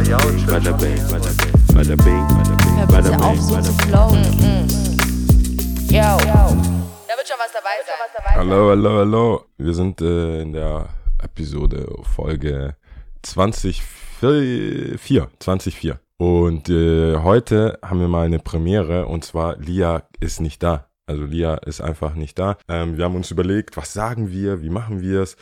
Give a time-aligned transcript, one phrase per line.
[0.00, 0.16] Bada
[0.78, 1.28] bing, bada
[1.94, 2.26] bing,
[2.88, 4.24] bada bing, auf, so zu flowen.
[5.90, 6.00] Yo.
[6.00, 6.16] Da
[7.16, 7.96] wird schon was dabei sein.
[8.34, 9.44] Hallo, hallo, hallo.
[9.58, 10.88] Wir sind äh, in der
[11.22, 11.86] Episode
[12.16, 12.76] Folge
[13.20, 16.00] 2004, 2004.
[16.16, 20.86] Und äh, heute haben wir mal eine Premiere und zwar Lia ist nicht da.
[21.04, 22.56] Also Lia ist einfach nicht da.
[22.68, 25.36] Ähm, wir haben uns überlegt, was sagen wir, wie machen wir es.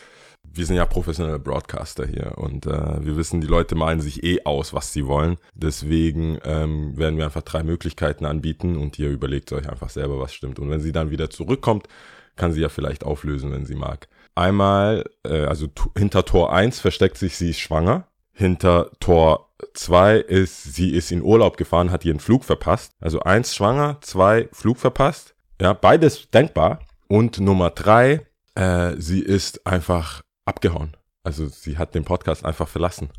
[0.45, 4.42] Wir sind ja professionelle Broadcaster hier und äh, wir wissen, die Leute malen sich eh
[4.45, 5.37] aus, was sie wollen.
[5.55, 10.34] Deswegen ähm, werden wir einfach drei Möglichkeiten anbieten und ihr überlegt euch einfach selber, was
[10.34, 10.59] stimmt.
[10.59, 11.87] Und wenn sie dann wieder zurückkommt,
[12.34, 14.09] kann sie ja vielleicht auflösen, wenn sie mag.
[14.34, 18.09] Einmal, äh, also hinter Tor 1 versteckt sich, sie ist schwanger.
[18.32, 22.93] Hinter Tor 2 ist, sie ist in Urlaub gefahren, hat ihren Flug verpasst.
[23.01, 25.34] Also eins schwanger, zwei Flug verpasst.
[25.60, 26.80] Ja, beides denkbar.
[27.09, 30.97] Und Nummer drei, äh, sie ist einfach abgehauen.
[31.23, 33.11] Also sie hat den Podcast einfach verlassen.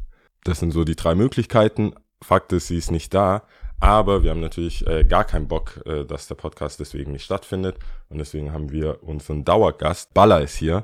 [0.44, 1.94] Das sind so die drei Möglichkeiten.
[2.22, 3.44] Fakt ist, sie ist nicht da.
[3.80, 7.78] Aber wir haben natürlich äh, gar keinen Bock, äh, dass der Podcast deswegen nicht stattfindet.
[8.10, 10.14] Und deswegen haben wir unseren Dauergast.
[10.14, 10.84] Baller ist hier.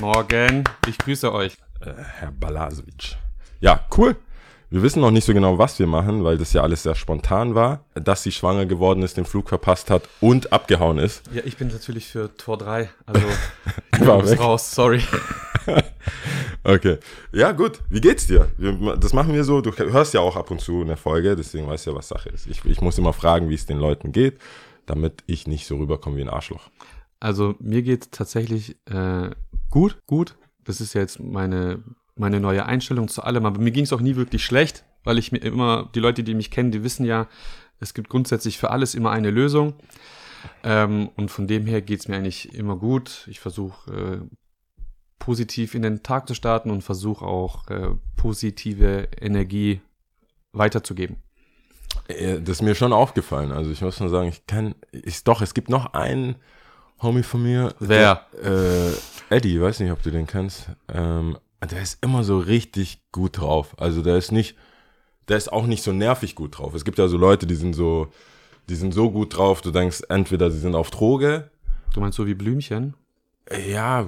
[0.00, 1.56] Morgen, ich grüße euch.
[1.80, 3.16] Äh, Herr Balasovic.
[3.60, 4.16] Ja, cool.
[4.74, 7.54] Wir wissen noch nicht so genau, was wir machen, weil das ja alles sehr spontan
[7.54, 7.84] war.
[7.94, 11.22] Dass sie schwanger geworden ist, den Flug verpasst hat und abgehauen ist.
[11.32, 13.20] Ja, ich bin natürlich für Tor 3, also
[14.00, 14.40] muss weg.
[14.40, 15.00] raus, sorry.
[16.66, 16.96] Okay.
[17.30, 17.82] Ja, gut.
[17.90, 18.48] Wie geht's dir?
[18.56, 19.60] Wir, das machen wir so.
[19.60, 22.30] Du hörst ja auch ab und zu eine Folge, deswegen weißt du ja, was Sache
[22.30, 22.46] ist.
[22.46, 24.38] Ich, ich muss immer fragen, wie es den Leuten geht,
[24.86, 26.70] damit ich nicht so rüberkomme wie ein Arschloch.
[27.20, 29.30] Also mir geht tatsächlich äh,
[29.70, 30.36] gut, gut.
[30.64, 31.82] Das ist jetzt meine,
[32.16, 35.32] meine neue Einstellung zu allem, aber mir ging es auch nie wirklich schlecht, weil ich
[35.32, 37.28] mir immer, die Leute, die mich kennen, die wissen ja,
[37.80, 39.74] es gibt grundsätzlich für alles immer eine Lösung.
[40.62, 43.26] Ähm, und von dem her geht's mir eigentlich immer gut.
[43.30, 44.36] Ich versuche äh,
[45.18, 49.80] positiv in den Tag zu starten und versuche auch äh, positive Energie
[50.52, 51.16] weiterzugeben.
[52.08, 53.52] Äh, Das ist mir schon aufgefallen.
[53.52, 56.36] Also ich muss nur sagen, ich kann, ist doch, es gibt noch einen
[57.00, 57.74] Homie von mir.
[57.80, 58.26] Wer?
[58.42, 58.90] Der,
[59.30, 60.68] äh, Eddie, weiß nicht, ob du den kennst.
[60.88, 63.74] Ähm, der ist immer so richtig gut drauf.
[63.78, 64.56] Also der ist nicht,
[65.28, 66.74] der ist auch nicht so nervig gut drauf.
[66.74, 68.08] Es gibt ja so Leute, die sind so,
[68.68, 71.50] die sind so gut drauf, du denkst, entweder sie sind auf Droge,
[71.92, 72.94] Du meinst so wie Blümchen?
[73.68, 74.06] ja,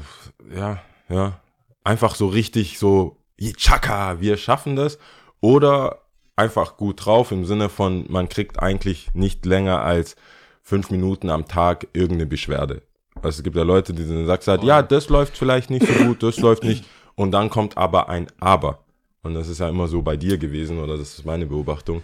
[0.53, 1.41] ja, ja.
[1.85, 3.19] Einfach so richtig so,
[3.57, 4.99] Chaka, wir schaffen das.
[5.41, 6.01] Oder
[6.35, 10.17] einfach gut drauf im Sinne von, man kriegt eigentlich nicht länger als
[10.63, 12.83] fünf Minuten am Tag irgendeine Beschwerde.
[13.23, 15.93] Also es gibt ja Leute, die dann sagst halt, ja, das läuft vielleicht nicht so
[16.05, 16.85] gut, das läuft nicht.
[17.17, 18.85] Und dann kommt aber ein Aber.
[19.23, 22.03] Und das ist ja immer so bei dir gewesen, oder das ist meine Beobachtung,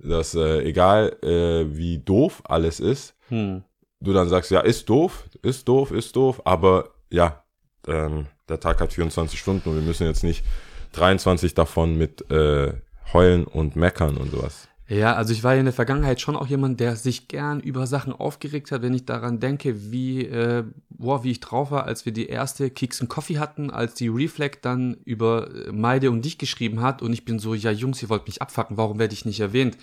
[0.00, 3.62] dass äh, egal äh, wie doof alles ist, Hm.
[4.00, 7.44] du dann sagst, ja, ist doof, ist doof, ist doof, aber ja,
[7.86, 10.44] ähm, der Tag hat 24 Stunden und wir müssen jetzt nicht
[10.92, 12.72] 23 davon mit äh,
[13.12, 14.68] heulen und meckern und sowas.
[14.86, 17.86] Ja, also ich war ja in der Vergangenheit schon auch jemand, der sich gern über
[17.86, 22.04] Sachen aufgeregt hat, wenn ich daran denke, wie, äh, boah, wie ich drauf war, als
[22.04, 26.22] wir die erste Keks und Coffee hatten, als die Reflect dann über äh, Meide und
[26.22, 29.14] dich geschrieben hat und ich bin so, ja Jungs, ihr wollt mich abfacken, warum werde
[29.14, 29.78] ich nicht erwähnt?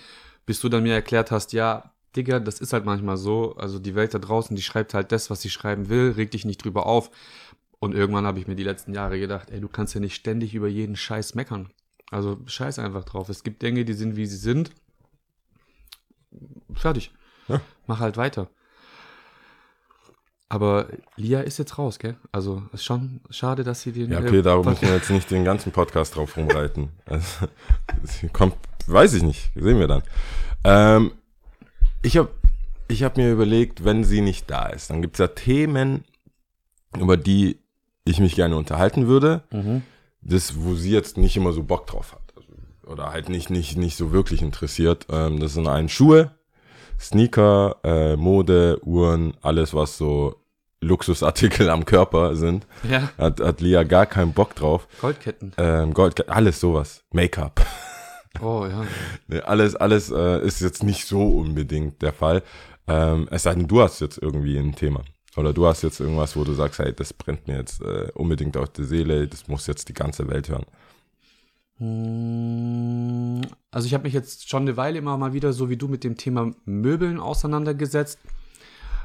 [0.46, 3.96] Bis du dann mir erklärt hast, ja, Digga, das ist halt manchmal so, also die
[3.96, 6.86] Welt da draußen, die schreibt halt das, was sie schreiben will, reg dich nicht drüber
[6.86, 7.10] auf.
[7.80, 10.54] Und irgendwann habe ich mir die letzten Jahre gedacht, ey, du kannst ja nicht ständig
[10.54, 11.70] über jeden Scheiß meckern.
[12.12, 13.28] Also scheiß einfach drauf.
[13.28, 14.70] Es gibt Dinge, die sind, wie sie sind.
[16.74, 17.12] Fertig.
[17.48, 17.60] Ja.
[17.86, 18.48] Mach halt weiter.
[20.48, 22.16] Aber Lia ist jetzt raus, gell?
[22.30, 24.10] Also ist schon schade, dass sie den.
[24.12, 26.90] Ja, äh, okay, darum Pod- müssen wir jetzt nicht den ganzen Podcast drauf rumreiten.
[27.06, 27.46] Also,
[28.04, 28.56] sie kommt,
[28.86, 30.02] weiß ich nicht, sehen wir dann.
[30.64, 31.12] Ähm,
[32.02, 32.28] ich habe
[32.88, 36.04] ich hab mir überlegt, wenn sie nicht da ist, dann gibt's ja Themen,
[36.98, 37.58] über die
[38.04, 39.42] ich mich gerne unterhalten würde.
[39.50, 39.82] Mhm.
[40.20, 42.21] das, wo sie jetzt nicht immer so Bock drauf hat.
[42.86, 45.06] Oder halt nicht, nicht, nicht so wirklich interessiert.
[45.10, 46.32] Ähm, das sind ein Schuhe,
[46.98, 50.34] Sneaker, äh, Mode, Uhren, alles, was so
[50.80, 52.66] Luxusartikel am Körper sind.
[52.88, 54.88] Ja, Hat, hat Lia gar keinen Bock drauf.
[55.00, 55.52] Goldketten.
[55.56, 57.04] Ähm, Gold, alles sowas.
[57.12, 57.64] Make-up.
[58.40, 58.84] Oh ja.
[59.28, 62.42] Nee, alles, alles äh, ist jetzt nicht so unbedingt der Fall.
[62.88, 65.02] Ähm, es sei denn, du hast jetzt irgendwie ein Thema.
[65.36, 68.56] Oder du hast jetzt irgendwas, wo du sagst, hey, das brennt mir jetzt äh, unbedingt
[68.56, 70.66] auf die Seele, das muss jetzt die ganze Welt hören.
[71.82, 73.42] Mm,
[73.72, 76.04] Also ich habe mich jetzt schon eine Weile immer mal wieder so wie du mit
[76.04, 78.18] dem Thema Möbeln auseinandergesetzt.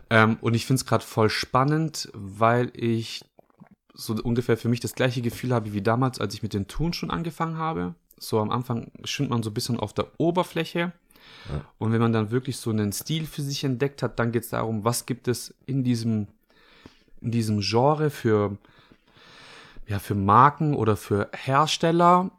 [0.09, 3.25] Ähm, und ich finde es gerade voll spannend, weil ich
[3.93, 6.93] so ungefähr für mich das gleiche Gefühl habe wie damals, als ich mit den Tun
[6.93, 7.95] schon angefangen habe.
[8.19, 10.93] So am Anfang schwimmt man so ein bisschen auf der Oberfläche.
[11.77, 14.49] Und wenn man dann wirklich so einen Stil für sich entdeckt hat, dann geht es
[14.49, 16.27] darum, was gibt es in diesem,
[17.21, 18.57] in diesem Genre für,
[19.87, 22.31] ja, für Marken oder für Hersteller,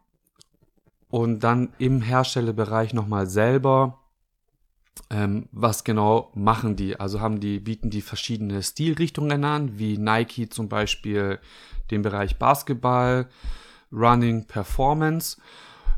[1.09, 3.99] und dann im Herstellerbereich nochmal selber,
[5.09, 6.99] ähm, was genau machen die?
[6.99, 11.39] Also haben die, bieten die verschiedene Stilrichtungen an, wie Nike zum Beispiel
[11.89, 13.27] den Bereich Basketball,
[13.91, 15.37] Running, Performance.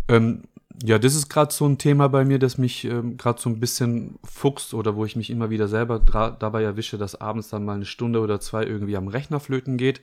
[0.08, 0.44] Ähm,
[0.84, 3.60] ja, das ist gerade so ein Thema bei mir, das mich ähm, gerade so ein
[3.60, 7.75] bisschen fuchst oder wo ich mich immer wieder selber dabei erwische, dass abends dann mal
[7.75, 10.02] eine Stunde oder zwei irgendwie am Rechner flöten geht.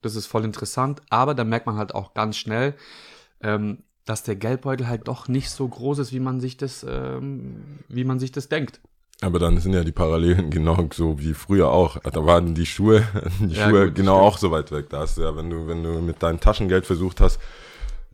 [0.00, 2.74] Das ist voll interessant, aber da merkt man halt auch ganz schnell,
[3.40, 7.78] ähm, dass der Geldbeutel halt doch nicht so groß ist, wie man sich das, ähm,
[7.88, 8.80] wie man sich das denkt.
[9.20, 11.98] Aber dann sind ja die Parallelen genau so wie früher auch.
[11.98, 13.04] Da waren die Schuhe,
[13.40, 14.26] die Ja, Schuhe gut, genau stimmt.
[14.34, 14.88] auch so weit weg.
[14.90, 17.38] Da hast du ja, wenn du, wenn du mit deinem Taschengeld versucht hast,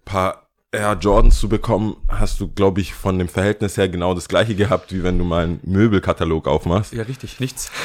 [0.04, 4.28] paar Air Jordans zu bekommen, hast du, glaube ich, von dem Verhältnis her genau das
[4.28, 6.92] gleiche gehabt, wie wenn du mal einen Möbelkatalog aufmachst.
[6.92, 7.70] Ja, richtig, nichts.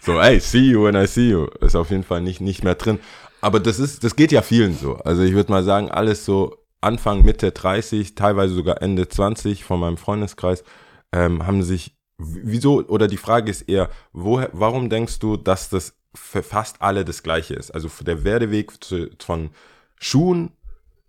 [0.00, 1.46] So, ey, see you when I see you.
[1.60, 2.98] Ist auf jeden Fall nicht, nicht mehr drin.
[3.40, 4.96] Aber das ist, das geht ja vielen so.
[4.96, 9.80] Also ich würde mal sagen, alles so Anfang, Mitte 30, teilweise sogar Ende 20 von
[9.80, 10.64] meinem Freundeskreis,
[11.12, 15.94] ähm, haben sich, wieso, oder die Frage ist eher, woher, warum denkst du, dass das
[16.14, 17.70] für fast alle das Gleiche ist?
[17.70, 19.50] Also der Werdeweg zu, von
[19.98, 20.52] Schuhen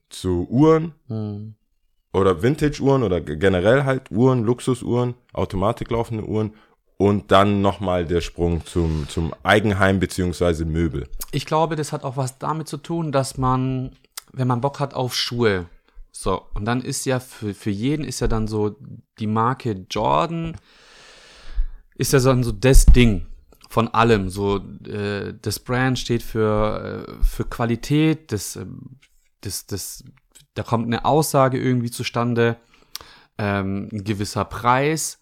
[0.09, 1.55] zu Uhren Hm.
[2.13, 6.53] oder Vintage-Uhren oder generell halt Uhren, Luxusuhren, automatiklaufende Uhren
[7.01, 11.07] und dann nochmal der Sprung zum, zum Eigenheim beziehungsweise Möbel.
[11.31, 13.95] Ich glaube, das hat auch was damit zu tun, dass man,
[14.31, 15.65] wenn man Bock hat auf Schuhe,
[16.11, 18.75] so, und dann ist ja für, für jeden ist ja dann so
[19.17, 20.55] die Marke Jordan,
[21.95, 23.25] ist ja dann so das Ding
[23.67, 24.29] von allem.
[24.29, 28.99] So, äh, das Brand steht für, äh, für Qualität, das, ähm,
[29.39, 30.03] das, das,
[30.53, 32.57] da kommt eine Aussage irgendwie zustande,
[33.39, 35.17] ähm, ein gewisser Preis.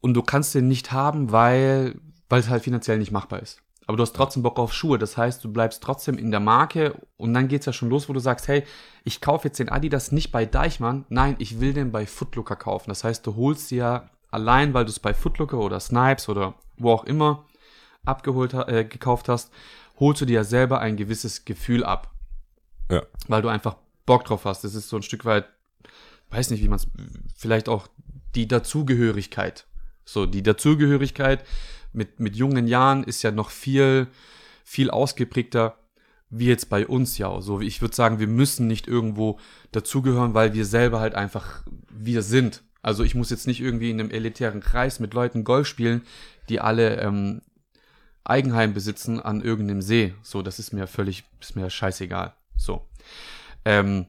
[0.00, 3.60] Und du kannst den nicht haben, weil, weil es halt finanziell nicht machbar ist.
[3.86, 4.98] Aber du hast trotzdem Bock auf Schuhe.
[4.98, 8.12] Das heißt, du bleibst trotzdem in der Marke und dann geht's ja schon los, wo
[8.12, 8.64] du sagst, hey,
[9.04, 11.06] ich kaufe jetzt den Adidas nicht bei Deichmann.
[11.08, 12.90] Nein, ich will den bei Footlooker kaufen.
[12.90, 16.54] Das heißt, du holst dir ja allein, weil du es bei Footlooker oder Snipes oder
[16.76, 17.46] wo auch immer
[18.04, 19.50] abgeholt, äh, gekauft hast,
[19.98, 22.12] holst du dir ja selber ein gewisses Gefühl ab.
[22.90, 23.02] Ja.
[23.26, 24.64] Weil du einfach Bock drauf hast.
[24.64, 25.46] Das ist so ein Stück weit,
[26.30, 26.86] weiß nicht, wie man es,
[27.36, 27.88] vielleicht auch
[28.34, 29.66] die Dazugehörigkeit.
[30.08, 31.44] So, die Dazugehörigkeit
[31.92, 34.06] mit, mit jungen Jahren ist ja noch viel,
[34.64, 35.76] viel ausgeprägter,
[36.30, 37.42] wie jetzt bei uns ja.
[37.42, 39.38] So, ich würde sagen, wir müssen nicht irgendwo
[39.70, 42.62] dazugehören, weil wir selber halt einfach wir sind.
[42.80, 46.00] Also ich muss jetzt nicht irgendwie in einem elitären Kreis mit Leuten Golf spielen,
[46.48, 47.42] die alle ähm,
[48.24, 50.14] Eigenheim besitzen an irgendeinem See.
[50.22, 52.34] So, das ist mir völlig, ist mir scheißegal.
[52.56, 52.88] So.
[53.66, 54.06] Ähm,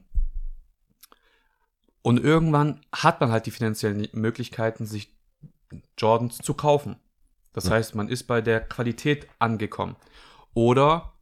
[2.00, 5.19] und irgendwann hat man halt die finanziellen Möglichkeiten, sich
[5.98, 6.96] Jordans zu kaufen.
[7.52, 7.72] Das Ja.
[7.72, 9.96] heißt, man ist bei der Qualität angekommen.
[10.54, 11.12] Oder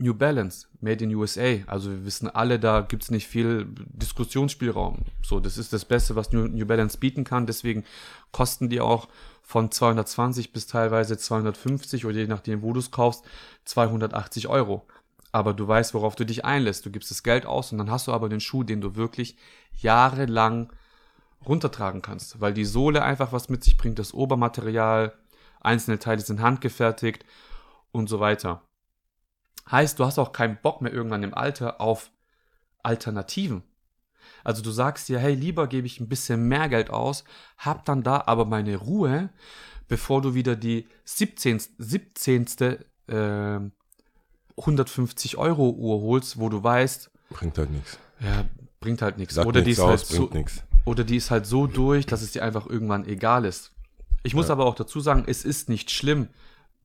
[0.00, 1.56] New Balance, Made in USA.
[1.66, 5.04] Also wir wissen alle, da gibt's nicht viel Diskussionsspielraum.
[5.22, 7.46] So, das ist das Beste, was New, New Balance bieten kann.
[7.46, 7.84] Deswegen
[8.30, 9.08] kosten die auch
[9.42, 13.24] von 220 bis teilweise 250 oder je nachdem, wo du es kaufst,
[13.64, 14.86] 280 Euro.
[15.32, 16.86] Aber du weißt, worauf du dich einlässt.
[16.86, 19.36] Du gibst das Geld aus und dann hast du aber den Schuh, den du wirklich
[19.72, 20.72] jahrelang
[21.48, 25.14] runtertragen kannst, weil die Sohle einfach was mit sich bringt, das Obermaterial,
[25.60, 27.24] einzelne Teile sind handgefertigt
[27.90, 28.62] und so weiter.
[29.70, 32.10] Heißt, du hast auch keinen Bock mehr irgendwann im Alter auf
[32.82, 33.62] Alternativen.
[34.44, 37.24] Also du sagst dir, hey, lieber gebe ich ein bisschen mehr Geld aus,
[37.56, 39.30] hab dann da aber meine Ruhe,
[39.88, 41.60] bevor du wieder die 17.
[41.78, 42.46] 17.
[43.08, 43.60] Äh,
[44.56, 47.98] 150 Euro Uhr holst, wo du weißt, Bringt halt nichts.
[48.20, 48.44] ja,
[48.80, 49.38] bringt halt nichts.
[49.38, 50.62] Oder die ist halt aus, so, bringt nichts.
[50.88, 53.72] Oder die ist halt so durch, dass es dir einfach irgendwann egal ist.
[54.22, 54.52] Ich muss Ja.
[54.52, 56.28] aber auch dazu sagen, es ist nicht schlimm,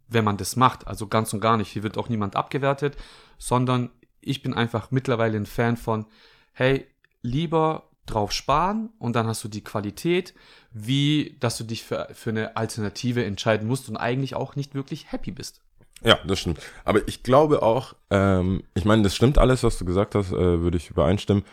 [0.08, 0.88] wenn man das macht.
[0.88, 1.70] Also ganz und gar nicht.
[1.70, 2.96] Hier wird auch niemand abgewertet,
[3.38, 3.90] sondern
[4.22, 6.06] ich bin einfach mittlerweile ein Fan von,
[6.54, 6.86] hey,
[7.22, 10.34] lieber drauf sparen und dann hast du die Qualität,
[10.72, 15.12] wie dass du dich für, für eine Alternative entscheiden musst und eigentlich auch nicht wirklich
[15.12, 15.62] happy bist.
[16.04, 16.60] Ja, das stimmt.
[16.84, 20.60] Aber ich glaube auch, ähm, ich meine, das stimmt alles, was du gesagt hast, äh,
[20.62, 21.44] würde ich übereinstimmen.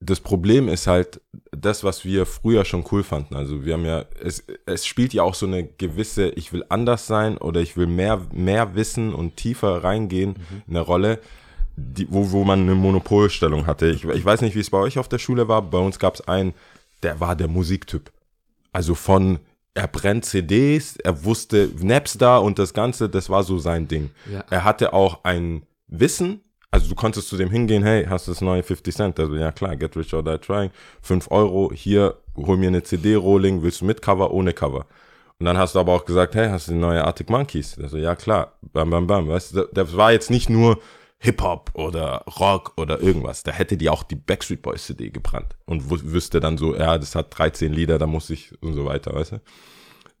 [0.00, 1.20] Das Problem ist halt
[1.52, 3.34] das, was wir früher schon cool fanden.
[3.34, 7.06] Also wir haben ja, es, es spielt ja auch so eine gewisse, ich will anders
[7.06, 10.36] sein oder ich will mehr, mehr wissen und tiefer reingehen
[10.66, 11.18] in eine Rolle,
[11.76, 13.88] die, wo, wo man eine Monopolstellung hatte.
[13.88, 15.62] Ich, ich weiß nicht, wie es bei euch auf der Schule war.
[15.62, 16.52] Bei uns gab es einen,
[17.02, 18.12] der war der Musiktyp.
[18.72, 19.38] Also von,
[19.72, 24.10] er brennt CDs, er wusste Napster und das Ganze, das war so sein Ding.
[24.30, 24.44] Ja.
[24.50, 26.40] Er hatte auch ein Wissen,
[26.76, 29.18] also du konntest zu dem hingehen, hey, hast du das neue 50 Cent?
[29.18, 33.62] Also ja klar, Get Rich or Die Trying, 5 Euro, hier, hol mir eine CD-Rolling,
[33.62, 34.84] willst du mit Cover, ohne Cover?
[35.38, 37.78] Und dann hast du aber auch gesagt, hey, hast du die neue Arctic Monkeys?
[37.82, 40.78] Also ja klar, bam, bam, bam, weißt du, das war jetzt nicht nur
[41.18, 43.42] Hip-Hop oder Rock oder irgendwas.
[43.42, 46.98] Da hätte die auch die Backstreet Boys CD gebrannt und wü- wüsste dann so, ja,
[46.98, 49.40] das hat 13 Lieder, da muss ich und so weiter, weißt du?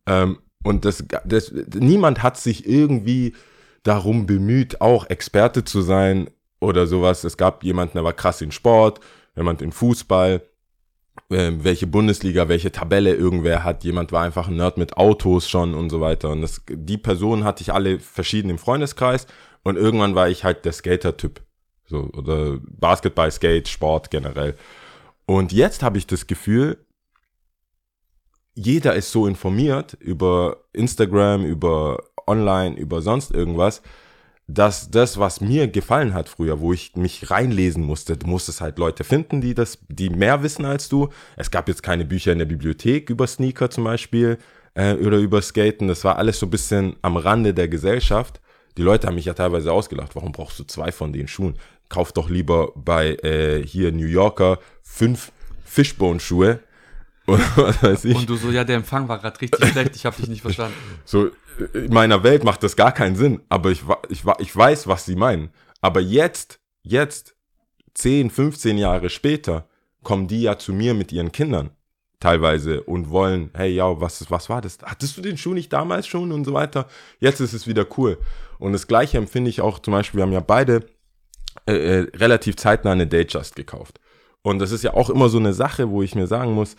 [0.06, 3.34] Ähm, und das, das, niemand hat sich irgendwie
[3.82, 6.28] darum bemüht, auch Experte zu sein
[6.60, 7.24] oder sowas.
[7.24, 9.00] Es gab jemanden, der war krass in Sport,
[9.36, 10.42] jemand in Fußball,
[11.30, 13.84] ähm, welche Bundesliga, welche Tabelle irgendwer hat.
[13.84, 16.30] Jemand war einfach ein Nerd mit Autos schon und so weiter.
[16.30, 19.26] Und das, die Personen hatte ich alle verschieden im Freundeskreis.
[19.62, 21.42] Und irgendwann war ich halt der Skater-Typ.
[21.86, 24.56] So, oder Basketball, Skate, Sport generell.
[25.24, 26.78] Und jetzt habe ich das Gefühl,
[28.54, 33.82] jeder ist so informiert über Instagram, über online, über sonst irgendwas,
[34.48, 38.78] dass das, was mir gefallen hat früher, wo ich mich reinlesen musste, du musstest halt
[38.78, 41.08] Leute finden, die das, die mehr wissen als du.
[41.36, 44.38] Es gab jetzt keine Bücher in der Bibliothek über Sneaker zum Beispiel
[44.74, 45.88] äh, oder über Skaten.
[45.88, 48.40] Das war alles so ein bisschen am Rande der Gesellschaft.
[48.76, 50.14] Die Leute haben mich ja teilweise ausgelacht.
[50.14, 51.54] Warum brauchst du zwei von den Schuhen?
[51.88, 55.32] Kauf doch lieber bei äh, hier New Yorker fünf
[55.64, 56.60] Fishbone-Schuhe.
[57.56, 58.16] Was weiß ich.
[58.16, 60.76] Und du so, ja, der Empfang war gerade richtig schlecht, ich habe dich nicht verstanden.
[61.04, 61.30] So,
[61.72, 65.16] in meiner Welt macht das gar keinen Sinn, aber ich, ich, ich weiß, was sie
[65.16, 65.50] meinen.
[65.80, 67.34] Aber jetzt, jetzt,
[67.94, 69.68] 10, 15 Jahre später,
[70.02, 71.70] kommen die ja zu mir mit ihren Kindern
[72.20, 74.78] teilweise und wollen, hey, ja, was, was war das?
[74.82, 76.86] Hattest du den Schuh nicht damals schon und so weiter?
[77.18, 78.18] Jetzt ist es wieder cool.
[78.58, 80.86] Und das Gleiche empfinde ich auch zum Beispiel, wir haben ja beide
[81.66, 84.00] äh, äh, relativ zeitnah eine Datejust gekauft.
[84.42, 86.76] Und das ist ja auch immer so eine Sache, wo ich mir sagen muss,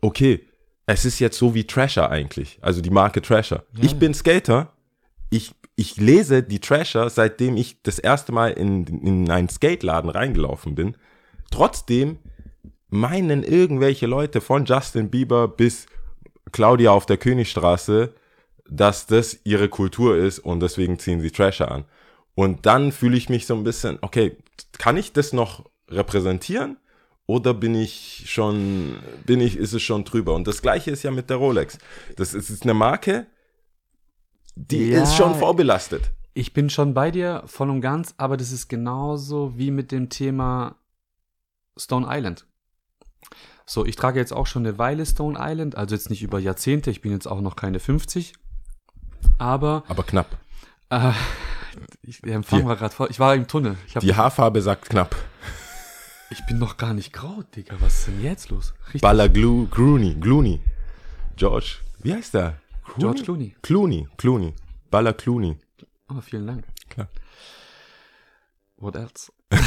[0.00, 0.46] okay,
[0.86, 3.64] es ist jetzt so wie Trasher eigentlich, also die Marke Trasher.
[3.80, 4.72] Ich bin Skater,
[5.30, 10.74] ich, ich lese die Trasher, seitdem ich das erste Mal in, in einen Skateladen reingelaufen
[10.74, 10.96] bin.
[11.50, 12.18] Trotzdem
[12.88, 15.86] meinen irgendwelche Leute von Justin Bieber bis
[16.52, 18.12] Claudia auf der Königstraße,
[18.68, 21.84] dass das ihre Kultur ist und deswegen ziehen sie Trasher an.
[22.34, 24.36] Und dann fühle ich mich so ein bisschen, okay,
[24.78, 26.76] kann ich das noch repräsentieren?
[27.30, 30.34] Oder bin ich schon, bin ich, ist es schon drüber?
[30.34, 31.78] Und das gleiche ist ja mit der Rolex.
[32.16, 33.26] Das ist, ist eine Marke,
[34.56, 35.02] die Ja.
[35.04, 36.10] ist schon vorbelastet.
[36.34, 40.08] Ich bin schon bei dir, voll und ganz, aber das ist genauso wie mit dem
[40.08, 40.74] Thema
[41.76, 42.46] Stone Island.
[43.64, 46.90] So, ich trage jetzt auch schon eine Weile Stone Island, also jetzt nicht über Jahrzehnte,
[46.90, 48.32] ich bin jetzt auch noch keine 50.
[49.38, 50.36] Aber Aber knapp.
[50.90, 51.12] äh,
[52.02, 53.06] ich, der Empfang Die- war gerade voll.
[53.10, 53.76] Ich war im Tunnel.
[54.02, 55.14] Die Haarfarbe sagt knapp.
[56.30, 57.76] Ich bin noch gar nicht grau, Digga.
[57.80, 58.72] Was ist denn jetzt los?
[58.86, 59.00] Richtig.
[59.00, 60.60] Balla Glu, Clooney, Clooney.
[61.36, 62.58] George, wie heißt der?
[62.98, 63.54] George Clooney.
[63.62, 64.54] Clooney, Clooney.
[64.90, 65.56] Balla Clooney.
[66.08, 66.64] Oh, vielen Dank.
[66.88, 67.08] Klar.
[68.76, 69.32] What else?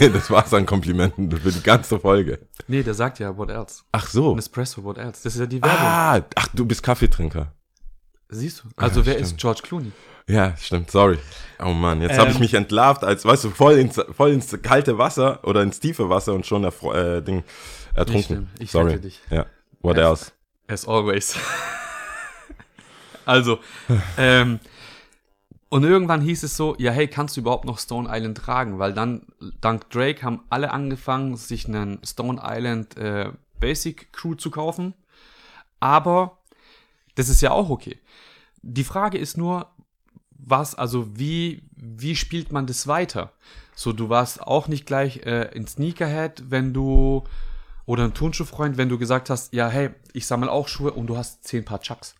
[0.00, 2.40] Nee, das war's an Komplimenten für die ganze Folge.
[2.66, 3.82] Nee, der sagt ja what else.
[3.92, 4.34] Ach so.
[4.34, 5.22] Nespresso, what else?
[5.22, 5.78] Das ist ja die Werbung.
[5.80, 7.52] Ah, ach, du bist Kaffeetrinker.
[8.28, 8.68] Siehst du?
[8.76, 9.26] Also Ja, wer stimmt.
[9.28, 9.92] ist George Clooney?
[10.28, 11.18] Ja, stimmt, sorry.
[11.58, 12.40] Oh Mann, jetzt habe ich Ähm.
[12.42, 16.34] mich entlarvt, als, weißt du, voll ins, voll ins kalte Wasser oder ins tiefe Wasser
[16.34, 17.42] und schon erfro- äh, Ding,
[17.94, 18.50] ertrunken.
[18.58, 19.00] ich sorry.
[19.00, 19.20] dich.
[19.30, 19.46] Ja,
[19.80, 20.32] what Es- else?
[20.66, 21.34] As always.
[23.24, 23.58] also,
[24.18, 24.60] ähm,
[25.70, 28.78] und irgendwann hieß es so, ja, hey, kannst du überhaupt noch Stone Island tragen?
[28.78, 29.26] Weil dann,
[29.60, 34.94] dank Drake, haben alle angefangen, sich einen Stone Island äh, Basic Crew zu kaufen.
[35.80, 36.37] Aber
[37.18, 37.98] das ist ja auch okay.
[38.62, 39.66] Die Frage ist nur,
[40.30, 43.32] was, also wie, wie spielt man das weiter?
[43.74, 47.24] So, du warst auch nicht gleich äh, ein Sneakerhead, wenn du,
[47.86, 51.16] oder ein Turnschuhfreund, wenn du gesagt hast, ja, hey, ich sammle auch Schuhe und du
[51.16, 52.14] hast zehn Paar Chucks.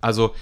[0.00, 0.34] Also,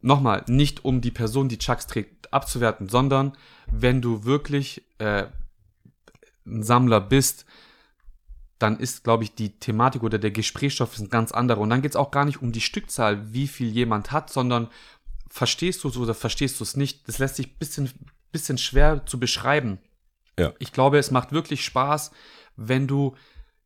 [0.00, 5.26] nochmal, nicht um die Person, die Chucks trägt, abzuwerten, sondern wenn du wirklich äh,
[6.46, 7.44] ein Sammler bist,
[8.58, 11.60] dann ist, glaube ich, die Thematik oder der Gesprächsstoff ist ein ganz anderer.
[11.60, 14.68] Und dann geht es auch gar nicht um die Stückzahl, wie viel jemand hat, sondern
[15.28, 17.08] verstehst du es oder verstehst du es nicht.
[17.08, 17.90] Das lässt sich ein bisschen,
[18.30, 19.78] bisschen schwer zu beschreiben.
[20.38, 20.52] Ja.
[20.58, 22.12] Ich glaube, es macht wirklich Spaß,
[22.56, 23.16] wenn du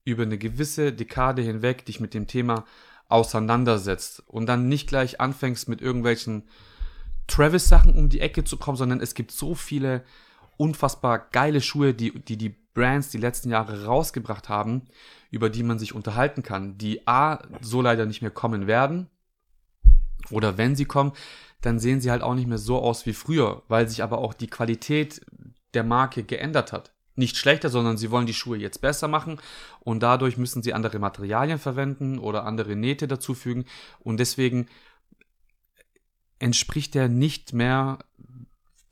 [0.05, 2.65] über eine gewisse Dekade hinweg dich mit dem Thema
[3.09, 6.45] auseinandersetzt und dann nicht gleich anfängst mit irgendwelchen
[7.27, 10.05] Travis-Sachen um die Ecke zu kommen, sondern es gibt so viele
[10.57, 14.83] unfassbar geile Schuhe, die, die die Brands die letzten Jahre rausgebracht haben,
[15.33, 19.09] über die man sich unterhalten kann, die A, so leider nicht mehr kommen werden.
[20.31, 21.13] Oder wenn sie kommen,
[21.61, 24.33] dann sehen sie halt auch nicht mehr so aus wie früher, weil sich aber auch
[24.33, 25.27] die Qualität
[25.75, 26.93] der Marke geändert hat.
[27.17, 29.41] Nicht schlechter, sondern sie wollen die Schuhe jetzt besser machen
[29.81, 33.65] und dadurch müssen sie andere Materialien verwenden oder andere Nähte dazufügen
[33.99, 34.69] und deswegen
[36.39, 37.99] entspricht er nicht mehr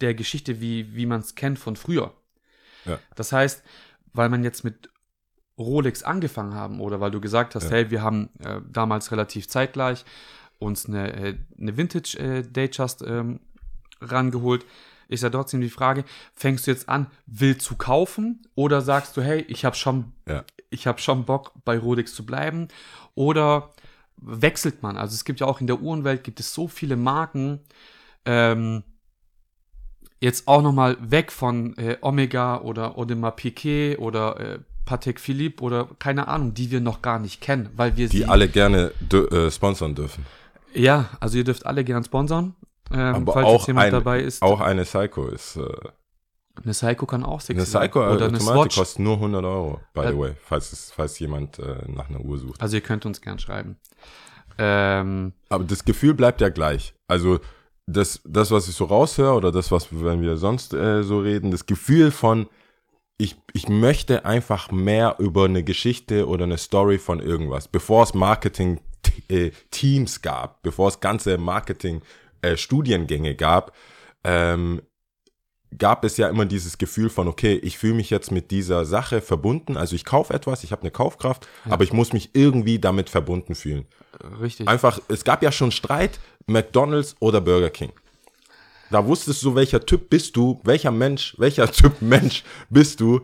[0.00, 2.12] der Geschichte, wie, wie man es kennt von früher.
[2.86, 2.98] Ja.
[3.14, 3.62] Das heißt,
[4.12, 4.90] weil man jetzt mit
[5.58, 7.70] Rolex angefangen haben oder weil du gesagt hast, Ja.
[7.70, 10.04] hey, wir haben äh, damals relativ zeitgleich
[10.58, 13.40] uns eine, äh, eine Vintage äh, Datejust ähm,
[14.00, 14.64] rangeholt,
[15.08, 19.22] ist ja trotzdem die Frage, fängst du jetzt an, wild zu kaufen oder sagst du,
[19.22, 20.44] hey, ich habe schon, Ja.
[20.70, 22.68] ich habe schon Bock, bei Rolex zu bleiben
[23.14, 23.72] oder
[24.16, 24.96] wechselt man?
[24.96, 27.60] Also es gibt ja auch in der Uhrenwelt gibt es so viele Marken,
[28.24, 28.82] ähm,
[30.20, 35.88] jetzt auch nochmal weg von äh, Omega oder Audemars Piguet oder äh, Patek Philippe oder
[35.98, 39.50] keine Ahnung, die wir noch gar nicht kennen, weil wir Die sie alle gerne äh,
[39.50, 40.24] sponsern dürfen.
[40.74, 42.54] ja, also ihr dürft alle gern sponsern.
[42.92, 44.42] Ähm, Aber falls auch, jetzt jemand ein, dabei ist.
[44.42, 45.56] auch eine Psycho ist.
[45.56, 45.62] Äh,
[46.62, 47.82] eine Psycho kann auch sexy eine sein.
[47.90, 48.76] Psycho äh, oder eine Swatch.
[48.76, 52.20] kostet nur 100 Euro, by Äh, the way, falls, es, falls jemand äh, nach einer
[52.20, 52.62] Uhr sucht.
[52.62, 53.76] Also ihr könnt uns gern schreiben.
[54.58, 56.94] Ähm, Aber das Gefühl bleibt ja gleich.
[57.08, 57.40] Also
[57.86, 61.52] das, das was ich so raushöre oder das, was wenn wir sonst äh, so reden,
[61.52, 62.48] das Gefühl von,
[63.18, 68.14] ich, ich möchte einfach mehr über eine Geschichte oder eine Story von irgendwas, bevor es
[68.14, 73.72] Marketing-Teams gab, bevor es ganze Marketing-Studiengänge gab,
[74.24, 74.82] ähm,
[75.78, 79.20] gab es ja immer dieses Gefühl von, okay, ich fühle mich jetzt mit dieser Sache
[79.20, 83.10] verbunden, also ich kaufe etwas, ich habe eine Kaufkraft, aber ich muss mich irgendwie damit
[83.10, 83.86] verbunden fühlen.
[84.40, 84.68] richtig.
[84.68, 87.92] Einfach, es gab ja schon Streit, McDonald's oder Burger King.
[88.90, 93.20] Da wusstest du, welcher Typ bist du, welcher Mensch, welcher Typ Mensch bist du.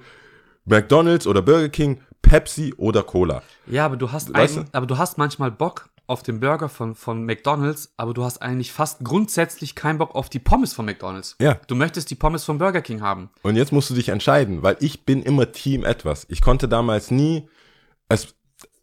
[0.64, 3.42] McDonald's oder Burger King, Pepsi oder Cola.
[3.66, 6.94] ja, aber du hast Weißt ein, aber du hast manchmal Bock auf den Burger von,
[6.94, 11.37] von McDonalds, aber du hast eigentlich fast grundsätzlich keinen Bock auf die Pommes von McDonalds.
[11.40, 11.61] Ja.
[11.66, 13.30] Du möchtest die Pommes von Burger King haben.
[13.42, 16.26] Und jetzt musst du dich entscheiden, weil ich bin immer Team etwas.
[16.28, 17.49] Ich konnte damals nie,
[18.09, 18.35] es,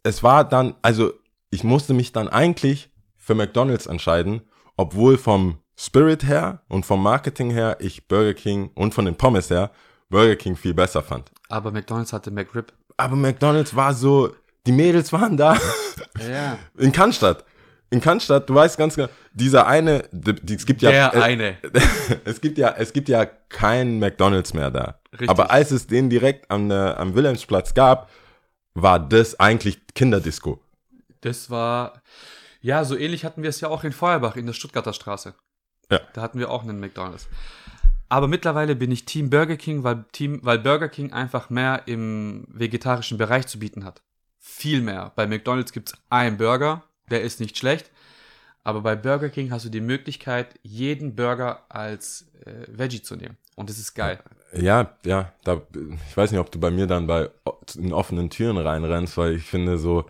[0.02, 1.12] es war dann, also
[1.50, 4.42] ich musste mich dann eigentlich für McDonald's entscheiden,
[4.76, 9.50] obwohl vom Spirit her und vom Marketing her ich Burger King und von den Pommes
[9.50, 9.70] her
[10.08, 11.30] Burger King viel besser fand.
[11.48, 12.72] Aber McDonalds hatte McRib.
[12.96, 14.34] Aber McDonald's war so,
[14.66, 15.56] die Mädels waren da.
[16.28, 16.58] Ja.
[16.76, 17.44] In Cannstatt.
[17.90, 21.56] In Cannstatt, du weißt ganz genau, dieser eine, die, die, es gibt ja, Der eine.
[22.24, 25.00] es gibt ja, es gibt ja keinen McDonald's mehr da.
[25.12, 25.28] Richtig.
[25.28, 28.10] Aber als es den direkt am, äh, am Wilhelmsplatz gab,
[28.74, 30.60] war das eigentlich Kinderdisco.
[31.20, 32.02] Das war,
[32.60, 35.34] ja, so ähnlich hatten wir es ja auch in Feuerbach in der Stuttgarter Straße.
[35.90, 36.00] Ja.
[36.14, 37.28] Da hatten wir auch einen McDonalds.
[38.08, 42.46] Aber mittlerweile bin ich Team Burger King, weil, Team, weil Burger King einfach mehr im
[42.48, 44.02] vegetarischen Bereich zu bieten hat.
[44.40, 45.12] Viel mehr.
[45.14, 47.90] Bei McDonalds gibt's einen Burger, der ist nicht schlecht.
[48.64, 53.36] Aber bei Burger King hast du die Möglichkeit, jeden Burger als äh, Veggie zu nehmen.
[53.56, 54.18] Und das ist geil.
[54.54, 55.62] Ja, ja, da,
[56.08, 57.30] ich weiß nicht, ob du bei mir dann bei
[57.76, 60.06] in offenen Türen reinrennst, weil ich finde so,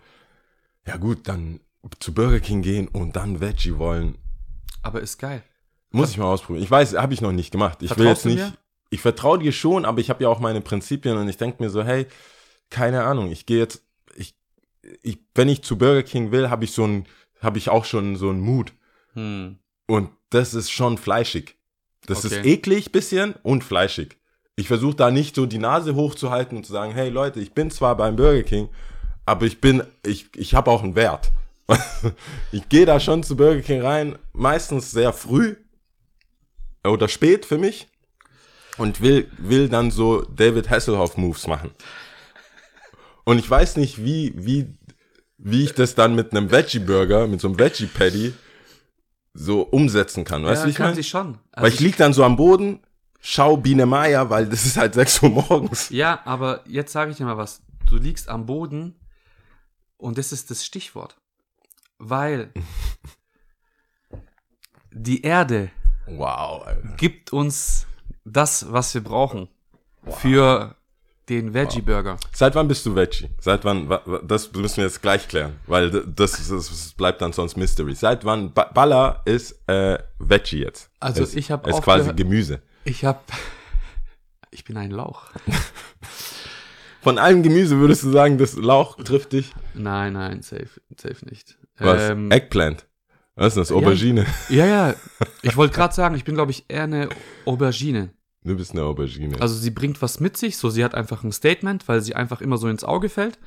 [0.85, 1.59] ja gut, dann
[1.99, 4.17] zu Burger King gehen und dann Veggie wollen,
[4.81, 5.43] Aber ist geil.
[5.91, 6.63] Muss ich mal ausprobieren.
[6.63, 7.81] Ich weiß, habe ich noch nicht gemacht.
[7.81, 8.37] Ich will jetzt nicht.
[8.37, 8.53] mir?
[8.89, 11.69] Ich vertraue dir schon, aber ich habe ja auch meine Prinzipien und ich denke mir
[11.69, 12.07] so, hey,
[12.69, 13.83] keine Ahnung, ich gehe jetzt,
[15.03, 17.05] ich, wenn ich zu Burger King will, habe ich so ein,
[17.41, 18.73] habe ich auch schon so einen Mut.
[19.13, 19.57] Hm.
[19.87, 21.55] Und das ist schon fleischig.
[22.07, 22.53] Das ist Okay.
[22.53, 24.17] eklig bisschen und fleischig.
[24.55, 27.71] Ich versuche da nicht so die Nase hochzuhalten und zu sagen, hey Leute, ich bin
[27.71, 28.69] zwar beim Burger King,
[29.25, 31.31] aber ich bin, ich, ich habe auch einen Wert.
[32.51, 35.55] ich gehe da schon zu Burger King rein, meistens sehr früh
[36.83, 37.87] oder spät für mich
[38.77, 41.71] und will, will dann so David Hasselhoff Moves machen.
[43.23, 44.77] Und ich weiß nicht, wie, wie,
[45.37, 48.33] wie ich das dann mit einem Veggie Burger, mit so einem Veggie Patty
[49.33, 50.43] so umsetzen kann.
[50.43, 51.37] Weißt ja, du, ich kann sich schon.
[51.51, 52.81] Also Weil ich lieg dann so am Boden,
[53.21, 55.89] schau Biene Maya, weil das ist halt 6 Uhr morgens.
[55.89, 57.61] Ja, aber jetzt sage ich dir mal was.
[57.87, 58.95] Du liegst am Boden
[59.97, 61.17] und das ist das Stichwort.
[61.97, 62.51] Weil
[64.91, 65.71] die Erde
[66.07, 66.95] Wow, Alter.
[66.97, 67.85] gibt uns
[68.25, 69.47] das, was wir brauchen
[70.07, 70.75] für
[71.29, 72.17] den Veggie Burger.
[72.33, 73.29] Seit wann bist du Veggie?
[73.39, 77.31] Seit wann, wa- wa- das müssen wir jetzt gleich klären, weil das, das, bleibt dann
[77.31, 77.95] sonst Mystery.
[77.95, 80.89] Seit wann, Ba- Baller ist äh, Veggie jetzt?
[80.99, 82.61] Also ist, ich hab Ist quasi Gemüse.
[82.83, 83.31] Ich hab,
[84.51, 85.25] ich bin ein Lauch.
[87.01, 89.51] Von allem Gemüse würdest du sagen, das Lauch trifft dich?
[89.73, 91.57] Nein, nein, safe, safe nicht.
[91.79, 92.11] Was?
[92.11, 92.85] Ähm, Eggplant.
[93.35, 93.71] Was ist das?
[93.71, 94.25] Aubergine.
[94.49, 94.93] ja, ja.
[95.41, 97.09] Ich wollte gerade sagen, ich bin, glaube ich, eher eine
[97.45, 98.11] Aubergine.
[98.43, 99.39] Du bist eine Aubergine.
[99.39, 102.41] Also sie bringt was mit sich, so sie hat einfach ein Statement, weil sie einfach
[102.41, 103.37] immer so ins Auge fällt.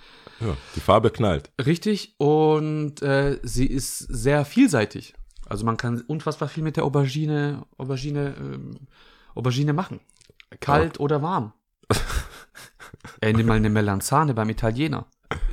[0.40, 1.50] ja, die Farbe knallt.
[1.64, 2.14] Richtig.
[2.18, 5.14] Und äh, sie ist sehr vielseitig.
[5.46, 8.70] Also man kann unfassbar viel mit der Aubergine, Aubergine, ähm,
[9.34, 10.00] Aubergine machen.
[10.60, 11.52] Kalt oder warm.
[13.20, 15.06] Ey, nimm mal eine Melanzane beim Italiener.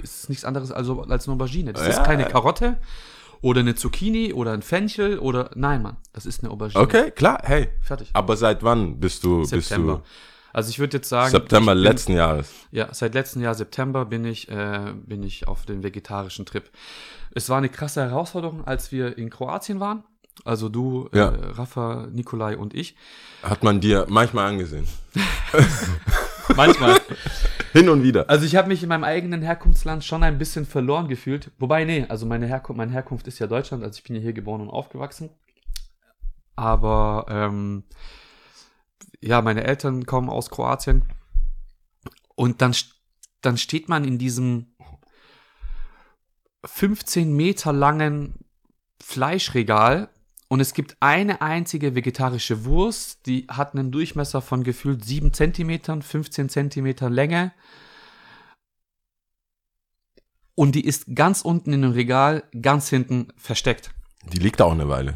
[0.04, 1.74] Ist nichts anderes also als eine Aubergine.
[1.74, 1.90] Das Ja.
[1.90, 2.78] ist keine Karotte
[3.42, 6.82] oder eine Zucchini oder ein Fenchel oder nein, Mann, das ist eine Aubergine.
[6.84, 7.70] Okay, klar, hey.
[7.82, 8.10] Fertig.
[8.14, 9.98] Aber seit wann bist du, September.
[9.98, 10.10] bist
[10.54, 12.52] Also ich würde jetzt du sagen, September bin- letzten Jahres?
[12.72, 16.70] Ja, seit letztem Jahr September bin ich, äh, bin ich auf dem vegetarischen Trip.
[17.34, 20.04] Es war eine krasse Herausforderung, als wir in Kroatien waren.
[20.46, 21.30] Also du, Ja.
[21.30, 22.96] äh, Rafa, Nikolai und ich.
[23.44, 24.88] Hat man dir manchmal angesehen.
[26.56, 27.00] Manchmal.
[27.72, 28.30] Hin und wieder.
[28.30, 31.52] Also ich habe mich in meinem eigenen Herkunftsland schon ein bisschen verloren gefühlt.
[31.58, 34.34] Wobei, nee, also meine, Herkunft, meine Herkunft ist ja Deutschland, also ich bin ja hier
[34.34, 35.30] geboren und aufgewachsen.
[36.56, 37.84] Aber ähm,
[39.22, 41.06] ja, meine Eltern kommen aus Kroatien.
[42.36, 42.76] Und dann,
[43.42, 44.74] dann steht man in diesem
[46.66, 48.36] 15 Meter langen
[49.02, 50.10] Fleischregal
[50.52, 56.02] und es gibt eine einzige vegetarische Wurst, die hat einen Durchmesser von gefühlt 7 Zentimetern,
[56.02, 57.54] 15 Zentimetern Länge.
[60.54, 63.92] Und die ist ganz unten in dem Regal, ganz hinten versteckt.
[64.34, 65.16] Die liegt auch eine Weile.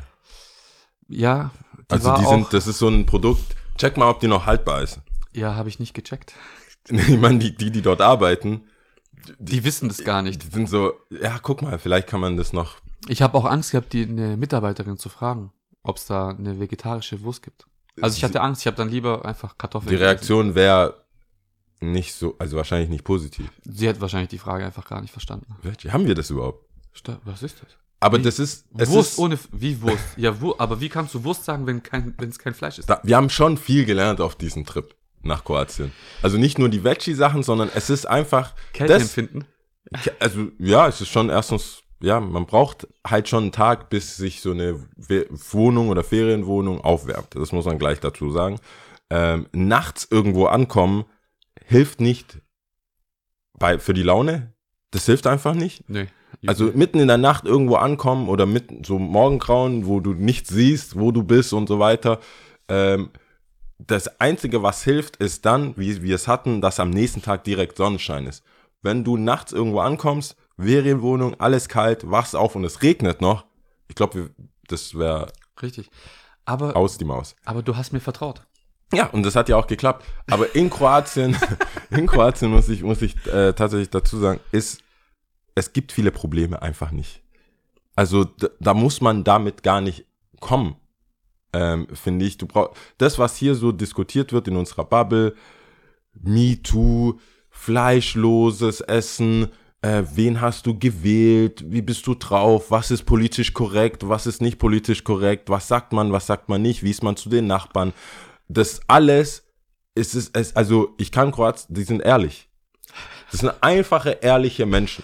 [1.10, 1.52] Ja,
[1.90, 3.58] die Also die auch, sind, das ist so ein Produkt.
[3.78, 5.02] Check mal, ob die noch haltbar ist.
[5.34, 6.34] ja, habe ich nicht gecheckt.
[6.88, 8.70] Ich meine, die, die, die dort arbeiten,
[9.40, 10.44] Die wissen das gar nicht.
[10.44, 12.78] die sind so, ja, guck mal, vielleicht kann man das noch.
[13.08, 15.52] Ich habe auch Angst gehabt, die eine Mitarbeiterin zu fragen,
[15.84, 17.66] ob es da eine vegetarische Wurst gibt.
[18.02, 19.90] Also ich hatte Angst, ich habe dann lieber einfach Kartoffeln.
[19.90, 21.06] Die Reaktion wäre
[21.80, 23.50] nicht so, also wahrscheinlich nicht positiv.
[23.64, 25.56] Sie hat wahrscheinlich die Frage einfach gar nicht verstanden.
[25.62, 25.94] Welche?
[25.94, 26.66] Haben wir das überhaupt?
[26.94, 27.70] Sta- Was ist das?
[28.00, 28.24] Aber Wie?
[28.24, 30.04] das ist, es Wurst ist, ohne, wie Wurst?
[30.18, 32.90] Ja, Wur, aber wie kannst du Wurst sagen, wenn kein, wenn es kein Fleisch ist?
[32.90, 35.92] da, wir haben schon viel gelernt auf diesem Trip nach Kroatien.
[36.22, 39.46] Also nicht nur die Veggie-Sachen, sondern es ist einfach, Kälte das, empfinden?
[40.20, 44.42] also ja, es ist schon erstens, ja, man braucht halt schon einen Tag, bis sich
[44.42, 47.36] so eine Wohnung oder Ferienwohnung aufwärmt.
[47.36, 48.60] Das muss man gleich dazu sagen.
[49.10, 51.06] Ähm, nachts irgendwo ankommen
[51.66, 52.42] hilft nicht
[53.58, 54.54] bei, für die Laune.
[54.92, 55.90] Das hilft einfach nicht.
[55.90, 56.08] Nee.
[56.46, 61.00] Also mitten in der Nacht irgendwo ankommen oder mitten so Morgengrauen, wo du nichts siehst,
[61.00, 62.20] wo du bist und so weiter.
[62.68, 63.10] Ähm,
[63.80, 67.78] das Einzige, was hilft, ist dann, wie wir es hatten, dass am nächsten Tag direkt
[67.78, 68.44] Sonnenschein ist.
[68.86, 73.46] Wenn du nachts irgendwo ankommst, Ferienwohnung, alles kalt, wachst auf und es regnet noch,
[73.88, 74.30] ich glaube,
[74.68, 75.90] das wäre Richtig.
[76.46, 77.36] Aber, aus die Maus.
[77.46, 78.46] aber du hast mir vertraut.
[78.94, 80.06] Ja, und das hat ja auch geklappt.
[80.30, 81.36] Aber in Kroatien,
[81.90, 84.84] in Kroatien muss ich, muss ich äh, tatsächlich dazu sagen, ist,
[85.56, 87.24] es gibt viele Probleme einfach nicht.
[87.96, 88.26] Also
[88.60, 90.06] da, muss man damit gar nicht
[90.40, 90.76] kommen,
[91.54, 92.38] ähm, finde ich.
[92.38, 95.34] Du brauchst das, was hier so diskutiert wird in unserer Bubble,
[96.14, 97.18] Me Too,
[97.56, 99.48] fleischloses Essen,
[99.82, 104.42] äh, wen hast du gewählt, wie bist du drauf, was ist politisch korrekt, was ist
[104.42, 107.48] nicht politisch korrekt, was sagt man, was sagt man nicht, wie ist man zu den
[107.48, 107.94] Nachbarn.
[108.48, 109.44] Das alles
[109.96, 112.50] ist es, es also ich kann Kroatien, die sind ehrlich.
[113.32, 115.04] Das sind einfache, ehrliche Menschen.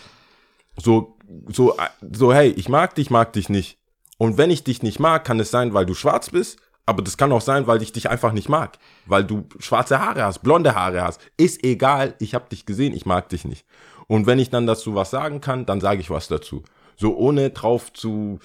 [0.78, 1.76] So, so,
[2.12, 3.78] so, hey, ich mag dich, mag dich nicht.
[4.18, 6.60] Und wenn ich dich nicht mag, kann es sein, weil du schwarz bist,
[6.92, 8.78] aber das kann auch sein, weil ich dich einfach nicht mag.
[9.06, 11.20] Weil du schwarze Haare hast, blonde Haare hast.
[11.38, 13.66] Ist egal, ich habe dich gesehen, ich mag dich nicht.
[14.08, 16.64] Und wenn ich dann dazu was sagen kann, dann sage ich was dazu.
[16.98, 18.40] So ohne drauf zu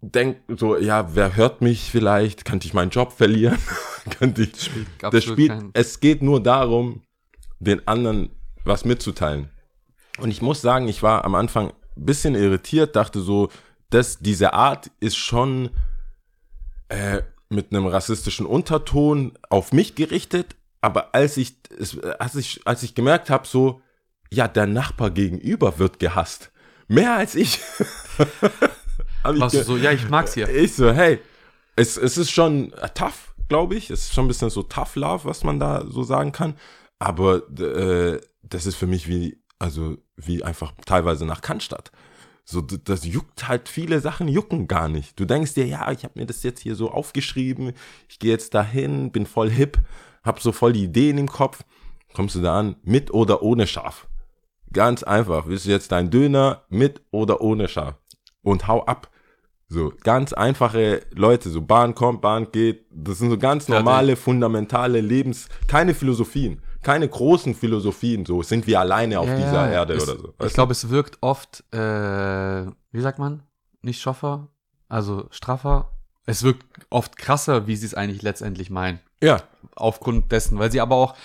[0.00, 2.44] denken, so, ja, wer hört mich vielleicht?
[2.44, 3.58] Könnte ich meinen Job verlieren?
[4.18, 7.02] Könnte ich, das absolut Spiel, keinen- es geht nur darum,
[7.60, 8.30] den anderen
[8.64, 9.48] was mitzuteilen.
[10.18, 13.48] Und ich muss sagen, ich war am Anfang ein bisschen irritiert, dachte so,
[13.90, 15.70] dass diese Art ist schon
[16.88, 21.54] äh, mit einem rassistischen Unterton auf mich gerichtet, aber als ich,
[22.18, 23.80] als ich, als ich gemerkt habe, so,
[24.30, 26.50] ja, der Nachbar gegenüber wird gehasst.
[26.88, 27.60] Mehr als ich.
[29.22, 30.48] Warst du so, ja, ich mag's hier.
[30.48, 31.20] ich so, hey,
[31.76, 33.90] es, es ist schon tough, glaube ich.
[33.90, 36.56] Es ist schon ein bisschen so tough love, was man da so sagen kann.
[36.98, 41.92] Aber äh, das ist für mich wie, also wie einfach teilweise nach Cannstatt.
[42.44, 45.18] So, das juckt halt, viele Sachen jucken gar nicht.
[45.18, 47.72] Du denkst dir, ja, ich habe mir das jetzt hier so aufgeschrieben,
[48.08, 49.78] ich gehe jetzt dahin, bin voll hip,
[50.24, 51.64] hab so voll die Ideen im Kopf.
[52.12, 54.06] Kommst du da an, mit oder ohne Schaf.
[54.72, 55.46] Ganz einfach.
[55.46, 57.94] Willst du jetzt deinen Döner mit oder ohne Schaf?
[58.42, 59.10] Und hau ab.
[59.68, 62.84] So, ganz einfache Leute, so Bahn kommt, Bahn geht.
[62.90, 68.80] Das sind so ganz normale, fundamentale Lebens, keine Philosophien, keine großen Philosophien, so sind wir
[68.80, 70.34] alleine auf Ja, dieser Erde es, oder so.
[70.44, 73.42] Ich glaube, es wirkt oft, äh, wie sagt man?
[73.82, 74.48] Nicht schoffer,
[74.88, 75.90] also straffer.
[76.26, 79.00] Es wirkt oft krasser, wie sie es eigentlich letztendlich meinen.
[79.22, 79.42] Ja,
[79.74, 81.16] Aufgrund dessen, weil sie aber auch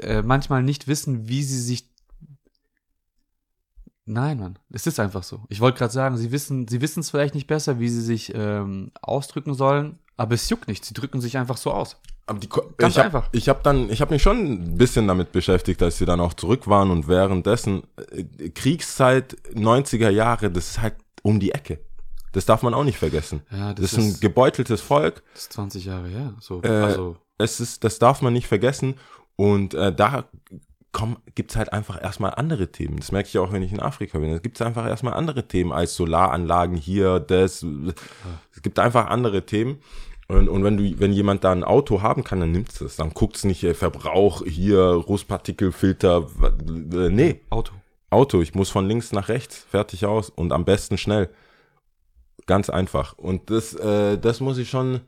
[0.00, 1.90] äh, manchmal nicht wissen, wie sie sich.
[4.04, 5.42] Nein, Mann, es ist einfach so.
[5.48, 8.32] Ich wollte gerade sagen, sie wissen, sie wissen es vielleicht nicht besser, wie sie sich
[8.34, 10.84] ähm, ausdrücken sollen, aber es juckt nicht.
[10.84, 11.96] Sie drücken sich einfach so aus.
[12.32, 13.28] Aber die, Ko- Ganz ich hab, einfach.
[13.32, 16.34] Ich habe dann, ich habe mich schon ein bisschen damit beschäftigt, als sie dann auch
[16.34, 21.78] zurück waren und währenddessen äh, Kriegszeit 90er Jahre, das ist halt um die Ecke.
[22.32, 23.42] Das darf man auch nicht vergessen.
[23.50, 25.22] Ja, Das, das, ist ein gebeuteltes Volk.
[25.34, 26.34] das ist 20 Jahre her.
[26.40, 28.94] So, Äh, also Es ist, das darf man nicht vergessen.
[29.36, 30.24] Und äh, da
[30.92, 32.96] kommen, gibt's halt einfach erstmal andere Themen.
[32.98, 34.30] Das merke ich auch, wenn ich in Afrika bin.
[34.30, 37.64] Es gibt einfach erstmal andere Themen als Solaranlagen hier, das.
[38.54, 39.78] Es gibt einfach andere Themen.
[40.32, 42.96] Und, und wenn du, wenn jemand da ein Auto haben kann, dann nimmt's es.
[42.96, 46.26] Dann guckt's nicht, äh, Verbrauch, hier, Rußpartikelfilter,
[46.68, 47.40] äh, nee.
[47.50, 47.74] Auto.
[48.08, 51.28] Auto, ich muss von links nach rechts, fertig aus und am besten schnell.
[52.46, 53.16] Ganz einfach.
[53.18, 55.00] Und das, äh, das muss ich schon,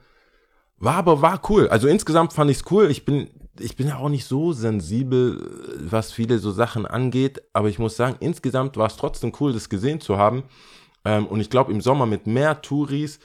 [0.77, 1.69] war aber, war cool.
[1.69, 2.91] Also insgesamt fand ich's cool.
[2.91, 5.41] Ich bin, ich bin ja auch nicht so sensibel,
[5.79, 9.71] was viele so Sachen angeht, aber ich muss sagen, insgesamt war es trotzdem cool, das
[9.71, 10.45] gesehen zu haben.
[11.07, 13.21] Ähm, und ich glaube, im Sommer mit mehr Touris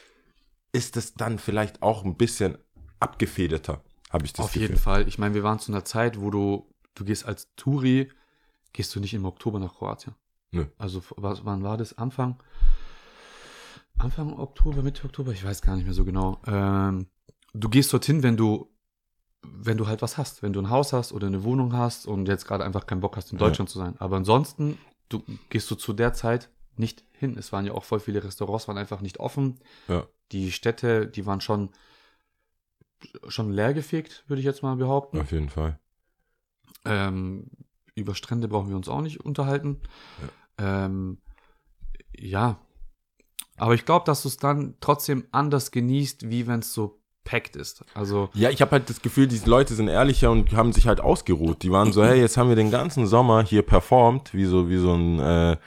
[0.71, 2.58] ist es dann vielleicht auch ein bisschen
[2.99, 4.62] abgefederter, habe ich das Auf Gefühl.
[4.69, 5.08] jeden Fall.
[5.08, 8.10] Ich meine, wir waren zu einer Zeit, wo du, du gehst als Touri,
[8.73, 10.15] gehst du nicht im Oktober nach Kroatien.
[10.51, 10.65] Nö.
[10.77, 11.97] Also, was, wann war das?
[11.97, 12.41] Anfang?
[13.97, 15.32] Anfang Oktober, Mitte Oktober?
[15.32, 16.39] Ich weiß gar nicht mehr so genau.
[16.47, 17.08] Ähm,
[17.53, 18.69] du gehst dorthin, wenn du,
[19.43, 20.41] wenn du halt was hast.
[20.41, 23.17] Wenn du ein Haus hast oder eine Wohnung hast und jetzt gerade einfach keinen Bock
[23.17, 23.45] hast, in Ja.
[23.45, 23.95] Deutschland zu sein.
[23.99, 24.77] Aber ansonsten,
[25.10, 27.38] du gehst du zu der Zeit nicht hin.
[27.38, 29.60] Es waren ja auch voll viele Restaurants, waren einfach nicht offen.
[29.88, 30.08] Ja.
[30.31, 31.69] Die Städte, die waren schon,
[33.27, 35.19] schon leergefegt, würde ich jetzt mal behaupten.
[35.19, 35.79] Auf jeden Fall.
[36.85, 37.49] Ähm,
[37.95, 39.81] über Strände brauchen wir uns auch nicht unterhalten.
[40.59, 41.17] Ja, ähm,
[42.15, 42.59] ja.
[43.57, 47.55] aber ich glaube, dass du es dann trotzdem anders genießt, wie wenn es so packt
[47.55, 47.85] ist.
[47.93, 50.99] Also, Ja, ich habe halt das Gefühl, diese Leute sind ehrlicher und haben sich halt
[50.99, 51.61] ausgeruht.
[51.63, 54.77] Die waren so, hey, jetzt haben wir den ganzen Sommer hier performt, wie so, wie
[54.77, 55.57] so ein äh,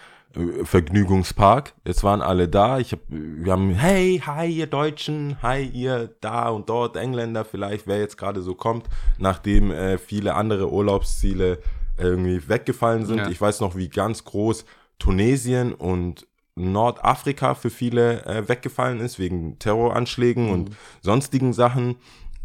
[0.64, 1.74] Vergnügungspark.
[1.84, 2.78] Jetzt waren alle da.
[2.78, 7.86] Ich hab, wir haben, hey, hi, ihr Deutschen, hi, ihr da und dort, Engländer vielleicht,
[7.86, 8.86] wer jetzt gerade so kommt,
[9.18, 11.58] nachdem äh, viele andere Urlaubsziele
[11.98, 13.18] irgendwie weggefallen sind.
[13.18, 13.28] Ja.
[13.28, 14.64] Ich weiß noch, wie ganz groß
[14.98, 21.96] Tunesien und Nordafrika für viele äh, weggefallen ist, wegen Terroranschlägen und sonstigen Sachen.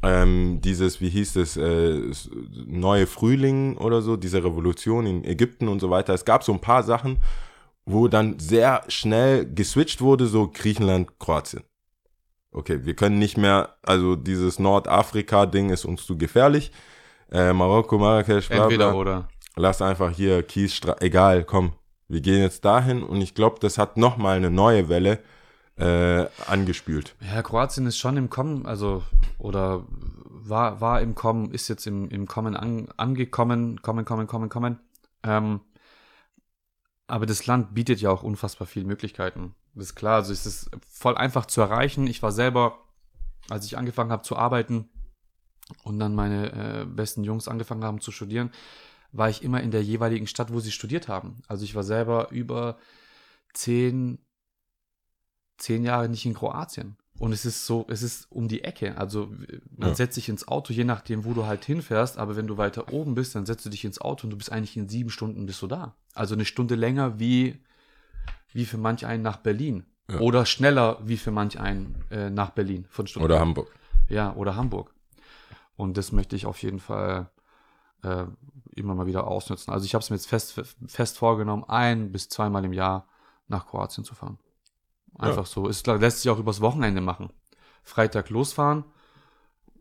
[0.04, 2.00] Ähm, dieses, wie hieß es, äh,
[2.68, 6.14] neue Frühling oder so, diese Revolution in Ägypten und so weiter.
[6.14, 7.18] Es gab so ein paar Sachen,
[7.88, 11.64] wo dann sehr schnell geswitcht wurde, so Griechenland, Kroatien.
[12.52, 16.72] Okay, wir können nicht mehr, also dieses Nordafrika-Ding ist uns zu gefährlich.
[17.32, 19.00] Äh, Marokko, Marrakesch, bla, entweder bla.
[19.00, 19.28] oder.
[19.56, 21.74] Lass einfach hier Kiesstraße, egal, komm.
[22.10, 25.20] Wir gehen jetzt dahin und ich glaube, das hat nochmal eine neue Welle
[25.78, 27.16] äh, angespült.
[27.22, 29.04] Ja, Kroatien ist schon im Kommen, also,
[29.38, 29.86] oder
[30.30, 34.80] war, war im Kommen, ist jetzt im, im Kommen an, angekommen, kommen, kommen, kommen, kommen.
[35.24, 35.62] Ähm,
[37.08, 39.56] aber das Land bietet ja auch unfassbar viele Möglichkeiten.
[39.74, 42.08] Das ist klar, also es ist voll einfach zu erreichen.
[42.08, 42.80] Ich war selber,
[43.50, 44.90] als ich angefangen habe zu arbeiten
[45.84, 48.52] und dann meine äh, besten Jungs angefangen haben zu studieren,
[49.12, 51.42] war ich immer in der jeweiligen Stadt, wo sie studiert haben.
[51.48, 52.78] Also ich war selber über
[53.54, 54.20] zehn,
[55.58, 56.98] zehn Jahre nicht in Kroatien.
[57.20, 58.96] Und es ist so, es ist um die Ecke.
[58.98, 59.32] Also
[59.76, 59.96] man Ja.
[59.96, 62.18] setzt sich ins Auto, je nachdem, wo du halt hinfährst.
[62.20, 64.52] Aber wenn du weiter oben bist, dann setzt du dich ins Auto und du bist
[64.52, 65.96] eigentlich in sieben Stunden bist du da.
[66.18, 67.62] Also eine Stunde länger wie,
[68.54, 69.86] wie für manch einen nach Berlin.
[70.10, 70.20] Ja.
[70.20, 73.32] Oder schneller wie für manch einen äh, nach Berlin von Stuttgart.
[73.32, 73.72] Oder Hamburg.
[74.10, 74.94] Ja, oder Hamburg.
[75.76, 77.30] Und das möchte ich auf jeden Fall
[78.04, 78.24] äh,
[78.76, 79.74] immer mal wieder ausnutzen.
[79.74, 83.08] Also ich habe es mir jetzt fest, fest vorgenommen, ein bis zweimal im Jahr
[83.48, 84.38] nach Kroatien zu fahren.
[85.18, 85.68] Einfach so.
[85.68, 87.32] Es lässt sich auch übers Wochenende machen.
[87.84, 88.84] Freitag losfahren,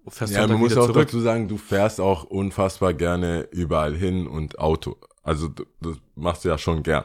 [0.09, 1.07] fährst Ja, man muss auch zurück.
[1.09, 4.97] dazu sagen, du fährst auch unfassbar gerne überall hin und Auto.
[5.27, 7.05] Also d- das machst du ja schon gern.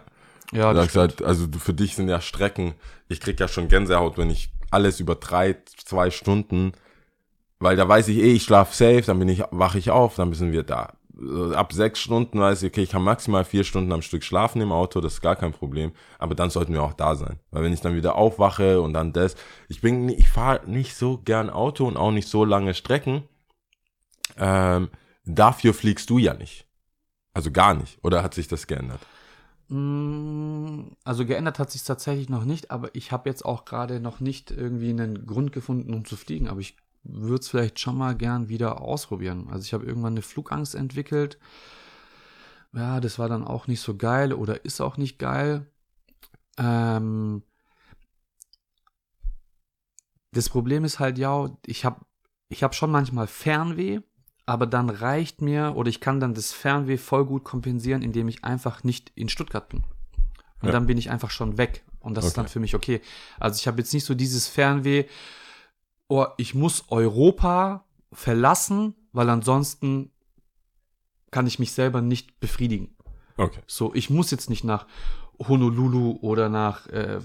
[0.53, 2.73] Ja, du das sagst halt, also du- für dich sind ja Strecken,
[3.10, 6.71] ich krieg ja schon Gänsehaut, wenn ich alles über drei, zwei Stunden,
[7.60, 10.31] weil da weiß ich eh, ich schlaf safe, dann bin ich, wache ich auf, dann
[10.34, 10.93] sind wir da.
[11.53, 14.71] Ab sechs Stunden weiß ich, okay, ich kann maximal vier Stunden am Stück schlafen im
[14.71, 15.91] Auto, das ist gar kein Problem.
[16.17, 17.39] Aber dann sollten wir auch da sein.
[17.51, 19.36] Weil wenn ich dann wieder aufwache und dann das,
[19.67, 23.23] ich bin, ich fahre nicht so gern Auto und auch nicht so lange Strecken.
[24.38, 24.89] Ähm,
[25.25, 26.65] dafür fliegst du ja nicht.
[27.33, 27.99] Also gar nicht.
[28.03, 28.99] Oder hat sich das geändert?
[29.69, 34.19] Mm, Also geändert hat sich tatsächlich noch nicht, aber ich habe jetzt auch gerade noch
[34.19, 36.47] nicht irgendwie einen Grund gefunden, um zu fliegen.
[36.49, 39.47] Aber ich würde es vielleicht schon mal gern wieder ausprobieren.
[39.49, 41.39] Also ich habe irgendwann eine Flugangst entwickelt.
[42.73, 45.67] Ja, das war dann auch nicht so geil oder ist auch nicht geil.
[46.57, 47.43] Ähm,
[50.31, 52.05] das Problem ist halt ja, ich habe
[52.49, 54.01] ich hab schon manchmal Fernweh,
[54.51, 58.43] aber dann reicht mir oder ich kann dann das Fernweh voll gut kompensieren, indem ich
[58.43, 59.83] einfach nicht in Stuttgart bin.
[60.61, 60.71] Und Ja.
[60.73, 61.83] dann bin ich einfach schon weg.
[62.01, 62.53] Und das ist dann Okay.
[62.53, 62.99] für mich okay.
[63.39, 65.05] Also ich habe jetzt nicht so dieses Fernweh,
[66.09, 70.11] oh, ich muss Europa verlassen, weil ansonsten
[71.31, 72.93] kann ich mich selber nicht befriedigen.
[73.37, 73.61] Okay.
[73.67, 74.85] So, ich muss jetzt nicht nach
[75.39, 77.19] Honolulu oder nach äh,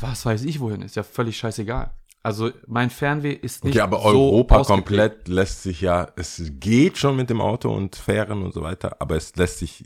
[0.00, 1.90] was weiß ich wohin, ist ja völlig scheißegal.
[2.22, 4.86] Also mein Fernweh ist nicht Okay, aber so Europa ausgeprägt.
[4.86, 8.96] komplett lässt sich ja, es geht schon mit dem Auto und Fähren und so weiter,
[9.00, 9.84] aber es lässt sich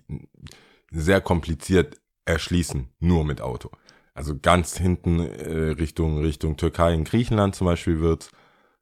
[0.91, 3.71] sehr kompliziert erschließen, nur mit Auto.
[4.15, 8.31] Also ganz hinten äh, Richtung, Richtung Türkei in Griechenland zum Beispiel wird's,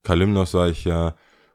[0.03, 1.15] Kalymnos sag ich ja,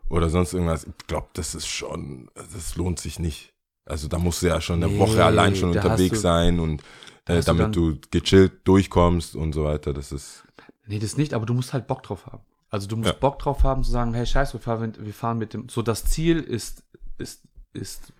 [0.09, 0.85] oder sonst irgendwas.
[0.85, 3.53] Ich glaube, das ist schon, das lohnt sich nicht.
[3.85, 6.81] Also da musst du ja schon eine Nee, Woche allein schon unterwegs sein und
[7.25, 9.93] äh, du damit dann- du gechillt durchkommst und so weiter.
[9.93, 10.43] Das ist,
[10.87, 12.43] Nee, das nicht, aber du musst halt Bock drauf haben.
[12.69, 13.17] Also du musst Ja.
[13.17, 16.05] Bock drauf haben zu sagen, hey, scheiß, wir fahren, wir fahren mit dem, so das
[16.05, 16.83] Ziel ist,
[17.17, 18.11] ist, ist,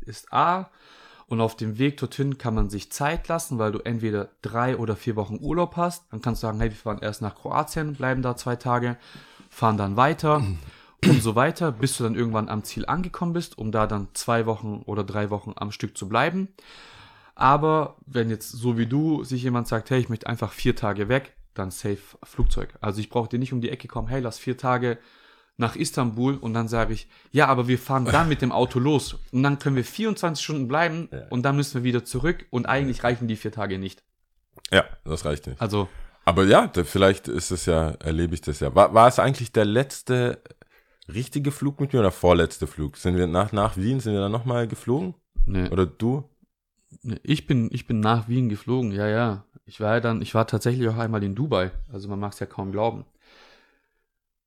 [0.00, 0.68] ist A
[1.26, 4.96] und auf dem Weg dorthin kann man sich Zeit lassen, weil du entweder drei oder
[4.96, 6.04] vier Wochen Urlaub hast.
[6.12, 8.96] Dann kannst du sagen, hey, wir fahren erst nach Kroatien, bleiben da zwei Tage,
[9.48, 10.42] fahren dann weiter
[11.04, 14.44] und so weiter, bis du dann irgendwann am Ziel angekommen bist, um da dann zwei
[14.46, 16.48] Wochen oder drei Wochen am Stück zu bleiben.
[17.34, 21.08] Aber wenn jetzt so wie du sich jemand sagt, hey, ich möchte einfach vier Tage
[21.08, 22.74] weg, dann safe Flugzeug.
[22.80, 24.98] Also ich brauche dir nicht um die Ecke kommen, hey, lass vier Tage
[25.56, 29.18] nach Istanbul und dann sage ich, ja, aber wir fahren dann mit dem Auto los
[29.30, 33.04] und dann können wir 24 Stunden bleiben und dann müssen wir wieder zurück und eigentlich
[33.04, 34.02] reichen die vier Tage nicht.
[34.72, 35.60] ja, das reicht nicht.
[35.60, 35.88] Also
[36.24, 38.74] Aber ja, vielleicht ist es ja, erlebe ich das ja.
[38.74, 40.42] War, war es eigentlich der letzte
[41.12, 42.96] richtige Flug mit mir oder vorletzte Flug?
[42.96, 45.14] Sind wir nach, nach Wien, sind wir dann nochmal geflogen?
[45.44, 46.24] ne, Oder du?
[47.02, 49.44] Ne, ich bin ich bin nach Wien geflogen, ja ja.
[49.66, 51.70] Ich war ja dann, ich war tatsächlich auch einmal in Dubai.
[51.92, 53.04] Also man mag es ja kaum glauben.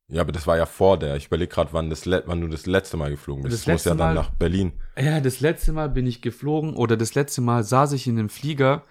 [0.09, 1.15] Ja, aber das war ja vor der.
[1.15, 3.53] Ich überlege gerade, wann, das wann du das letzte Mal geflogen bist.
[3.55, 4.73] Das Das, muss ja dann Mal- nach Berlin.
[4.99, 8.29] Ja, das letzte Mal bin ich geflogen oder das letzte Mal saß ich in einem
[8.29, 8.83] Flieger.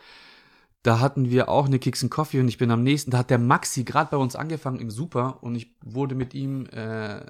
[0.82, 3.38] Da hatten wir auch eine Kicks Coffee und ich bin am nächsten, da hat der
[3.38, 7.20] Maxi gerade bei uns angefangen im Super und ich wurde mit ihm äh,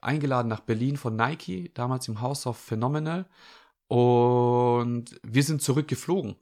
[0.00, 3.26] eingeladen nach Berlin von Nike, damals im House of Phenomenal
[3.90, 6.36] und wir sind zurückgeflogen.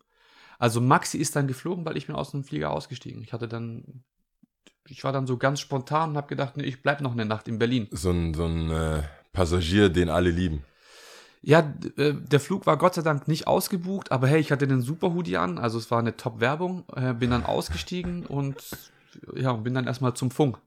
[0.59, 3.23] Also Maxi ist dann geflogen, weil ich bin aus dem Flieger ausgestiegen.
[3.23, 4.05] Ich hatte dann,
[4.87, 7.49] ich war dann so ganz spontan und habe gedacht, nee, ich bleib noch eine Nacht
[7.49, 7.89] in Berlin.
[7.91, 10.63] So ein, so ein äh, Passagier, den alle lieben.
[11.41, 11.61] Ja,
[11.97, 15.15] äh, der Flug war Gott sei Dank nicht ausgebucht, aber hey, ich hatte den Super
[15.15, 18.57] Hoodie an, also es war eine Top-Werbung, äh, bin dann ausgestiegen und
[19.35, 20.59] ja, und bin dann erstmal zum Funk.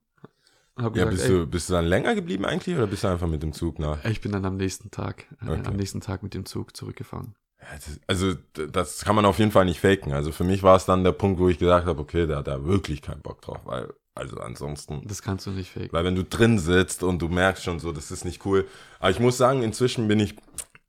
[0.78, 3.28] Hab Ja, gesagt, bist du, bist du dann länger geblieben eigentlich oder bist du einfach
[3.28, 4.04] mit dem Zug nach?
[4.04, 5.62] ey, ich bin dann am nächsten Tag, äh, Okay.
[5.66, 7.36] am nächsten Tag mit dem Zug zurückgefahren.
[7.62, 8.34] Ja, das, also,
[8.72, 10.14] das kann man auf jeden Fall nicht faken.
[10.14, 12.48] Also für mich war es dann der Punkt, wo ich gesagt habe, okay, der hat
[12.48, 15.04] da wirklich keinen Bock drauf, weil, also ansonsten.
[15.08, 15.90] Das kannst du nicht faken.
[15.92, 18.68] Weil wenn du drin sitzt und du merkst schon so, das ist nicht cool.
[19.00, 20.36] Aber ich muss sagen, inzwischen bin ich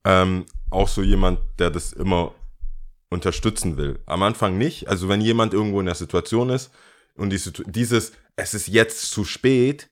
[0.05, 2.33] ähm, auch so jemand, der das immer
[3.11, 4.01] unterstützen will.
[4.07, 4.89] Am Anfang nicht.
[4.89, 6.71] Also wenn jemand irgendwo in der Situation ist
[7.17, 9.91] und die Situ dieses, es ist jetzt zu spät,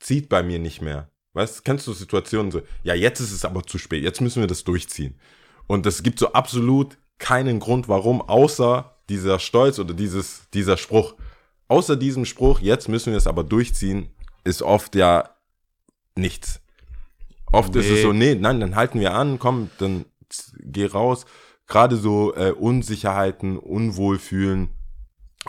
[0.00, 1.10] zieht bei mir nicht mehr.
[1.32, 4.46] Weißt, kennst du Situationen so, ja, jetzt ist es aber zu spät, jetzt müssen wir
[4.46, 5.18] das durchziehen.
[5.66, 11.14] Und es gibt so absolut keinen Grund, warum, außer dieser Stolz oder dieses, dieser Spruch.
[11.68, 14.08] Außer diesem Spruch, jetzt müssen wir es aber durchziehen,
[14.44, 15.30] ist oft ja
[16.14, 16.60] nichts.
[17.52, 18.02] Oft ist es Nee.
[18.02, 20.06] so, nee, nein, dann halten wir an, komm, dann
[20.60, 21.26] geh raus.
[21.66, 24.70] Gerade so äh, Unsicherheiten, Unwohlfühlen,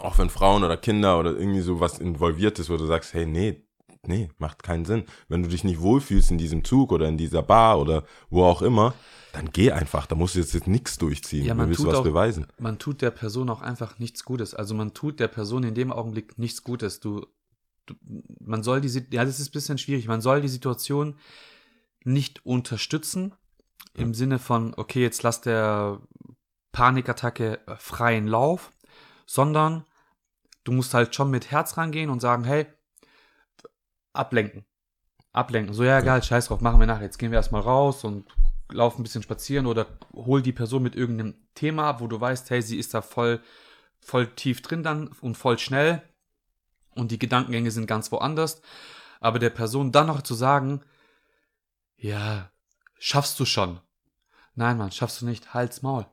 [0.01, 3.25] auch wenn Frauen oder Kinder oder irgendwie so was involviert ist, wo du sagst, hey,
[3.25, 3.63] nee,
[4.05, 5.05] nee, macht keinen Sinn.
[5.27, 8.61] Wenn du dich nicht wohlfühlst in diesem Zug oder in dieser Bar oder wo auch
[8.61, 8.93] immer,
[9.33, 10.05] dann geh einfach.
[10.07, 11.45] Da musst du jetzt, jetzt nichts durchziehen.
[11.45, 12.47] Ja, du man willst tut was auch- beweisen.
[12.59, 14.53] Man tut der Person auch einfach nichts Gutes.
[14.53, 16.99] Also man tut der Person in dem Augenblick nichts Gutes.
[16.99, 17.25] Du,
[17.85, 17.95] du
[18.39, 20.07] man soll die, ja, das ist ein bisschen schwierig.
[20.07, 21.15] Man soll die Situation
[22.03, 23.33] nicht unterstützen
[23.93, 25.99] im Sinne von, okay, jetzt lass der
[26.71, 28.71] Panikattacke freien Lauf,
[29.25, 29.83] sondern
[30.67, 32.65] du musst halt schon mit Herz rangehen und sagen, hey,
[34.11, 34.65] ablenken.
[35.31, 35.73] Ablenken.
[35.73, 37.03] So, ja, egal, scheiß drauf, machen wir nachher.
[37.03, 38.27] Jetzt gehen wir erstmal raus und
[38.69, 42.49] laufen ein bisschen spazieren oder hol die Person mit irgendeinem Thema ab, wo du weißt,
[42.49, 43.41] hey, sie ist da voll,
[44.01, 46.01] voll tief drin dann und voll schnell
[46.95, 48.61] und die Gedankengänge sind ganz woanders.
[49.21, 50.81] Aber der Person dann noch zu sagen,
[51.95, 52.51] ja,
[52.99, 53.79] schaffst du schon.
[54.55, 56.05] Nein, Mann, schaffst du nicht, halt's Maul.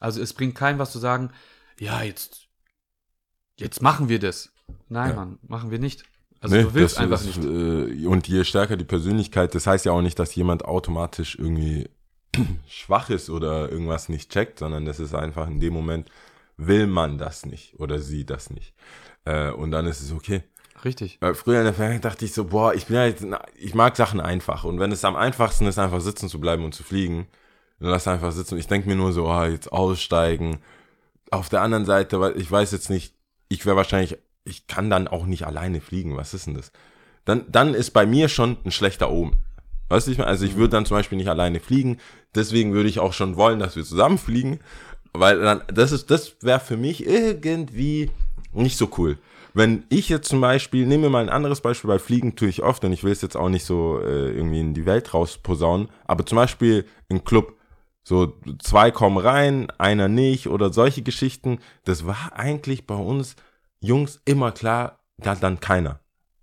[0.00, 1.30] Also es bringt keinem was zu sagen,
[1.78, 2.48] ja, jetzt,
[3.58, 4.52] jetzt machen wir das.
[4.88, 5.16] Nein, Ja.
[5.16, 6.04] Mann, machen wir nicht.
[6.40, 7.44] Also Nee, du willst das einfach ist, nicht.
[7.44, 11.88] Äh, und je stärker die Persönlichkeit, das heißt ja auch nicht, dass jemand automatisch irgendwie
[12.66, 16.10] schwach ist oder irgendwas nicht checkt, sondern das ist einfach in dem Moment,
[16.56, 18.74] will man das nicht oder sie das nicht.
[19.24, 20.42] Äh, und dann ist es okay.
[20.84, 21.18] Richtig.
[21.20, 23.74] Weil früher in der Vergangenheit dachte ich so, boah, ich bin ja jetzt, na, ich
[23.74, 24.64] mag Sachen einfach.
[24.64, 27.28] Und wenn es am einfachsten ist, einfach sitzen zu bleiben und zu fliegen,
[27.78, 28.58] dann lass einfach sitzen.
[28.58, 30.58] Ich denke mir nur so, oh, jetzt aussteigen.
[31.30, 33.14] Auf der anderen Seite, weil ich weiß jetzt nicht,
[33.52, 36.16] ich wäre wahrscheinlich, ich kann dann auch nicht alleine fliegen.
[36.16, 36.72] Was ist denn das?
[37.24, 39.36] Dann, dann ist bei mir schon ein schlechter Omen.
[39.88, 41.98] Weißt du, ich also ich würde dann zum Beispiel nicht alleine fliegen.
[42.34, 44.60] Deswegen würde ich auch schon wollen, dass wir zusammen fliegen.
[45.12, 48.10] Weil dann, das ist, das wäre für mich irgendwie
[48.52, 49.18] nicht so cool.
[49.54, 52.62] Wenn ich jetzt zum Beispiel, nehmen wir mal ein anderes Beispiel, weil Fliegen tue ich
[52.62, 55.88] oft und ich will es jetzt auch nicht so äh, irgendwie in die Welt rausposaunen,
[56.06, 57.54] aber zum Beispiel im Club,
[58.02, 63.36] so zwei kommen rein, einer nicht oder solche Geschichten, das war eigentlich bei uns
[63.80, 66.00] Jungs immer klar, da dann keiner.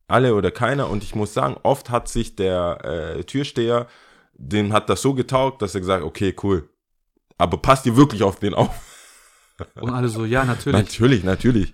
[0.07, 3.87] Alle oder keiner und ich muss sagen, oft hat sich der äh, Türsteher,
[4.33, 6.69] dem hat das so getaugt, dass er gesagt, okay, cool,
[7.39, 8.69] aber passt ihr wirklich auf den auf?
[9.75, 10.79] Und alle so, ja, natürlich.
[10.79, 11.73] Natürlich, natürlich.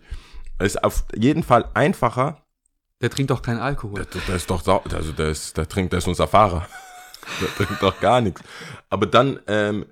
[0.57, 2.43] Es ist auf jeden Fall einfacher.
[3.01, 4.05] Der trinkt doch keinen Alkohol.
[4.05, 6.67] Der, der ist doch, also der ist, der trinkt, der ist unser Fahrer.
[7.41, 8.41] Der trinkt doch gar nichts.
[8.89, 9.85] Aber dann, ähm,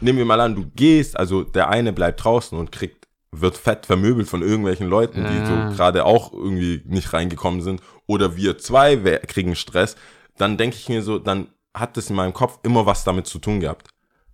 [0.00, 3.86] nehmen wir mal an, du gehst, also der eine bleibt draußen und kriegt, wird fett
[3.86, 5.70] vermöbelt von irgendwelchen Leuten, die Ja.
[5.70, 7.80] so gerade auch irgendwie nicht reingekommen sind.
[8.06, 8.96] Oder wir zwei
[9.26, 9.96] kriegen Stress.
[10.38, 13.38] Dann denke ich mir so, dann hat das in meinem Kopf immer was damit zu
[13.40, 13.88] tun gehabt.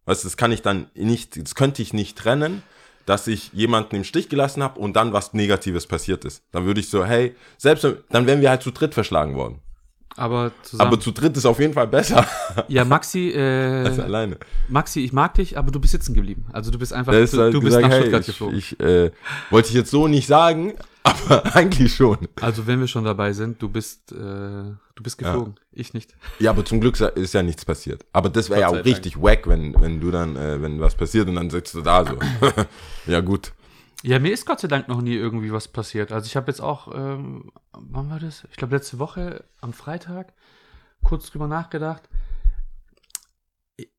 [0.04, 2.62] Weißt du, das kann ich dann nicht, das könnte ich nicht trennen,
[3.06, 6.42] dass ich jemanden im Stich gelassen habe und dann was Negatives passiert ist.
[6.52, 9.60] Dann würde ich so, hey, selbst wenn- dann wären wir halt zu dritt verschlagen worden.
[10.16, 10.88] Aber zusammen.
[10.88, 12.26] Aber zu dritt ist auf jeden Fall besser
[12.68, 14.38] ja, Maxi, als äh, alleine.
[14.68, 16.46] Maxi, ich mag dich, aber du bist sitzen geblieben.
[16.52, 18.58] Also du bist einfach, du, halt du bist gesagt, nach hey, Stuttgart ich, geflogen.
[18.58, 19.10] ich äh,
[19.50, 22.18] wollte ich jetzt so nicht sagen, aber eigentlich schon.
[22.40, 25.54] also wenn wir schon dabei sind, du bist, äh, du bist geflogen.
[25.72, 26.14] Ich nicht.
[26.38, 28.04] Ja, aber zum Glück ist ja nichts passiert.
[28.12, 31.28] Aber das wäre ja auch richtig wack, wenn, wenn du dann, äh, wenn was passiert
[31.28, 32.18] und dann sitzt du da so.
[33.06, 33.52] ja, gut.
[34.02, 36.10] Ja, mir ist Gott sei Dank noch nie irgendwie was passiert.
[36.10, 38.46] Also ich habe jetzt auch, ähm, wann war das?
[38.50, 40.32] Ich glaube letzte Woche am Freitag
[41.02, 42.08] kurz drüber nachgedacht.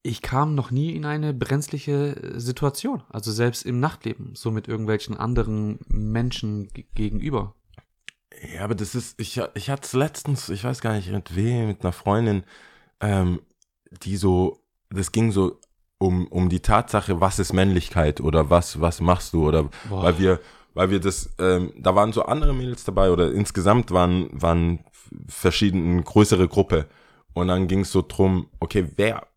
[0.03, 5.17] Ich kam noch nie in eine brenzliche Situation, also selbst im Nachtleben, so mit irgendwelchen
[5.17, 7.55] anderen Menschen ge- gegenüber.
[8.55, 11.67] Ja, aber das ist, ich, ich hatte es letztens, ich weiß gar nicht mit wem,
[11.67, 12.43] mit einer Freundin,
[12.99, 13.41] ähm,
[14.03, 15.59] die so, das ging so
[16.01, 20.03] um, um die Tatsache, was ist Männlichkeit oder was, was machst du oder Boah.
[20.03, 20.39] weil wir,
[20.73, 24.79] weil wir das, ähm, da waren so andere Mädels dabei oder insgesamt waren, waren
[25.27, 26.87] verschiedene, größere Gruppe
[27.33, 29.27] und dann ging es so drum, okay, wer,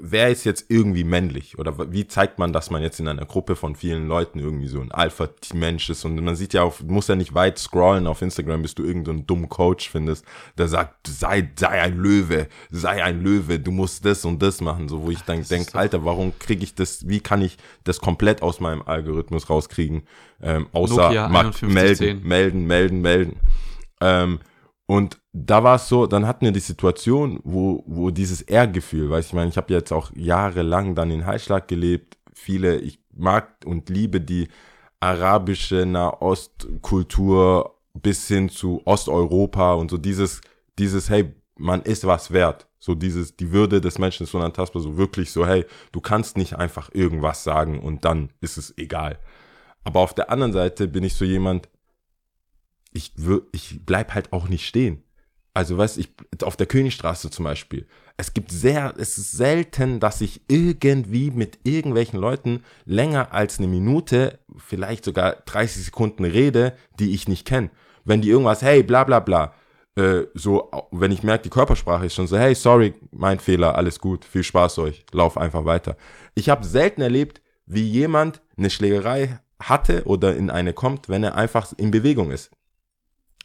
[0.00, 1.58] wer ist jetzt irgendwie männlich?
[1.58, 4.80] Oder wie zeigt man, dass man jetzt in einer Gruppe von vielen Leuten irgendwie so
[4.80, 6.04] ein Alpha-Mensch ist?
[6.04, 8.84] Und man sieht ja auf, du musst ja nicht weit scrollen auf Instagram, bis du
[8.84, 10.24] irgendeinen dummen Coach findest,
[10.56, 14.88] der sagt, sei, sei ein Löwe, sei ein Löwe, du musst das und das machen.
[14.88, 18.42] So, wo ich dann denke, Alter, warum kriege ich das, wie kann ich das komplett
[18.42, 20.02] aus meinem Algorithmus rauskriegen?
[20.40, 22.22] Ähm, außer Nokia mal 5110.
[22.22, 23.36] melden, melden, melden, melden.
[24.00, 24.38] Ähm,
[24.90, 29.28] und da war es so, dann hatten wir die Situation, wo, wo dieses Ehrgefühl, weißt
[29.28, 32.16] ich meine, ich habe jetzt auch jahrelang dann in Heilschlag gelebt.
[32.32, 34.48] Viele, ich mag und liebe die
[34.98, 40.40] arabische Nahostkultur bis hin zu Osteuropa und so dieses,
[40.78, 42.66] dieses, hey, man ist was wert.
[42.78, 46.56] So dieses, die Würde des Menschen ist unantastbar, so wirklich so, hey, du kannst nicht
[46.56, 49.18] einfach irgendwas sagen und dann ist es egal.
[49.84, 51.68] Aber auf der anderen Seite bin ich so jemand,
[52.98, 53.12] ich,
[53.52, 55.02] ich bleib halt auch nicht stehen.
[55.54, 56.10] Also weißt ich
[56.42, 57.86] auf der Königstraße zum Beispiel.
[58.16, 63.68] Es gibt sehr, es ist selten, dass ich irgendwie mit irgendwelchen Leuten länger als eine
[63.68, 67.70] Minute, vielleicht sogar 30 Sekunden rede, die ich nicht kenne.
[68.04, 69.54] Wenn die irgendwas, hey, bla bla bla,
[69.96, 73.98] äh, so, wenn ich merke, die Körpersprache ist schon so, hey, sorry, mein Fehler, alles
[73.98, 75.96] gut, viel Spaß euch, lauf einfach weiter.
[76.34, 81.34] Ich habe selten erlebt, wie jemand eine Schlägerei hatte oder in eine kommt, wenn er
[81.34, 82.50] einfach in Bewegung ist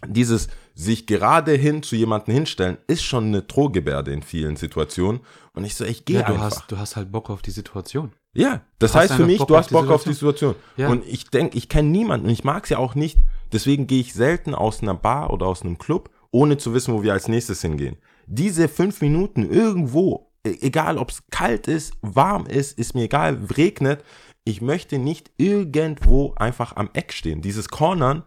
[0.07, 5.21] dieses sich gerade hin zu jemanden hinstellen, ist schon eine Drohgebärde in vielen Situationen.
[5.53, 6.45] Und ich so, ich gehe Ja, du einfach.
[6.45, 8.11] hast, du hast halt Bock auf die Situation.
[8.33, 10.55] ja, das Du heißt für mich, Bock du hast Bock auf die Situation.
[10.77, 10.89] Ja.
[10.89, 13.19] Und ich denke, ich kenne niemanden und ich mag es ja auch nicht.
[13.51, 17.03] Deswegen gehe ich selten aus einer Bar oder aus einem Club, ohne zu wissen, wo
[17.03, 17.97] wir als nächstes hingehen.
[18.25, 23.37] Diese fünf Minuten irgendwo, e- egal ob es kalt ist, warm ist, ist mir egal,
[23.55, 24.03] regnet,
[24.45, 27.41] ich möchte nicht irgendwo einfach am Eck stehen.
[27.41, 28.23] Dieses Cornern,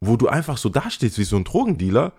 [0.00, 2.12] wo du einfach so dastehst wie so ein Drogendealer.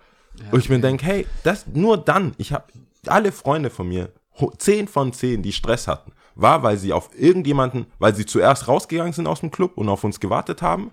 [0.50, 2.64] und ich mir denke, hey, das nur dann, ich habe
[3.06, 4.12] alle Freunde von mir,
[4.58, 9.12] zehn von zehn, die Stress hatten, war, weil sie auf irgendjemanden, weil sie zuerst rausgegangen
[9.12, 10.92] sind aus dem Club und auf uns gewartet haben,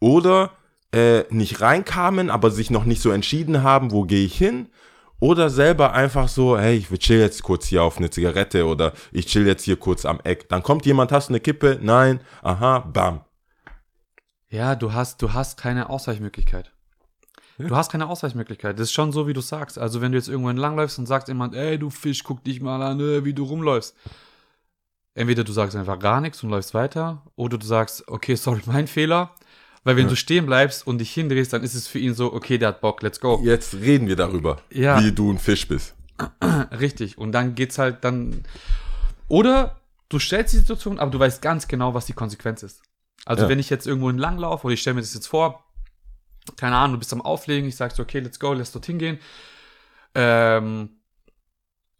[0.00, 0.52] oder
[0.92, 4.68] äh, nicht reinkamen, aber sich noch nicht so entschieden haben, wo gehe ich hin,
[5.20, 9.26] oder selber einfach so, hey, ich chill jetzt kurz hier auf eine Zigarette oder ich
[9.26, 10.48] chill jetzt hier kurz am Eck.
[10.48, 11.78] Dann kommt jemand, hast du eine Kippe?
[11.80, 13.20] Nein, aha, bam.
[14.50, 16.72] Ja, du hast, du hast keine Ausweichmöglichkeit.
[17.58, 18.78] Du hast keine Ausweichmöglichkeit.
[18.78, 19.78] Das ist schon so, wie du sagst.
[19.78, 22.82] Also, wenn du jetzt irgendwo entlangläufst und sagst jemand, ey, du Fisch, guck dich mal
[22.82, 23.94] an, äh, wie du rumläufst.
[25.14, 28.86] Entweder du sagst einfach gar nichts und läufst weiter, oder du sagst, okay, sorry, mein
[28.86, 29.34] Fehler.
[29.84, 32.58] Weil wenn du stehen bleibst und dich hindrehst, dann ist es für ihn so, okay,
[32.58, 33.40] der hat Bock, let's go.
[33.42, 35.02] Jetzt reden wir darüber, Ja.
[35.02, 35.94] wie du ein Fisch bist.
[36.80, 37.16] Richtig.
[37.18, 38.42] Und dann geht's halt dann.
[39.28, 39.80] Oder
[40.10, 42.82] du stellst die Situation, aber du weißt ganz genau, was die Konsequenz ist.
[43.30, 43.48] Also Ja.
[43.48, 45.64] wenn ich jetzt irgendwo entlang laufe oder ich stelle mir das jetzt vor,
[46.56, 49.20] keine Ahnung, du bist am Auflegen, ich sag so, okay, let's go, lass dorthin gehen.
[50.16, 50.90] Ähm,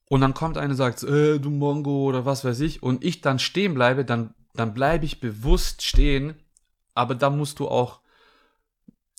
[0.08, 3.20] und dann kommt einer und sagt, äh, du Mongo oder was weiß ich, und ich
[3.20, 6.34] dann stehen bleibe, dann, dann bleibe ich bewusst stehen,
[6.94, 8.00] aber dann musst du auch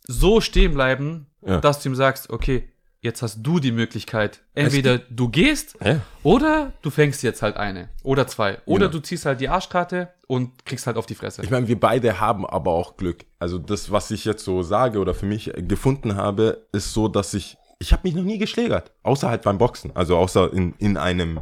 [0.03, 1.61] so stehen bleiben, Ja.
[1.61, 6.01] dass du ihm sagst, okay, jetzt hast du die Möglichkeit, entweder du gehst Ja.
[6.23, 8.59] oder du fängst jetzt halt eine oder zwei.
[8.65, 8.99] Oder Genau.
[8.99, 11.41] du ziehst halt die Arschkarte und kriegst halt auf die Fresse.
[11.43, 13.25] Ich meine, wir beide haben aber auch Glück.
[13.39, 17.33] Also das, was ich jetzt so sage oder für mich gefunden habe, ist so, dass
[17.33, 18.91] ich, ich habe mich noch nie geschlägert.
[19.03, 19.95] Außer halt beim Boxen.
[19.95, 21.41] Also außer in, in einem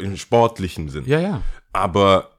[0.00, 1.04] in sportlichen Sinn.
[1.06, 1.40] ja, ja.
[1.72, 2.30] Aber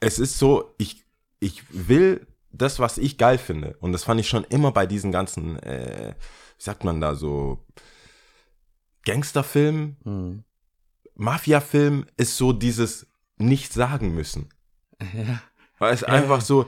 [0.00, 1.02] es ist so, ich,
[1.40, 3.76] ich will das, was ich geil finde.
[3.80, 6.14] Und das fand ich schon immer bei diesen ganzen, äh,
[6.58, 7.64] wie sagt man da, so
[9.04, 10.44] Gangsterfilmen, Hm.
[11.14, 14.48] Mafia-Film, ist so dieses nicht sagen müssen.
[15.00, 15.42] ja.
[15.78, 16.66] Weil es einfach so,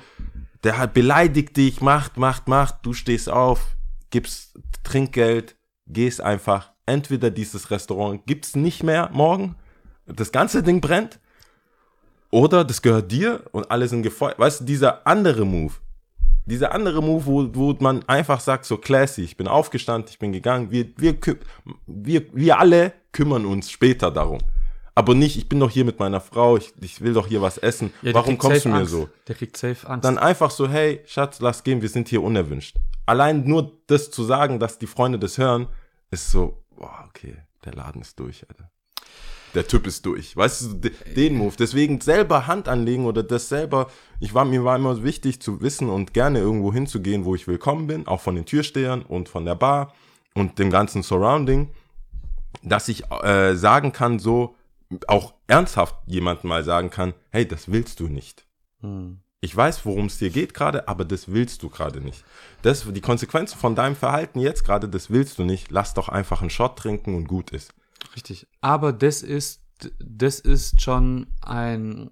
[0.65, 3.77] der hat beleidigt dich, macht, macht, macht, du stehst auf,
[4.11, 5.57] gibst Trinkgeld,
[5.87, 6.73] gehst einfach.
[6.87, 9.57] Entweder dieses Restaurant gibt's nicht mehr morgen,
[10.07, 11.21] das ganze Ding brennt,
[12.35, 14.41] oder das gehört dir und alle sind gefeuert.
[14.41, 15.75] Weißt du, dieser andere Move,
[16.47, 20.33] dieser andere Move, wo, wo man einfach sagt, so classy, ich bin aufgestanden, ich bin
[20.33, 21.17] gegangen, wir, wir,
[21.87, 24.41] wir, wir alle kümmern uns später darum.
[24.97, 27.57] Aber nicht, ich bin doch hier mit meiner Frau, ich, ich will doch hier was
[27.57, 27.93] essen.
[28.03, 28.91] Ja, Warum kommst du mir Angst.
[28.91, 29.09] so?
[29.29, 30.05] Der kriegt safe Angst.
[30.05, 32.77] Dann einfach so, hey, Schatz, lass gehen, wir sind hier unerwünscht.
[33.07, 35.69] Allein nur das zu sagen, dass die Freunde das hören,
[36.11, 38.71] ist so, boah, okay, der Laden ist durch, Alter.
[39.55, 40.37] Der Typ ist durch.
[40.37, 41.55] Weißt du, de- den Move.
[41.59, 43.89] Deswegen selber Hand anlegen oder das selber.
[44.21, 47.87] Ich war, mir war immer wichtig zu wissen und gerne irgendwo hinzugehen, wo ich willkommen
[47.87, 49.95] bin, auch von den Türstehern und von der Bar
[50.35, 51.71] und dem ganzen Surrounding,
[52.63, 54.57] dass ich äh, sagen kann, so
[55.07, 58.47] auch ernsthaft jemandem mal sagen kann, hey, das willst du nicht.
[58.81, 59.19] Hm.
[59.41, 62.25] Ich weiß, worum es dir geht gerade, aber das willst du gerade nicht.
[62.63, 65.71] Das, die Konsequenzen von deinem Verhalten jetzt gerade, das willst du nicht.
[65.71, 67.75] Lass doch einfach einen Shot trinken und gut ist.
[68.15, 68.47] Richtig.
[68.61, 69.63] Aber das ist,
[69.99, 72.11] das ist schon ein,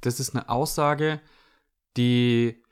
[0.00, 1.20] das ist eine Aussage,
[1.96, 2.62] die,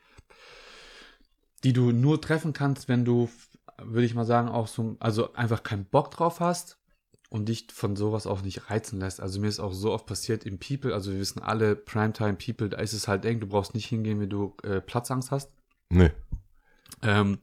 [1.63, 3.29] die du nur treffen kannst, wenn du,
[3.77, 6.77] würde ich mal sagen, auch so, also einfach keinen Bock drauf hast
[7.29, 9.19] und dich von sowas auch nicht reizen lässt.
[9.19, 12.69] Also mir ist auch so oft passiert im People, also wir wissen alle, Primetime People,
[12.69, 15.51] da ist es halt eng, du brauchst nicht hingehen, wenn du äh, Platzangst hast.
[15.89, 16.11] Nee.
[17.01, 17.39] Ähm,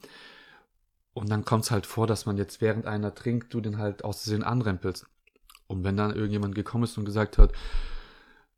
[1.14, 4.04] und dann kommt es halt vor, dass man jetzt während einer trinkt, du den halt
[4.04, 5.06] aus Versehen anrempelst.
[5.66, 7.52] Und wenn dann irgendjemand gekommen ist und gesagt hat,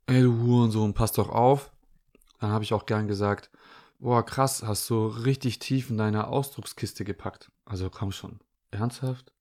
[0.07, 1.71] ey du Hurensohn, pass doch auf,
[2.39, 3.49] dann habe ich auch gern gesagt,
[3.99, 7.51] boah krass, hast du richtig tief in deine Ausdruckskiste gepackt.
[7.65, 8.39] Also komm schon,
[8.71, 9.31] ernsthaft?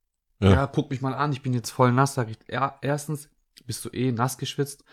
[0.41, 0.51] Ja.
[0.51, 0.67] Ja.
[0.67, 2.15] guck mich mal an, ich bin jetzt voll nass.
[2.15, 3.31] Sag ich, ja, erstens
[3.67, 4.85] bist du eh nass geschwitzt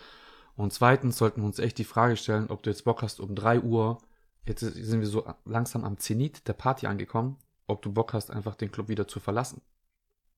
[0.56, 3.36] und zweitens sollten wir uns echt die Frage stellen, ob du jetzt Bock hast um
[3.36, 3.98] 3 Uhr,
[4.46, 7.38] jetzt sind wir so langsam am Zenit der Party angekommen,
[7.68, 9.62] ob du Bock hast, einfach den Club wieder zu verlassen.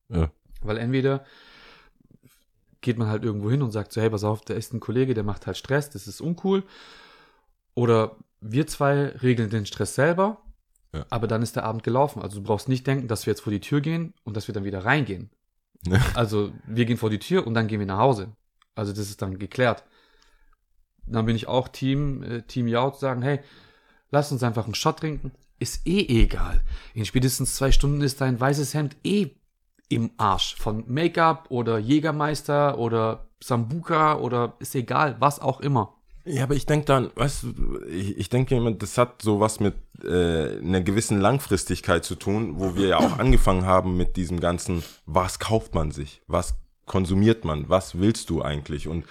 [0.08, 0.30] Ja.
[0.62, 1.24] Weil entweder
[2.80, 5.14] geht man halt irgendwo hin und sagt so, hey, pass auf, da ist ein Kollege,
[5.14, 6.62] der macht halt Stress, das ist uncool.
[7.74, 10.38] Oder wir zwei regeln den Stress selber,
[10.94, 11.04] Ja.
[11.10, 12.22] aber dann ist der Abend gelaufen.
[12.22, 14.54] Also du brauchst nicht denken, dass wir jetzt vor die Tür gehen und dass wir
[14.54, 15.30] dann wieder reingehen.
[15.86, 15.98] Ja.
[16.14, 18.32] Also wir gehen vor die Tür und dann gehen wir nach Hause.
[18.74, 19.84] Also das ist dann geklärt.
[21.06, 23.40] Dann bin ich auch Team, äh, Team Jaut, sagen, hey,
[24.10, 25.32] lass uns einfach einen Shot trinken.
[25.58, 26.62] Ist eh egal.
[26.94, 29.30] In spätestens zwei Stunden ist dein weißes Hemd eh
[29.88, 30.56] im Arsch.
[30.56, 35.94] Von Make-up oder Jägermeister oder Sambuka oder ist egal, was auch immer.
[36.24, 39.60] Ja, aber ich denke dann, weißt du, ich, ich denke immer, das hat so was
[39.60, 44.40] mit äh, einer gewissen Langfristigkeit zu tun, wo wir ja auch angefangen haben mit diesem
[44.40, 49.04] ganzen, was kauft man sich, was konsumiert man, was willst du eigentlich und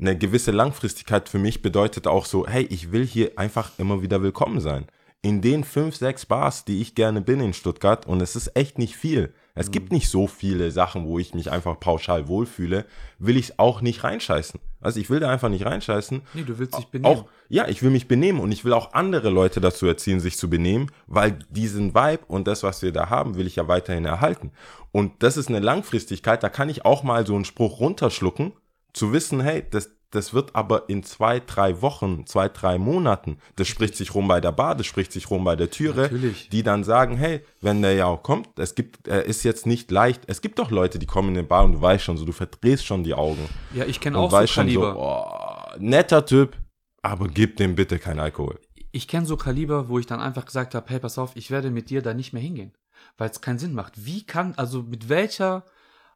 [0.00, 4.22] eine gewisse Langfristigkeit für mich bedeutet auch so, hey, ich will hier einfach immer wieder
[4.22, 4.86] willkommen sein.
[5.22, 8.78] In den fünf, sechs Bars, die ich gerne bin in Stuttgart, und es ist echt
[8.78, 9.34] nicht viel.
[9.54, 12.86] Es gibt nicht so viele Sachen, wo ich mich einfach pauschal wohlfühle,
[13.18, 14.58] will ich auch nicht reinscheißen.
[14.80, 16.22] Also ich will da einfach nicht reinscheißen.
[16.32, 17.18] Nee, du willst dich benehmen.
[17.18, 20.38] Auch, ja, ich will mich benehmen und ich will auch andere Leute dazu erziehen, sich
[20.38, 24.06] zu benehmen, weil diesen Vibe und das, was wir da haben, will ich ja weiterhin
[24.06, 24.52] erhalten.
[24.92, 28.52] Und das ist eine Langfristigkeit, da kann ich auch mal so einen Spruch runterschlucken,
[28.94, 33.68] zu wissen, hey, das, das wird aber in zwei, drei Wochen, zwei, drei Monaten, das
[33.68, 36.48] spricht sich rum bei der Bar, das spricht sich rum bei der Türe, Natürlich.
[36.48, 39.90] die dann sagen, hey, wenn der ja auch kommt, es gibt, er ist jetzt nicht
[39.90, 42.24] leicht, es gibt doch Leute, die kommen in den Bar und du weißt schon so,
[42.24, 45.74] du verdrehst schon die Augen Ja, ich kenne auch so weißt schon so, Kaliber.
[45.74, 46.56] oh, netter Typ,
[47.02, 48.58] aber gib dem bitte keinen Alkohol.
[48.92, 51.70] ich kenne so Kaliber, wo ich dann einfach gesagt habe, hey, pass auf, ich werde
[51.70, 52.72] mit dir da nicht mehr hingehen,
[53.16, 54.04] weil es keinen Sinn macht.
[54.04, 55.64] Wie kann, also mit welcher,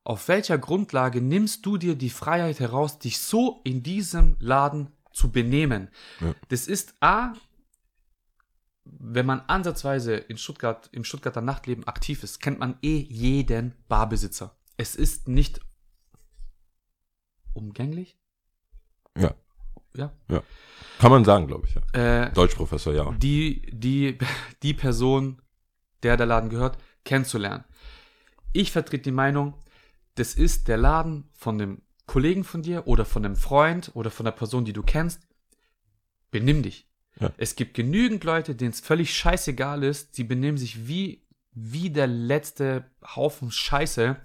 [0.04, 5.32] auf welcher Grundlage nimmst du dir die Freiheit heraus, dich so in diesem Laden zu
[5.32, 5.88] benehmen?
[6.20, 6.34] Ja.
[6.48, 7.32] Das ist A,
[8.84, 14.54] wenn man ansatzweise in Stuttgart, im Stuttgarter Nachtleben aktiv ist, kennt man eh jeden Barbesitzer.
[14.76, 15.60] Es ist nicht
[17.54, 18.18] umgänglich.
[19.16, 19.34] Ja.
[20.28, 20.42] Ja.
[20.98, 22.24] Kann man sagen, glaube ich, ja.
[22.24, 23.12] Äh, Deutschprofessor, ja.
[23.12, 24.18] die, die,
[24.62, 25.40] die Person,
[26.02, 27.64] der der Laden gehört, kennenzulernen.
[28.52, 29.54] Ich vertrete die Meinung,
[30.14, 34.24] das ist der Laden von dem Kollegen von dir oder von einem Freund oder von
[34.24, 35.22] der Person, die du kennst.
[36.30, 36.88] Benimm dich.
[37.20, 37.32] Ja.
[37.36, 40.14] Es gibt genügend Leute, denen es völlig scheißegal ist.
[40.14, 42.84] Sie benehmen sich wie, wie der letzte
[43.16, 44.16] Haufen Scheiße.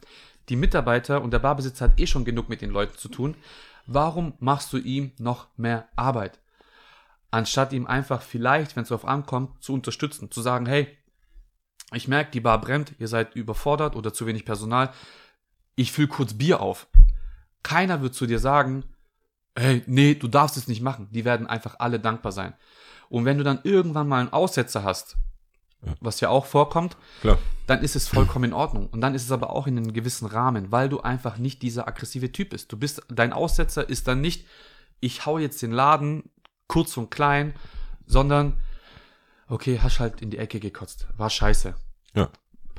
[0.50, 3.36] Die Mitarbeiter und der Barbesitzer hat eh schon genug mit den Leuten zu tun.
[3.86, 6.40] Warum machst du ihm noch mehr Arbeit?
[7.32, 10.88] Anstatt ihm einfach vielleicht, wenn es darauf ankommt, zu unterstützen, zu sagen, hey,
[11.94, 14.92] ich merke, die Bar brennt, ihr seid überfordert oder zu wenig Personal,
[15.80, 16.88] ich fülle kurz Bier auf.
[17.64, 18.84] Keiner wird zu dir sagen,
[19.58, 21.08] hey, nee, du darfst es nicht machen.
[21.12, 22.54] Die werden einfach alle dankbar sein.
[23.08, 25.16] Und wenn du dann irgendwann mal einen Aussetzer hast,
[26.02, 27.38] was ja auch vorkommt, Klar.
[27.66, 28.88] dann ist es vollkommen in Ordnung.
[28.88, 31.88] Und dann ist es aber auch in einem gewissen Rahmen, weil du einfach nicht dieser
[31.88, 32.72] aggressive Typ bist.
[32.74, 34.46] Du bist, dein Aussetzer ist dann nicht,
[35.00, 36.30] ich hau jetzt den Laden
[36.68, 37.54] kurz und klein,
[38.06, 38.60] sondern,
[39.48, 41.08] okay, hast halt in die Ecke gekotzt.
[41.16, 41.74] War scheiße.
[42.16, 42.30] Ja.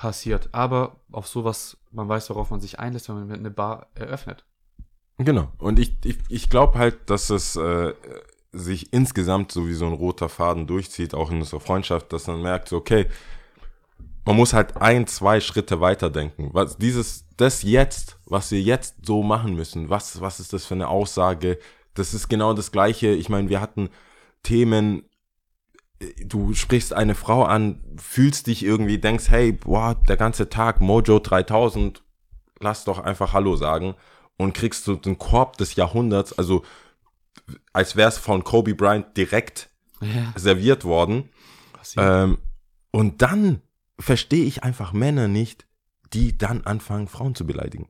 [0.00, 0.48] Passiert.
[0.52, 4.46] Aber auf sowas, man weiß, worauf man sich einlässt, wenn man eine Bar eröffnet.
[5.18, 5.48] Genau.
[5.58, 7.92] Und ich, ich, ich glaube halt, dass es äh,
[8.50, 12.40] sich insgesamt so wie so ein roter Faden durchzieht, auch in unserer Freundschaft, dass man
[12.40, 13.08] merkt, so, okay,
[14.24, 16.48] man muss halt ein, zwei Schritte weiterdenken.
[16.54, 20.76] Was dieses, das jetzt, was wir jetzt so machen müssen, was, was ist das für
[20.76, 21.58] eine Aussage?
[21.92, 23.08] Das ist genau das Gleiche.
[23.08, 23.90] Ich meine, wir hatten
[24.42, 25.02] Themen,
[26.24, 31.18] du sprichst eine Frau an, fühlst dich irgendwie, denkst, hey, boah, der ganze Tag, Mojo
[31.18, 32.02] 3000,
[32.58, 33.94] lass doch einfach Hallo sagen
[34.36, 36.64] und kriegst du den Korb des Jahrhunderts, also
[37.72, 39.70] als wäre es von Kobe Bryant direkt
[40.00, 40.32] Ja.
[40.36, 41.28] serviert worden.
[41.96, 42.38] Ähm,
[42.90, 43.60] und dann
[43.98, 45.66] verstehe ich einfach Männer nicht,
[46.12, 47.88] die dann anfangen, Frauen zu beleidigen.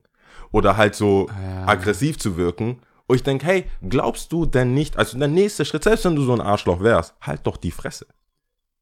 [0.51, 1.67] Oder halt so Ja.
[1.67, 2.81] aggressiv zu wirken.
[3.11, 6.23] Und ich denke, hey, glaubst du denn nicht, also der nächste Schritt, selbst wenn du
[6.23, 8.05] so ein Arschloch wärst, halt doch die Fresse.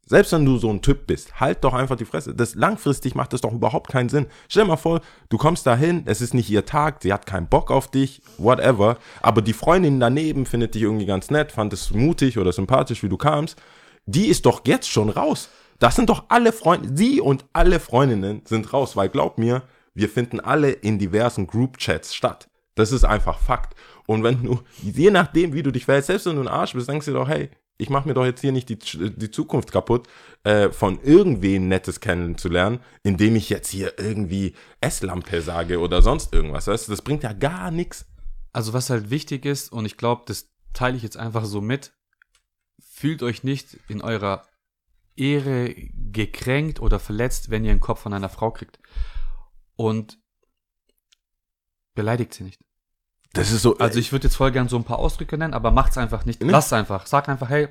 [0.06, 2.36] Selbst wenn du so ein Typ bist, halt doch einfach die Fresse.
[2.36, 4.28] Das langfristig macht das doch überhaupt keinen Sinn.
[4.48, 7.48] Stell dir mal vor, du kommst dahin, es ist nicht ihr Tag, sie hat keinen
[7.48, 8.98] Bock auf dich, whatever.
[9.24, 13.10] Aber die Freundin daneben findet dich irgendwie ganz nett, fand es mutig oder sympathisch, wie
[13.10, 13.60] du kamst.
[14.06, 15.50] Die ist doch jetzt schon raus.
[15.80, 19.64] Das sind doch alle Freunde, sie und alle Freundinnen sind raus, weil glaub mir,
[19.96, 22.48] wir finden alle in diversen Group-Chats statt.
[22.80, 23.76] Das ist einfach Fakt.
[24.10, 26.90] Und wenn du, je nachdem, wie du dich verhältst, selbst wenn du ein Arsch bist,
[26.90, 29.72] denkst du dir doch, hey, ich mache mir doch jetzt hier nicht die, die Zukunft
[29.72, 30.08] kaputt,
[30.44, 36.66] äh, von irgendwen Nettes kennenzulernen, indem ich jetzt hier irgendwie S-Lampe sage oder sonst irgendwas.
[36.66, 38.08] Weißt du, das bringt ja gar nichts.
[38.52, 41.94] Also was halt wichtig ist, und ich glaube, das teile ich jetzt einfach so mit,
[42.80, 44.48] fühlt euch nicht in eurer
[45.16, 45.76] Ehre
[46.12, 48.80] gekränkt oder verletzt, wenn ihr einen Kopf von einer Frau kriegt.
[49.76, 50.18] Und
[51.94, 52.60] beleidigt sie nicht.
[53.34, 53.78] Das ist so.
[53.78, 56.42] Also ich würde jetzt voll gern so ein paar Ausdrücke nennen, aber macht's einfach nicht.
[56.44, 56.52] Ne?
[56.52, 57.06] Lass einfach.
[57.06, 57.68] Sag einfach, hey,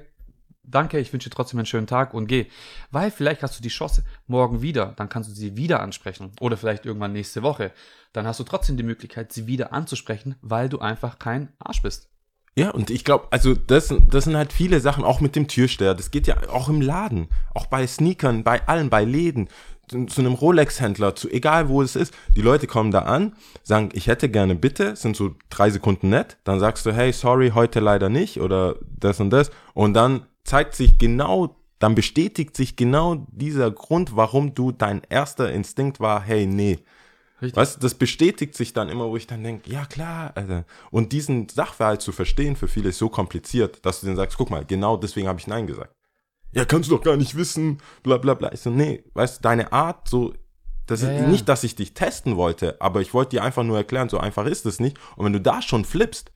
[0.62, 2.46] danke, ich wünsche dir trotzdem einen schönen Tag und geh.
[2.90, 6.32] Weil vielleicht hast du die Chance morgen wieder, dann kannst du sie wieder ansprechen.
[6.40, 7.72] Oder vielleicht irgendwann nächste Woche.
[8.12, 12.08] Dann hast du trotzdem die Möglichkeit, sie wieder anzusprechen, weil du einfach kein Arsch bist.
[12.54, 15.94] Ja, und ich glaube, also das, das sind halt viele Sachen, auch mit dem Türsteher.
[15.94, 19.48] Das geht ja auch im Laden, auch bei Sneakern, bei allen, bei Läden,
[19.88, 22.14] zu, einem Rolex-Händler, zu egal wo es ist.
[22.36, 26.36] Die Leute kommen da an, sagen, ich hätte gerne bitte, sind so drei Sekunden nett.
[26.44, 29.50] Dann sagst du, hey, sorry, heute leider nicht oder das und das.
[29.74, 35.52] Und dann zeigt sich genau, dann bestätigt sich genau dieser Grund, warum du dein erster
[35.52, 36.78] Instinkt war, hey, nee.
[37.40, 37.56] Richtig.
[37.56, 40.64] Weißt du, das bestätigt sich dann immer, wo ich dann denke, ja klar, Alter.
[40.90, 44.50] Und diesen Sachverhalt zu verstehen für viele ist so kompliziert, dass du denen sagst, guck
[44.50, 45.94] mal, genau deswegen habe ich Nein gesagt.
[46.52, 48.52] Ja, kannst du doch gar nicht wissen, bla bla bla.
[48.52, 50.32] Ich so, nee, weißt du, deine Art, so,
[50.86, 51.28] das Ja, ist ja.
[51.28, 54.46] nicht, dass ich dich testen wollte, aber ich wollte dir einfach nur erklären, so einfach
[54.46, 54.98] ist es nicht.
[55.16, 56.32] Und wenn du da schon flippst,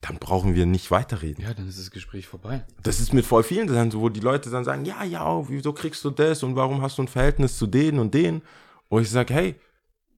[0.00, 1.44] dann brauchen wir nicht weiterreden.
[1.44, 2.64] Ja, dann ist das Gespräch vorbei.
[2.82, 5.74] Das ist mit voll vielen dann so, wo die Leute dann sagen, ja, ja, wieso
[5.74, 8.40] kriegst du das und warum hast du ein Verhältnis zu denen und denen?
[8.88, 9.56] Und ich sage, hey,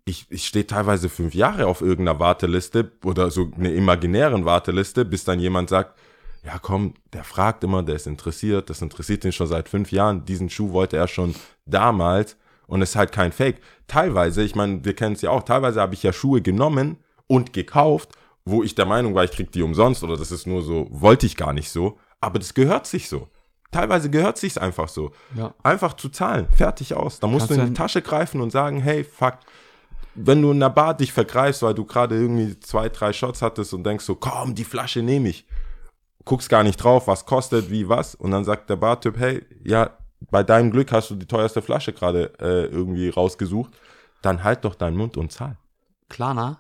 [0.05, 5.25] ich, ich stehe teilweise fünf Jahre auf irgendeiner Warteliste oder so einer imaginären Warteliste, bis
[5.25, 5.99] dann jemand sagt,
[6.45, 10.25] ja komm, der fragt immer, der ist interessiert, das interessiert ihn schon seit fünf Jahren,
[10.25, 11.35] diesen Schuh wollte er schon
[11.67, 12.37] damals
[12.67, 13.61] und es ist halt kein Fake.
[13.87, 17.53] Teilweise, ich meine, wir kennen es ja auch, teilweise habe ich ja Schuhe genommen und
[17.53, 18.11] gekauft,
[18.45, 21.27] wo ich der Meinung war, ich krieg die umsonst oder das ist nur so, wollte
[21.27, 23.29] ich gar nicht so, aber das gehört sich so.
[23.71, 25.13] Teilweise gehört sich's einfach so.
[25.35, 25.55] Ja.
[25.63, 27.21] Einfach zu zahlen, fertig aus.
[27.21, 29.39] Da musst Kannst du in die Tasche greifen und sagen, hey, fuck,
[30.15, 33.73] wenn du in der Bar dich vergreifst, weil du gerade irgendwie zwei, drei Shots hattest
[33.73, 35.47] und denkst so, komm, die Flasche nehme ich.
[36.25, 38.15] Guckst gar nicht drauf, was kostet, wie, was.
[38.15, 39.91] Und dann sagt der Bartyp, hey, ja,
[40.31, 43.73] bei deinem Glück hast du die teuerste Flasche gerade äh, irgendwie rausgesucht,
[44.23, 45.57] dann halt doch deinen Mund und zahl.
[46.09, 46.59] Klarna?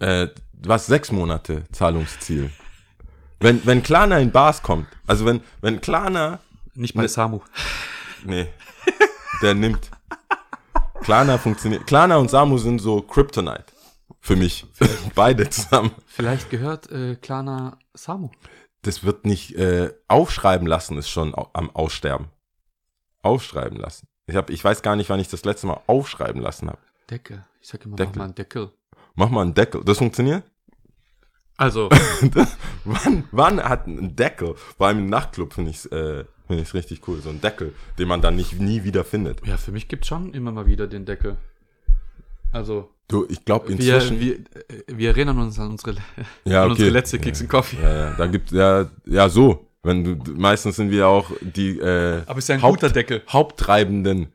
[0.00, 0.28] Äh,
[0.66, 2.50] hast sechs Monate Zahlungsziel.
[3.40, 6.40] Wenn, wenn Klarna in Bars kommt, also wenn, wenn Klarna,
[6.74, 7.40] Nicht bei Samu.
[8.24, 8.48] nee,
[9.42, 9.90] der nimmt.
[11.02, 11.86] Klarna funktioniert.
[11.86, 13.64] Klarna und Samu sind so Kryptonite.
[14.20, 14.66] Für mich.
[15.14, 15.92] Beide zusammen.
[16.06, 18.30] Vielleicht gehört äh, Klarna Samu.
[18.82, 22.28] Das wird nicht äh, aufschreiben lassen, ist schon am Aussterben.
[23.22, 24.06] Aufschreiben lassen.
[24.26, 26.78] Ich, hab, ich weiß gar nicht, wann ich das letzte Mal aufschreiben lassen habe.
[27.10, 27.44] Deckel.
[27.60, 28.10] Ich sag immer, Deckel.
[28.12, 28.70] mach mal einen Deckel.
[29.14, 29.84] Mach mal einen Deckel.
[29.84, 30.44] Das funktioniert?
[31.56, 31.88] Also,
[32.84, 36.72] wann, wann hat ein Deckel, vor allem im Nachtclub finde ich es äh, find ich's
[36.74, 39.44] richtig cool, so ein Deckel, den man dann nicht nie wieder findet.
[39.44, 41.36] ja, für mich gibt's schon immer mal wieder den Deckel.
[42.52, 44.20] Also, Du, ich glaube wir, inzwischen.
[44.20, 44.42] wir, äh,
[44.88, 45.96] wir erinnern uns an unsere,
[46.44, 46.70] ja, an okay.
[46.72, 47.78] unsere letzte Kicks and Coffee.
[47.82, 49.64] Ja, ja, da gibt ja, ja so.
[49.82, 53.22] Wenn du, meistens sind wir auch die äh, Aber ist ja ein Haupt- guter Deckel.
[53.28, 54.26] Haupttreibenden.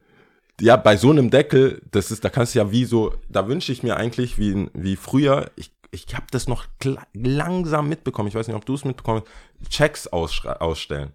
[0.61, 3.71] Ja, bei so einem Deckel, das ist, da kannst du ja wie so, da wünsche
[3.71, 6.65] ich mir eigentlich wie, wie früher, ich, ich habe das noch
[7.13, 9.21] langsam mitbekommen, ich weiß nicht, ob du es mitbekommen
[9.61, 11.11] hast, Checks ausstellen.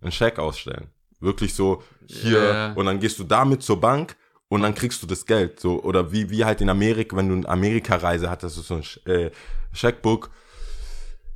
[0.00, 0.88] Einen Scheck ausstellen.
[1.20, 2.72] Wirklich so hier Ja.
[2.74, 4.16] und dann gehst du damit zur Bank
[4.54, 5.60] und dann kriegst du das Geld.
[5.60, 9.30] So, oder wie, wie halt in Amerika, wenn du eine Amerika-Reise hattest, so ein äh,
[9.72, 10.30] Scheckbook,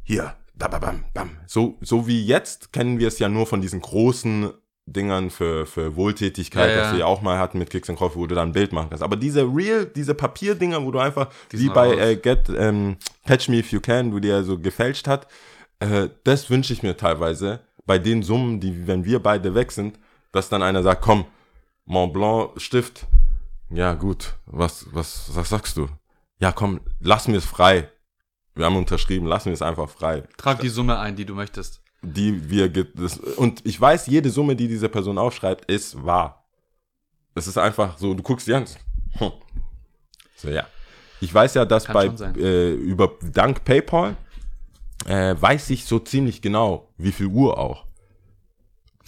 [0.04, 1.30] hier, da, bam, bam, bam.
[1.46, 4.50] So, so wie jetzt kennen wir es ja nur von diesen großen
[4.86, 6.82] Dingern für, für Wohltätigkeit, Ja, ja.
[6.82, 8.72] was wir ja auch mal hatten mit Kicks and Coffee, wo du dann ein Bild
[8.72, 9.02] machen kannst.
[9.02, 12.96] Aber diese Real, diese Papierdinger, wo du einfach, Die wie bei äh, Get, ähm,
[13.26, 15.26] Catch Me If You Can, wo die ja so gefälscht hat,
[15.80, 19.98] äh, das wünsche ich mir teilweise bei den Summen, die, wenn wir beide weg sind,
[20.32, 21.26] dass dann einer sagt, komm,
[21.88, 23.06] Mont Blanc Stift,
[23.70, 25.88] ja gut, was, was, was sagst du?
[26.38, 27.90] Ja komm, lass mir es frei.
[28.54, 31.80] Wir haben unterschrieben, lass mir es einfach frei Trag die Summe ein, die du möchtest.
[32.02, 36.46] die wir das, und ich weiß, jede Summe, die diese Person aufschreibt, ist wahr.
[37.34, 38.66] Es ist einfach so, du guckst die an.
[39.12, 39.32] Hm.
[40.36, 40.66] So ja.
[41.20, 44.14] Ich weiß ja, dass Kann bei äh, über dank PayPal
[45.06, 47.86] äh, weiß ich so ziemlich genau, wie viel Uhr auch.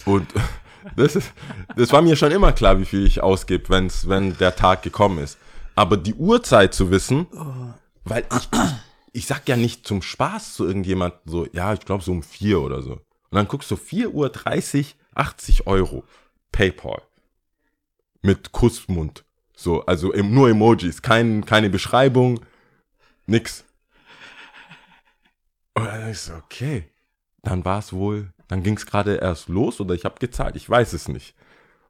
[0.05, 0.27] Und
[0.95, 1.31] das ist,
[1.75, 5.19] das war mir schon immer klar, wie viel ich ausgebe, wenn's, wenn der Tag gekommen
[5.19, 5.37] ist.
[5.75, 7.27] Aber die Uhrzeit zu wissen,
[8.03, 8.49] weil ich,
[9.13, 12.61] ich, sag ja nicht zum Spaß zu irgendjemand so, ja, ich glaube so um vier
[12.61, 12.93] oder so.
[12.93, 16.03] Und dann guckst du 4 Uhr 30, 80 Euro.
[16.51, 17.01] PayPal.
[18.21, 19.23] Mit Kussmund.
[19.55, 22.41] So, also em- nur Emojis, kein, keine Beschreibung,
[23.25, 23.63] nix.
[25.73, 26.90] Und dann ist okay.
[27.43, 30.69] Dann war es wohl, dann ging es gerade erst los oder ich habe gezahlt, ich
[30.69, 31.33] weiß es nicht.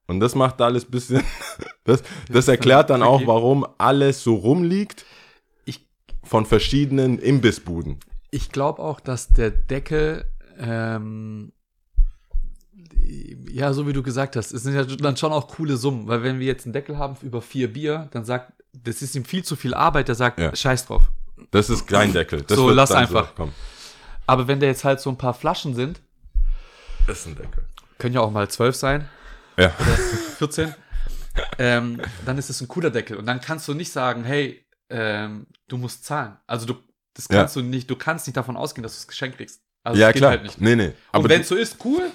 [0.07, 1.23] Und das macht alles bisschen,
[1.83, 5.05] das, das erklärt dann auch, warum alles so rumliegt
[5.65, 5.85] Ich,
[6.23, 7.99] von verschiedenen Imbissbuden.
[8.31, 10.25] ich glaube auch, dass der Deckel,
[10.57, 11.51] ähm,
[13.49, 16.23] ja, so wie du gesagt hast, es sind ja dann schon auch coole Summen, weil
[16.23, 19.43] wenn wir jetzt einen Deckel haben über vier Bier, dann sagt, das ist ihm viel
[19.43, 20.55] zu viel Arbeit, der sagt, Ja.
[20.55, 21.03] scheiß drauf.
[21.51, 22.43] Das ist kein Deckel.
[22.43, 23.33] Das So, lass einfach.
[23.35, 23.51] komm,
[24.31, 26.01] Aber wenn da jetzt halt so ein paar Flaschen sind,
[27.07, 27.63] das ist ein Deckel.
[27.97, 29.07] können ja auch mal zwölf sein,
[29.57, 29.69] Ja.
[30.37, 30.73] 14,
[31.57, 33.17] ähm, dann ist es ein cooler Deckel.
[33.17, 36.37] Und dann kannst du nicht sagen, hey, ähm, du musst zahlen.
[36.47, 36.75] Also du,
[37.13, 37.39] das Ja.
[37.39, 39.61] kannst du nicht, du kannst nicht davon ausgehen, dass du das Geschenk kriegst.
[39.83, 40.31] Also ja, klar.
[40.31, 40.61] halt nicht.
[40.61, 40.93] Nee, nee.
[41.11, 42.11] Aber, Und wenn es so ist, cool.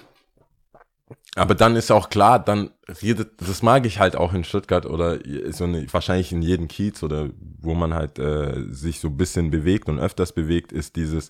[1.35, 2.71] aber dann ist auch klar, dann
[3.03, 5.19] redet, das mag ich halt auch in Stuttgart oder
[5.53, 7.29] so eine, wahrscheinlich in jedem Kiez oder
[7.61, 11.29] wo man halt äh, sich so ein bisschen bewegt und öfters bewegt, ist dieses,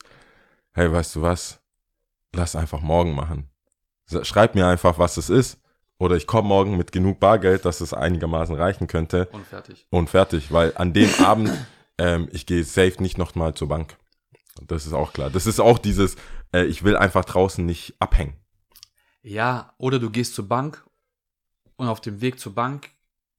[0.76, 1.60] hey, weißt du was,
[2.34, 3.48] lass einfach morgen machen.
[4.22, 5.58] Schreib mir einfach, was es ist.
[5.98, 9.26] Oder ich komme morgen mit genug Bargeld, dass es einigermaßen reichen könnte.
[9.32, 9.86] Und fertig.
[9.88, 11.50] und fertig, weil an dem Abend,
[11.96, 13.96] ähm, ich gehe safe nicht nochmal zur Bank.
[14.66, 15.30] Das ist auch klar.
[15.30, 16.16] Das ist auch dieses,
[16.52, 18.36] äh, ich will einfach draußen nicht abhängen.
[19.22, 20.84] Ja, oder du gehst zur Bank
[21.76, 22.90] und auf dem Weg zur Bank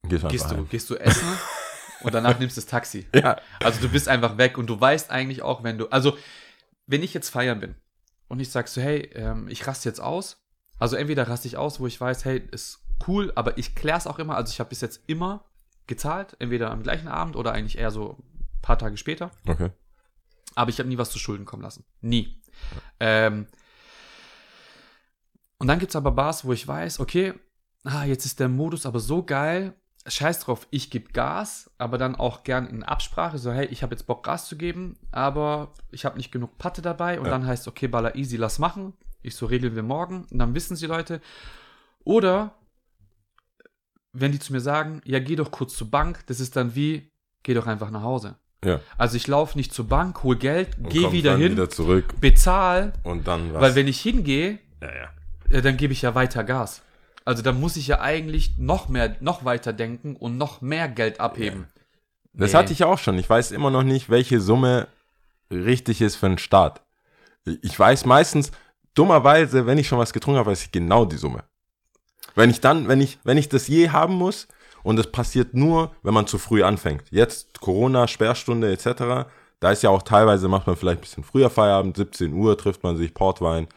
[0.08, 0.68] Gehst gehst du, heim.
[0.68, 1.28] gehst du essen
[2.02, 3.06] und danach nimmst du das Taxi.
[3.14, 6.16] Ja, Also du bist einfach weg und du weißt eigentlich auch, wenn du, also
[6.88, 7.76] wenn ich jetzt feiern bin
[8.26, 10.42] und ich sag so, hey, ähm, ich raste jetzt aus,
[10.78, 14.18] also entweder raste ich aus, wo ich weiß, hey, ist cool, aber ich klär's auch
[14.18, 15.44] immer, also ich habe bis jetzt immer
[15.86, 19.70] gezahlt, entweder am gleichen Abend oder eigentlich eher so ein paar Tage später, okay.
[20.54, 21.84] aber ich habe nie was zu Schulden kommen lassen.
[22.00, 22.40] Nie.
[22.98, 23.46] Ähm,
[25.58, 27.34] und dann gibt's aber Bars, wo ich weiß, okay,
[27.84, 29.74] ah, jetzt ist der Modus aber so geil,
[30.08, 33.94] scheiß drauf, ich gebe Gas, aber dann auch gern in Absprache, so hey, ich habe
[33.94, 37.32] jetzt Bock Gas zu geben, aber ich habe nicht genug Patte dabei und Ja.
[37.32, 38.94] dann heißt okay, Baller easy, lass machen.
[39.22, 41.20] Ich so regeln wir morgen und dann wissen sie Leute.
[42.04, 42.54] Oder
[44.12, 47.10] wenn die zu mir sagen, ja, geh doch kurz zur Bank, das ist dann wie,
[47.42, 48.36] geh doch einfach nach Hause.
[48.64, 48.80] Ja.
[48.96, 52.92] Also ich laufe nicht zur Bank, hol Geld, Und geh wieder hin, Wieder zurück bezahl,
[53.04, 53.60] und dann was.
[53.62, 55.08] weil wenn ich hingehe, ja, ja.
[55.50, 56.82] Ja, dann gebe ich ja weiter Gas.
[57.28, 61.20] Also da muss ich ja eigentlich noch mehr, noch weiter denken und noch mehr Geld
[61.20, 61.66] abheben.
[62.32, 62.58] Das Nee.
[62.58, 63.18] hatte ich auch schon.
[63.18, 64.88] Ich weiß immer noch nicht, welche Summe
[65.50, 66.80] richtig ist für einen Start.
[67.60, 68.50] Ich weiß meistens,
[68.94, 71.44] dummerweise, wenn ich schon was getrunken habe, weiß ich genau die Summe.
[72.34, 74.48] Wenn ich dann, wenn ich, wenn ich das je haben muss,
[74.82, 77.02] und das passiert nur, wenn man zu früh anfängt.
[77.10, 79.28] Jetzt Corona, Sperrstunde etc.
[79.60, 82.82] Da ist ja auch teilweise, macht man vielleicht ein bisschen früher Feierabend, 17 Uhr trifft
[82.84, 83.68] man sich, Portwein.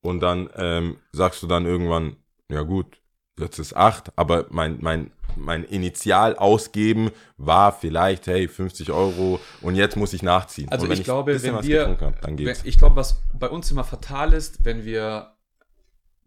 [0.00, 2.16] Und dann ähm, sagst du dann irgendwann,
[2.50, 3.00] ja gut,
[3.38, 9.96] jetzt ist 8, aber mein, mein, mein Initialausgeben war vielleicht, hey, 50 Euro und jetzt
[9.96, 10.68] muss ich nachziehen.
[10.70, 12.62] Also ich glaube, wenn wir, hab, dann geht's.
[12.62, 15.34] wenn- ich glaube, was bei uns immer fatal ist, wenn wir,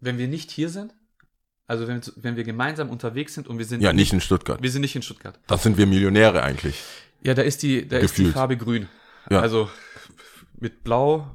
[0.00, 0.94] wenn wir nicht hier sind,
[1.66, 4.60] also wenn, wenn wir gemeinsam unterwegs sind und wir sind, Ja, nicht in Stuttgart.
[4.62, 5.38] wir sind nicht in Stuttgart.
[5.46, 6.82] Das sind wir Millionäre eigentlich.
[7.22, 8.26] Ja, da ist die, da ist die.
[8.26, 8.88] Farbe grün.
[9.30, 9.40] Ja.
[9.40, 9.68] Also
[10.58, 11.30] mit Blau,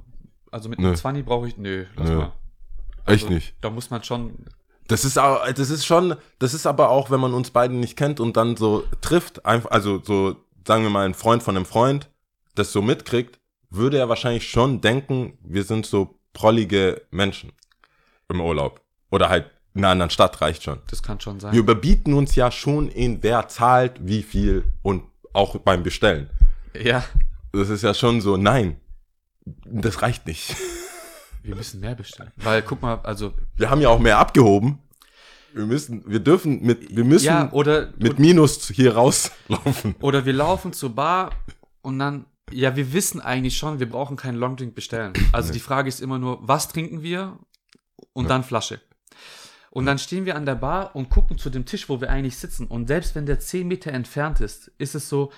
[0.51, 2.15] also mit einem 20 brauche ich, nö, lass Nö.
[2.17, 2.33] mal.
[3.05, 3.55] Echt Also, nicht.
[3.61, 4.45] Da muss man schon,
[4.87, 7.97] Das ist auch, das ist schon, das ist aber auch, wenn man uns beiden nicht
[7.97, 10.35] kennt und dann so trifft, einfach, also so,
[10.67, 12.09] sagen wir mal, ein Freund von einem Freund,
[12.53, 13.39] das so mitkriegt,
[13.71, 17.51] würde er wahrscheinlich schon denken, wir sind so prollige Menschen
[18.29, 18.81] im Urlaub.
[19.09, 20.79] Oder halt in einer anderen Stadt reicht schon.
[20.89, 21.51] das kann schon sein.
[21.51, 26.29] Wir überbieten uns ja schon in wer zahlt, wie viel und auch beim Bestellen.
[26.79, 27.03] Ja,
[27.51, 28.79] Das ist ja schon so, nein,
[29.65, 30.55] das reicht nicht.
[31.45, 32.31] Wir müssen mehr bestellen.
[32.37, 34.79] Weil, guck mal, also, Wir haben ja auch mehr abgehoben.
[35.53, 39.95] Wir müssen, wir dürfen mit, wir müssen ja, oder, mit Minus hier rauslaufen.
[40.01, 41.31] oder wir laufen zur Bar
[41.81, 45.13] und dann, ja, wir wissen eigentlich schon, wir brauchen keinen Longdrink bestellen.
[45.31, 47.39] Also die Frage ist immer nur, was trinken wir?
[48.11, 48.81] Und dann Flasche.
[49.69, 52.37] Und dann stehen wir an der Bar und gucken zu dem Tisch, wo wir eigentlich
[52.37, 52.67] sitzen.
[52.67, 55.31] Und selbst wenn der 10 Meter entfernt ist, ist es so,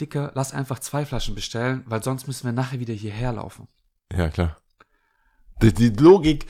[0.00, 3.68] Dicker, lass einfach zwei Flaschen bestellen, weil sonst müssen wir nachher wieder hierher laufen.
[4.14, 4.61] Ja, klar.
[5.62, 6.46] Die, die Logik,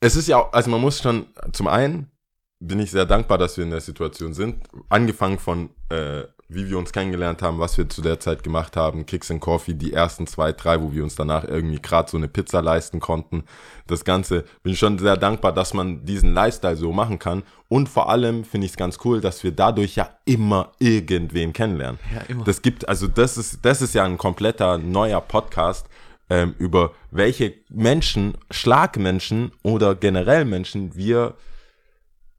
[0.00, 2.10] es ist ja auch, also man muss schon, zum einen
[2.58, 4.64] bin ich sehr dankbar, dass wir in der Situation sind.
[4.88, 9.04] Angefangen von, äh, wie wir uns kennengelernt haben, was wir zu der Zeit gemacht haben,
[9.04, 12.28] Kicks and Coffee, die ersten zwei, drei, wo wir uns danach irgendwie gerade so eine
[12.28, 13.44] Pizza leisten konnten.
[13.88, 17.42] Das Ganze, bin ich schon sehr dankbar, dass man diesen Lifestyle so machen kann.
[17.68, 21.98] Und vor allem finde ich es ganz cool, dass wir dadurch ja immer irgendwen kennenlernen.
[22.14, 22.44] Ja, immer.
[22.44, 25.86] Das gibt, also das ist, das ist ja ein kompletter neuer Podcast
[26.28, 31.34] ähm, über welche Menschen, Schlagmenschen oder generell Menschen wir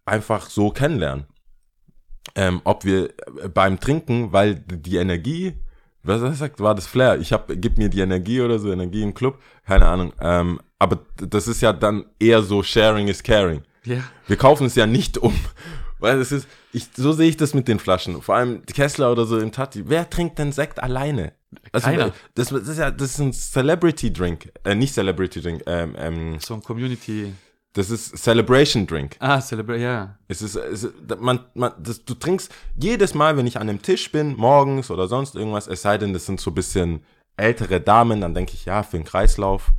[0.05, 1.25] einfach so kennenlernen.
[2.35, 3.09] Ähm, ob wir
[3.43, 5.53] äh, beim Trinken, weil die Energie,
[6.03, 7.19] was er sagt, war das Flair.
[7.19, 10.13] Ich hab, gib mir die Energie oder so, Energie im Club, keine Ahnung.
[10.19, 13.63] Ähm, aber das ist ja dann eher so Sharing is Caring.
[13.83, 14.03] Ja.
[14.27, 15.33] Wir kaufen es ja nicht um.
[15.99, 16.47] Weil es ist,
[16.77, 18.21] ich, so sehe ich das mit den Flaschen.
[18.21, 19.83] Vor allem Kessler oder so im Tati.
[19.87, 21.33] Wer trinkt denn Sekt alleine?
[21.71, 22.13] Also, Keiner.
[22.35, 24.51] Das, das ist ja, das ist ein Celebrity Drink.
[24.63, 27.33] Äh, nicht Celebrity Drink, ähm, ähm, So ein Community.
[27.73, 29.15] das ist Celebration Drink.
[29.19, 30.17] Ah, Celebrate, ja.
[30.27, 33.81] Es ist, es ist man, man, das, du trinkst jedes Mal, wenn ich an einem
[33.81, 37.03] Tisch bin, morgens oder sonst irgendwas, es sei denn, das sind so ein bisschen
[37.37, 39.71] ältere Damen, dann denke ich, ja, für den Kreislauf,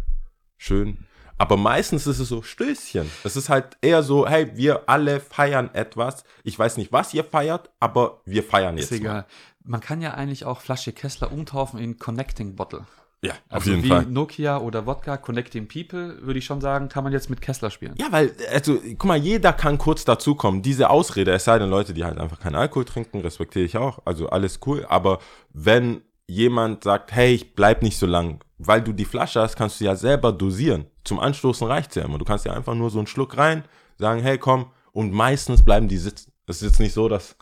[0.56, 0.98] schön.
[1.38, 3.08] Aber meistens ist es so Stößchen.
[3.24, 6.24] Es ist halt eher so, hey, wir alle feiern etwas.
[6.44, 9.00] Ich weiß nicht, was ihr feiert, aber wir feiern Ist jetzt.
[9.00, 9.24] egal.
[9.64, 12.80] Man kann ja eigentlich auch Flasche Kessler umtaufen in Connecting Bottle.
[12.80, 12.86] Mal.
[13.20, 14.06] Ja, auf Also jeden wie Fall.
[14.06, 17.94] Nokia oder Wodka Connecting People, würde ich schon sagen, kann man jetzt mit Kessler spielen.
[17.98, 20.62] Ja, weil, also, guck mal, jeder kann kurz dazukommen.
[20.62, 23.98] Diese Ausrede, es sei denn, Leute, die halt einfach keinen Alkohol trinken, respektiere ich auch.
[24.04, 24.86] Also alles cool.
[24.88, 25.18] Aber
[25.52, 29.80] wenn jemand sagt, hey, ich bleib nicht so lang, weil du die Flasche hast, kannst
[29.80, 30.86] du ja selber dosieren.
[31.08, 32.18] Zum Anstoßen reicht's ja immer.
[32.18, 33.64] Du kannst ja einfach nur so einen Schluck rein,
[33.96, 34.66] sagen, hey, komm.
[34.92, 36.32] Und meistens bleiben die sitzen.
[36.46, 37.34] Es ist jetzt nicht so, dass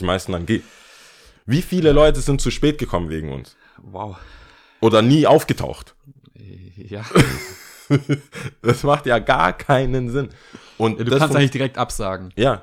[0.00, 0.62] die meisten dann gehen.
[1.44, 3.54] Wie viele Leute sind zu spät gekommen wegen uns?
[3.82, 4.16] Wow.
[4.80, 5.94] Oder nie aufgetaucht?
[6.76, 7.04] Ja.
[8.62, 10.30] Das macht ja gar keinen Sinn.
[10.76, 12.32] Und Du das kannst eigentlich direkt absagen.
[12.34, 12.62] Ja,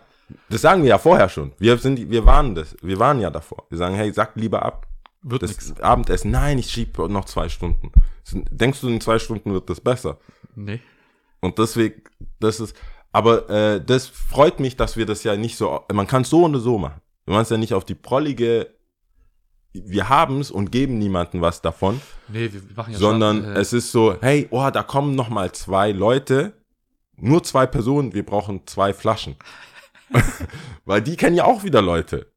[0.49, 1.53] das sagen wir ja vorher schon.
[1.59, 3.65] Wir sind, wir waren das, wir waren ja davor.
[3.69, 4.85] Wir sagen, hey, sag lieber ab.
[5.23, 5.81] Wird Das nix.
[5.81, 7.91] Abendessen, nein, ich schiebe noch zwei Stunden.
[8.51, 10.17] Denkst du, in zwei Stunden wird das besser?
[10.55, 10.79] Nee.
[11.39, 12.01] Und deswegen,
[12.39, 12.75] das ist,
[13.11, 16.43] aber äh, das freut mich, dass wir das ja nicht so, man kann es so
[16.43, 17.01] und so machen.
[17.25, 18.69] Machen es ja nicht auf die prollige,
[19.73, 23.59] wir haben es und geben niemandem was davon, Nee, wir machen ja sondern schon, äh,
[23.59, 26.53] es ist so, hey, oh, da kommen noch mal zwei Leute,
[27.15, 29.35] nur zwei Personen, wir brauchen zwei Flaschen.
[30.85, 32.31] Weil die kennen ja auch wieder Leute.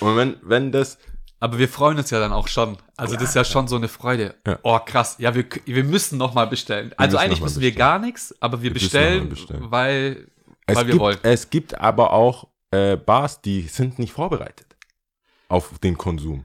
[0.00, 0.98] Und wenn, wenn das,
[1.40, 2.76] Aber wir freuen uns ja dann auch schon.
[2.96, 4.34] Also das ist ja schon so eine Freude.
[4.46, 4.58] Ja.
[4.62, 5.16] Oh, krass.
[5.18, 6.92] Ja, wir, wir müssen noch mal bestellen.
[6.96, 7.78] Also müssen eigentlich müssen wir bestellen.
[7.78, 9.70] gar nichts, aber wir, Wir bestellen, bestellen.
[9.70, 10.28] weil,
[10.66, 11.18] es weil wir gibt, wollen.
[11.22, 14.76] es gibt aber auch äh, Bars, die sind nicht vorbereitet
[15.48, 16.44] auf den Konsum.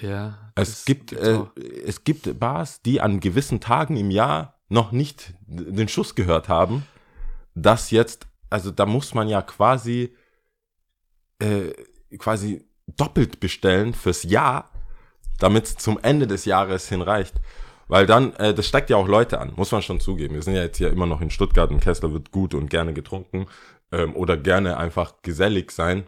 [0.00, 0.52] Ja.
[0.54, 1.40] Es gibt, äh,
[1.86, 6.86] es gibt Bars, die an gewissen Tagen im Jahr noch nicht den Schuss gehört haben,
[7.54, 10.16] dass jetzt, also da muss man ja quasi,
[11.38, 11.72] äh,
[12.18, 14.70] quasi doppelt bestellen fürs Jahr,
[15.38, 17.34] damit es zum Ende des Jahres hinreicht.
[17.88, 20.34] Weil dann, äh, das steckt ja auch Leute an, muss man schon zugeben.
[20.34, 22.92] Wir sind ja jetzt hier immer noch in Stuttgart und Kessler wird gut und gerne
[22.92, 23.46] getrunken
[23.90, 26.04] ähm, oder gerne einfach gesellig sein.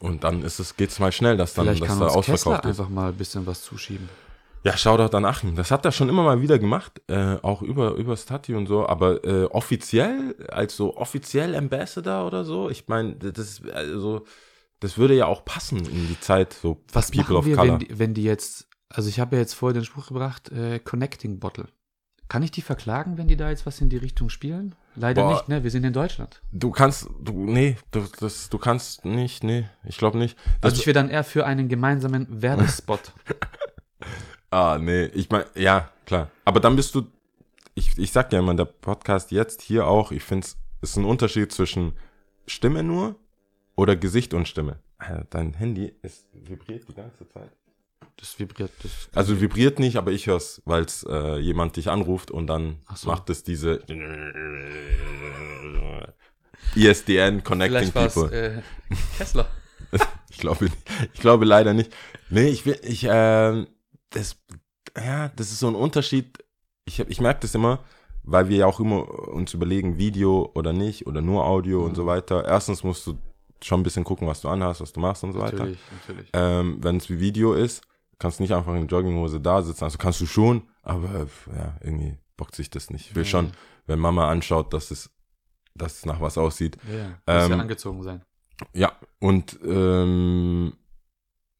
[0.00, 2.34] Und dann ist es, geht's mal schnell, dass dann Vielleicht dass kann da uns Kessler
[2.34, 2.80] ausverkauft ist.
[2.80, 4.08] einfach mal ein bisschen was zuschieben.
[4.64, 5.56] Ja, Shoutout an Achim.
[5.56, 8.86] Das hat er schon immer mal wieder gemacht, äh, auch über, über Stati und so,
[8.86, 14.24] aber äh, offiziell, als so offiziell Ambassador oder so, ich meine, das also
[14.84, 17.72] das würde ja auch passen in die Zeit, so Was People machen of wir, Color.
[17.72, 20.78] wenn die, wenn die jetzt, also ich habe ja jetzt vorher den Spruch gebracht, äh,
[20.78, 21.68] Connecting Bottle.
[22.28, 24.74] Kann ich die verklagen, wenn die da jetzt was in die Richtung spielen?
[24.94, 25.32] Leider Boah.
[25.32, 25.64] nicht, ne?
[25.64, 26.42] Wir sind in Deutschland.
[26.52, 30.36] Du kannst, du, nee, du, das, du kannst nicht, nee, ich glaube nicht.
[30.60, 33.12] Das, Also ich wäre dann eher für einen gemeinsamen Werbespot.
[34.50, 36.30] ah, nee, ich meine, ja, klar.
[36.44, 37.06] Aber dann bist du,
[37.74, 41.06] ich, ich sag ja immer, der Podcast jetzt hier auch, ich finde es ist ein
[41.06, 41.94] Unterschied zwischen
[42.46, 43.16] Stimme nur
[43.76, 44.78] oder Gesicht und Stimme.
[45.30, 47.50] Dein Handy ist vibriert die ganze Zeit.
[48.16, 48.70] Das vibriert.
[48.82, 52.78] Das, Also vibriert nicht, aber ich hör's, weil es äh, jemand dich anruft und dann
[52.94, 53.08] so.
[53.08, 53.80] macht es diese
[56.74, 58.32] ISDN Connecting vielleicht People.
[58.32, 58.62] äh,
[59.18, 59.46] Kessler.
[60.30, 60.66] Ich glaube,
[61.12, 61.94] ich glaube leider nicht.
[62.28, 63.68] Nee, ich will, ich, ähm,
[64.10, 64.36] das,
[64.96, 66.38] ja, das ist so ein Unterschied.
[66.86, 67.78] Ich, hab- ich merke das immer,
[68.24, 72.04] weil wir ja auch immer uns überlegen, Video oder nicht oder nur Audio und so
[72.06, 72.44] weiter.
[72.44, 73.16] Erstens musst du
[73.62, 75.58] schon ein bisschen gucken, was du anhast, was du machst und so weiter.
[75.58, 76.30] Natürlich, natürlich.
[76.32, 77.82] Ähm, Wenn es wie Video ist,
[78.18, 79.84] kannst du nicht einfach in Jogginghose da sitzen.
[79.84, 81.26] Also kannst du schon, aber
[81.56, 83.10] ja, irgendwie bockt sich das nicht.
[83.10, 83.28] Ich will Nee.
[83.28, 83.52] schon,
[83.86, 85.10] wenn Mama anschaut, dass es,
[85.74, 86.76] dass es nach was aussieht.
[86.88, 87.08] Ja, ja.
[87.08, 88.22] Muss ja ähm, angezogen sein.
[88.72, 90.74] Ja, und ähm,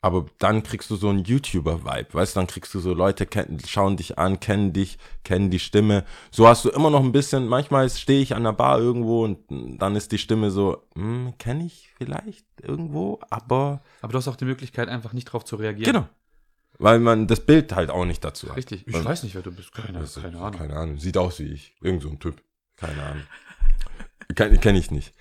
[0.05, 3.59] aber dann kriegst du so einen YouTuber-Vibe, weißt du, dann kriegst du so Leute, kennen,
[3.67, 6.05] schauen dich an, kennen dich, kennen die Stimme.
[6.31, 9.39] So hast du immer noch ein bisschen, manchmal stehe ich an der Bar irgendwo und
[9.81, 14.37] dann ist die Stimme so, hm, kenne ich vielleicht irgendwo, aber Aber du hast auch
[14.37, 15.91] die Möglichkeit, einfach nicht drauf zu reagieren.
[15.93, 16.09] genau.
[16.79, 18.57] Weil man das Bild halt auch nicht dazu hat.
[18.57, 18.87] Richtig.
[18.87, 19.73] Ich Weil- weiß nicht, wer du bist.
[19.73, 20.59] Keine, ist- keine Ahnung.
[20.61, 20.99] Keine Ahnung.
[20.99, 21.73] Sieht aus wie ich.
[21.81, 22.43] Irgend so ein Typ.
[22.77, 23.23] Keine Ahnung.
[24.35, 25.15] Kenn, kenn ich nicht.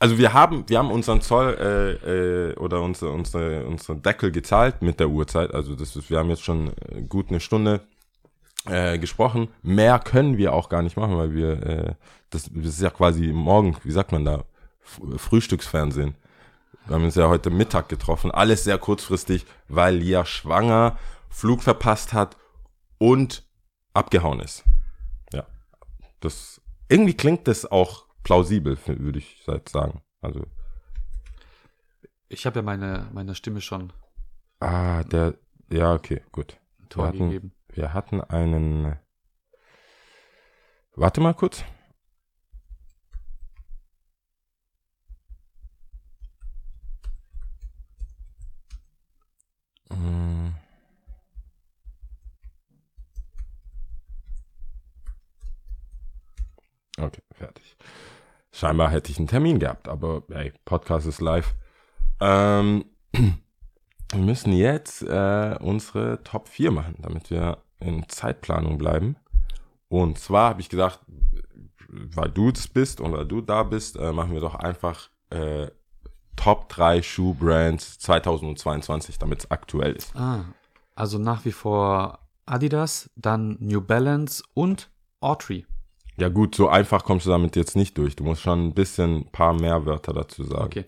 [0.00, 4.80] Also wir haben, wir haben unseren Zoll äh, äh, oder unsere, unsere, unsere Deckel gezahlt
[4.80, 5.52] mit der Uhrzeit.
[5.52, 7.80] Also das ist, wir haben jetzt schon äh, gut eine Stunde
[8.66, 9.48] äh, gesprochen.
[9.62, 11.94] Mehr können wir auch gar nicht machen, weil wir, äh,
[12.30, 14.44] das, das ist ja quasi morgen, wie sagt man da,
[15.16, 16.14] Frühstücksfernsehen.
[16.86, 18.30] Wir haben uns ja heute Mittag getroffen.
[18.30, 20.96] Alles sehr kurzfristig, weil Lia schwanger,
[21.28, 22.36] Flug verpasst hat
[22.98, 23.44] und
[23.94, 24.64] abgehauen ist.
[25.32, 25.44] Ja.
[26.20, 30.02] Das, irgendwie klingt das auch plausibel, würde ich sagen.
[30.20, 30.44] Also,
[32.28, 33.92] Ich habe ja meine, meine Stimme schon
[34.60, 35.34] ah, der,
[35.70, 36.58] ja, okay, gut.
[36.88, 37.52] Tor Wir hatten- gegeben.
[37.68, 38.96] Wir hatten einen,
[40.96, 41.64] warte mal kurz.
[49.90, 50.52] Mm.
[56.98, 57.76] Okay, fertig.
[58.58, 61.54] Scheinbar hätte ich einen Termin gehabt, aber hey, Podcast ist live.
[62.18, 69.14] Ähm, wir müssen jetzt äh, unsere Top 4 machen, damit wir in Zeitplanung bleiben.
[69.86, 70.98] Und zwar habe ich gesagt,
[71.88, 75.68] weil du das bist und weil du da bist, äh, machen wir doch einfach äh,
[76.34, 80.16] Top 3 Schuhbrands 2022, damit es aktuell ist.
[80.16, 80.46] Ah,
[80.96, 84.90] also nach wie vor Adidas, dann New Balance und
[85.20, 85.64] Autry.
[86.18, 88.16] Ja gut, so einfach kommst du damit jetzt nicht durch.
[88.16, 90.64] Du musst schon ein bisschen ein paar mehr Wörter dazu sagen.
[90.64, 90.84] Okay.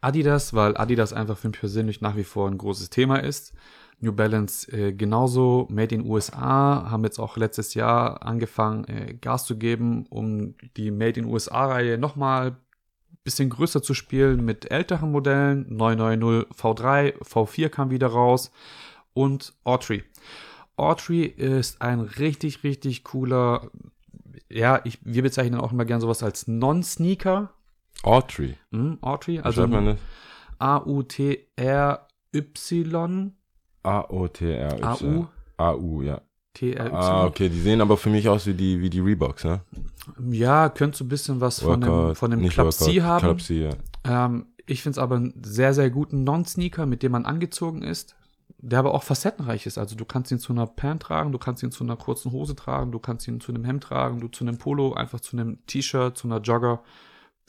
[0.00, 3.52] Adidas, weil Adidas einfach für mich persönlich nach wie vor ein großes Thema ist.
[4.00, 9.44] New Balance äh, genauso, Made in USA, haben jetzt auch letztes Jahr angefangen, äh, Gas
[9.44, 12.56] zu geben, um die Made in USA-Reihe nochmal
[13.22, 15.66] bisschen größer zu spielen mit älteren Modellen.
[15.68, 18.50] 990 V3, V4 kam wieder raus
[19.12, 20.04] und Autry.
[20.76, 23.70] Autry ist ein richtig, richtig cooler,
[24.48, 27.50] ja, ich, wir bezeichnen auch immer gern sowas als Non-Sneaker.
[28.02, 28.56] Autry.
[28.72, 29.66] Hm, Autry, Also?
[30.58, 31.46] A-U-T-R-Y.
[33.82, 34.84] A-O-T-R-Y.
[34.84, 35.26] A-U.
[35.56, 36.20] A-U, ja.
[36.54, 36.92] T-R-Y.
[36.92, 39.60] Ah, okay, die sehen aber für mich aus wie die, wie die Reeboks, ne?
[40.30, 43.02] Ja, könnte so ein bisschen was von dem, Workout, von dem nicht Club C Workout,
[43.02, 43.20] haben.
[43.20, 43.70] Club C, ja.
[44.04, 48.16] Ähm, ich finde es aber einen sehr, sehr guten Non-Sneaker, mit dem man angezogen ist,
[48.62, 49.78] der aber auch facettenreich ist.
[49.78, 52.54] Also du kannst ihn zu einer Pant tragen, du kannst ihn zu einer kurzen Hose
[52.54, 55.64] tragen, du kannst ihn zu einem Hemd tragen, du zu einem Polo, einfach zu einem
[55.66, 56.82] T-Shirt, zu einer Jogger.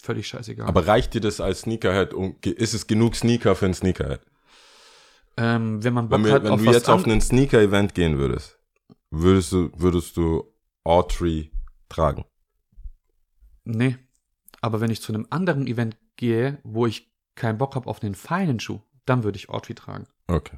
[0.01, 0.68] Völlig scheißegal.
[0.68, 2.14] Aber reicht dir das als Sneakerhead?
[2.14, 4.22] Und ge- ist es genug Sneaker für ein Sneakerhead?
[5.38, 8.18] ähm, wenn man Bock Wenn, wir, hat wenn auf du jetzt auf ein Sneaker-Event gehen
[8.18, 8.57] würdest,
[9.12, 10.45] würdest du, würdest du
[10.84, 11.51] Autry
[11.89, 12.26] tragen?
[13.64, 13.97] Nee.
[14.62, 18.16] Aber wenn ich zu einem anderen Event gehe, wo ich keinen Bock habe auf einen
[18.16, 20.07] feinen Schuh, dann würde ich Autry tragen.
[20.28, 20.57] Okay.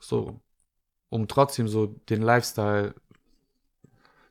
[0.00, 0.40] So.
[1.08, 2.94] Um trotzdem so den Lifestyle.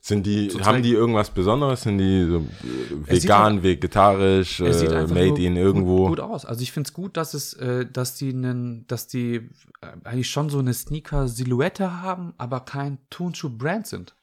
[0.02, 1.82] Sind die, haben die irgendwas Besonderes?
[1.82, 5.98] Sind die so äh, sieht vegan, vegetarisch, Es sieht äh, made in irgendwo?
[5.98, 6.46] Gut, gut aus.
[6.46, 10.30] Also ich finde es gut, dass es, äh, dass die einen, dass die äh, eigentlich
[10.30, 14.16] schon so eine Sneaker-Silhouette haben, aber kein Turnschuh-Brand sind.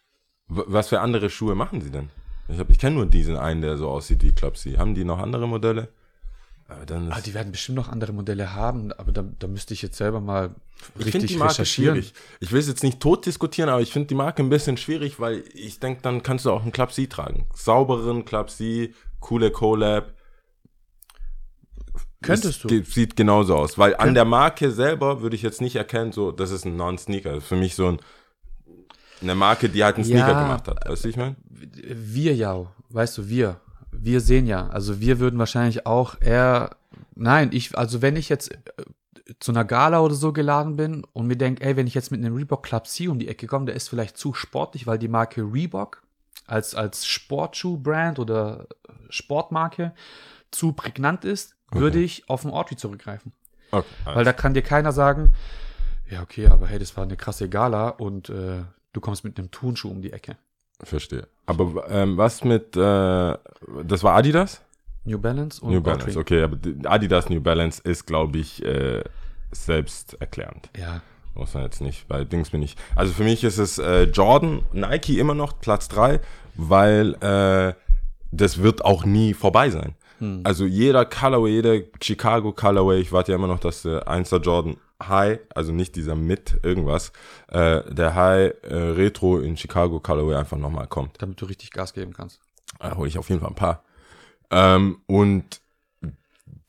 [0.49, 2.09] W- Was für andere Schuhe machen sie denn?
[2.49, 4.74] Ich, hab- ich kenne nur diesen einen, der so aussieht wie Clubsy.
[4.78, 5.88] Haben die noch andere Modelle?
[6.69, 9.83] Aber dann Ah, die werden bestimmt noch andere Modelle haben, aber da, da müsste ich
[9.83, 11.95] jetzt selber mal ich finde richtig die Marke recherchieren.
[12.03, 12.14] schwierig.
[12.41, 15.21] Ich will es jetzt nicht tot diskutieren, aber ich finde die Marke ein bisschen schwierig,
[15.21, 17.47] weil ich denke, dann kannst du auch einen Clubsy tragen.
[17.55, 20.12] Sauberen Clubsy, coole Collab.
[22.23, 22.69] Könntest Es du.
[22.69, 26.12] ge- Sieht genauso aus, weil an Könnt- der Marke selber würde ich jetzt nicht erkennen,
[26.12, 27.31] so, das ist ein Non-Sneaker.
[27.35, 28.01] Das ist für mich so ein,
[29.23, 30.17] eine Marke, die halt einen Ja.
[30.25, 30.89] Sneaker gemacht hat.
[30.89, 31.37] Weißt du, ich meine?
[31.49, 33.61] Wir ja, weißt du, wir.
[33.99, 34.68] Wir sehen ja.
[34.68, 36.76] Also wir würden wahrscheinlich auch eher.
[37.14, 38.59] Nein, ich, also wenn ich jetzt äh,
[39.40, 42.24] zu einer Gala oder so geladen bin und mir denke, ey, wenn ich jetzt mit
[42.24, 45.09] einem Reebok Club C um die Ecke komme, der ist vielleicht zu sportlich, weil die
[45.09, 46.03] Marke Reebok
[46.47, 48.66] als, als Sportschuh-Brand oder
[49.11, 49.92] Sportmarke
[50.51, 53.32] zu prägnant ist, würde ich auf den Autry zurückgreifen.
[53.70, 53.86] Okay.
[54.05, 55.32] Weil da kann dir keiner sagen,
[56.09, 59.51] ja, okay, aber hey, das war eine krasse Gala und äh, du kommst mit einem
[59.51, 60.36] Turnschuh um die Ecke.
[60.83, 61.27] Verstehe.
[61.47, 64.62] Aber ähm, was mit, äh, das war Adidas?
[65.05, 65.99] New Balance und New Autry.
[65.99, 69.03] Balance, okay, aber Adidas New Balance ist, glaube ich, äh,
[69.53, 70.68] selbsterklärend.
[70.77, 71.01] Ja,
[71.35, 72.77] Muss man jetzt nicht, bei Dings bin ich.
[72.95, 76.20] Also für mich ist es äh, Jordan, Nike immer noch Platz 3,
[76.57, 77.74] weil äh,
[78.33, 79.95] das wird auch nie vorbei sein.
[80.18, 80.41] Hm.
[80.45, 84.77] Also jeder Colorway, jeder Chicago Colorway, ich warte ja immer noch, dass der 1er Jordan
[85.03, 87.12] High, also nicht dieser mit irgendwas,
[87.49, 91.20] äh, der High äh, Retro in Chicago Colorway einfach nochmal kommt.
[91.20, 92.40] damit du richtig Gas geben kannst.
[92.78, 93.84] Da hole ich auf jeden Fall ein paar.
[94.51, 95.61] Ähm, und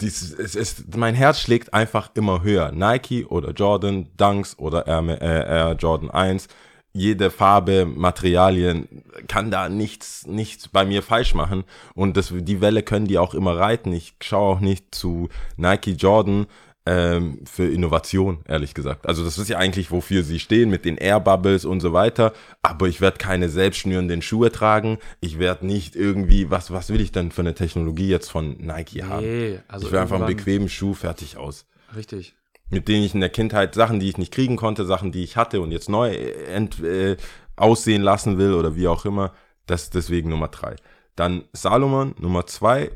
[0.02, 2.72] dies, es ist, mein Herz schlägt einfach immer höher.
[2.72, 6.48] Nike oder Jordan, Dunks oder Air, äh, Air Jordan 1.
[6.94, 11.64] Jede Farbe, Materialien kann da nichts, nichts bei mir falsch machen.
[11.94, 13.94] Und das, die Welle können die auch immer reiten.
[13.94, 16.48] Ich schaue auch nicht zu Nike Jordan
[16.88, 19.08] ähm, für Innovation, ehrlich gesagt.
[19.08, 22.32] Also das ist ja eigentlich, wofür sie stehen, mit den Air Bubbles und so weiter.
[22.62, 24.98] Aber ich werde keine selbstschnürenden Schuhe tragen.
[25.20, 29.04] Ich werde nicht irgendwie, was, was will ich denn für eine Technologie jetzt von Nike
[29.04, 29.26] haben?
[29.26, 31.66] Nee, also ich will einfach einen bequemen Schuh, fertig aus.
[31.94, 32.36] Richtig.
[32.70, 35.36] Mit denen ich in der Kindheit Sachen, die ich nicht kriegen konnte, Sachen, die ich
[35.36, 37.18] hatte und jetzt neu äh, ent, äh,
[37.58, 39.34] aussehen lassen will oder wie auch immer.
[39.66, 40.78] Das ist deswegen Nummer drei.
[41.18, 42.92] Dann Salomon, Nummer zwei,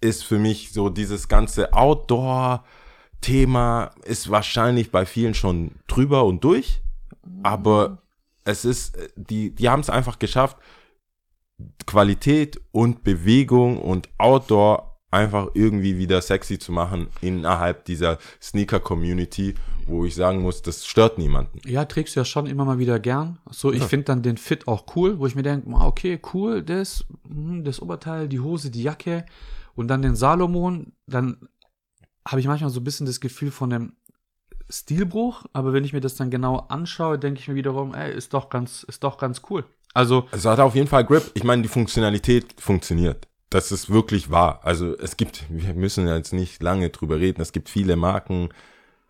[0.00, 1.74] ist für mich so dieses ganze
[3.20, 6.82] Outdoor-Thema ist wahrscheinlich bei vielen schon drüber und durch.
[7.42, 8.02] Aber
[8.44, 10.56] es ist, äh, die, die haben es einfach geschafft,
[11.86, 19.54] Qualität und Bewegung und Outdoor einfach irgendwie wieder sexy zu machen innerhalb dieser Sneaker-Community,
[19.86, 21.58] wo ich sagen muss, das stört niemanden.
[21.66, 23.38] Ja, trägst du ja schon immer mal wieder gern.
[23.50, 27.04] So, ich finde dann den Fit auch cool, wo ich mir denke, okay, cool, das,
[27.28, 29.26] hm, das Oberteil, die Hose, die Jacke
[29.74, 31.48] und dann den Salomon, dann
[32.26, 33.92] habe ich manchmal so ein bisschen das Gefühl von einem
[34.68, 38.34] Stilbruch, aber wenn ich mir das dann genau anschaue, denke ich mir wiederum, ey, ist
[38.34, 39.64] doch ganz, ist doch ganz cool.
[39.94, 41.30] Also, Es hat auf jeden Fall Grip.
[41.34, 43.26] Ich meine, die Funktionalität funktioniert.
[43.50, 44.60] Das ist wirklich wahr.
[44.62, 48.50] Also es gibt, wir müssen jetzt nicht lange drüber reden, es gibt viele Marken,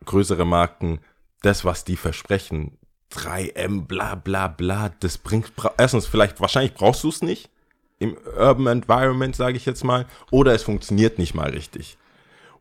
[0.06, 1.00] größere Marken,
[1.42, 2.78] das, was die versprechen,
[3.12, 7.50] 3M, bla bla bla, das bringt, erstens, vielleicht, wahrscheinlich brauchst du es nicht
[7.99, 11.99] im Urban Environment, sage ich jetzt mal, oder es funktioniert nicht mal richtig.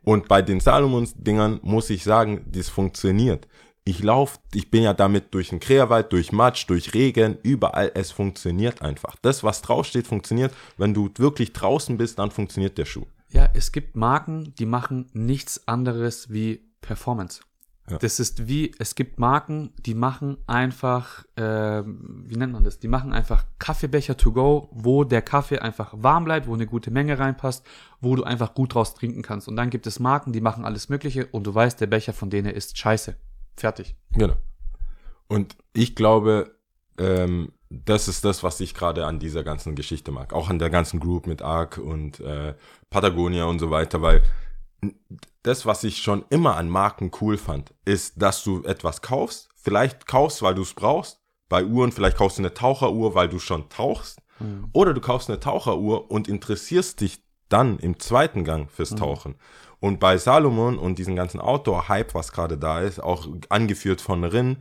[0.04, 3.48] Und bei den Salomons-Dingern muss ich sagen, das funktioniert.
[3.84, 8.12] Ich laufe, ich bin ja damit durch den Querwald, durch Matsch, durch Regen, überall, es
[8.12, 9.16] funktioniert einfach.
[9.22, 10.54] Das, was draufsteht, funktioniert.
[10.78, 13.06] Wenn du wirklich draußen bist, dann funktioniert der Schuh.
[13.30, 17.42] Ja, es gibt Marken, die machen nichts anderes wie Performance.
[17.90, 17.98] Ja.
[17.98, 22.80] Das ist wie, es gibt Marken, die machen einfach, ähm, wie nennt man das?
[22.80, 26.92] Die machen einfach Kaffeebecher to go, wo der Kaffee einfach warm bleibt, wo eine gute
[26.92, 27.66] Menge reinpasst,
[28.00, 29.48] wo du einfach gut draus trinken kannst.
[29.48, 32.30] Und dann gibt es Marken, die machen alles Mögliche und du weißt, der Becher von
[32.30, 33.16] denen ist scheiße.
[33.56, 33.96] Fertig.
[34.12, 34.36] Genau.
[35.28, 36.56] Und ich glaube,
[36.98, 40.34] ähm, das ist das, was ich gerade an dieser ganzen Geschichte mag.
[40.34, 42.56] Auch an der ganzen Group mit Arc und äh,
[42.90, 44.24] Patagonia und so weiter, weil
[45.44, 50.08] das, was ich schon immer an Marken cool fand, ist, dass du etwas kaufst, vielleicht
[50.08, 51.20] kaufst, weil du es brauchst.
[51.48, 54.22] Bei Uhren, vielleicht kaufst du eine Taucheruhr, weil du schon tauchst.
[54.72, 59.36] Oder du kaufst eine Taucheruhr und interessierst dich dann im zweiten Gang fürs Tauchen.
[59.80, 64.58] Und bei Salomon und diesen ganzen Outdoor-Hype, was gerade da ist, auch angeführt von Rin,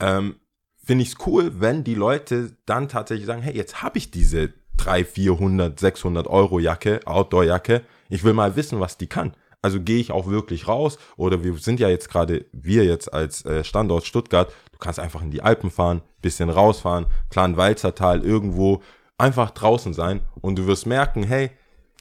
[0.00, 0.36] ähm,
[0.82, 4.52] finde ich es cool, wenn die Leute dann tatsächlich sagen, hey, jetzt habe ich diese
[4.76, 9.34] 300, 400, 600 Euro Jacke, Outdoor-Jacke, ich will mal wissen, was die kann.
[9.66, 13.44] Also gehe ich auch wirklich raus oder wir sind ja jetzt gerade, wir jetzt als
[13.44, 18.80] äh, Standort Stuttgart, du kannst einfach in die Alpen fahren, bisschen rausfahren, kleinen Walzertal irgendwo,
[19.18, 21.50] einfach draußen sein und du wirst merken, hey,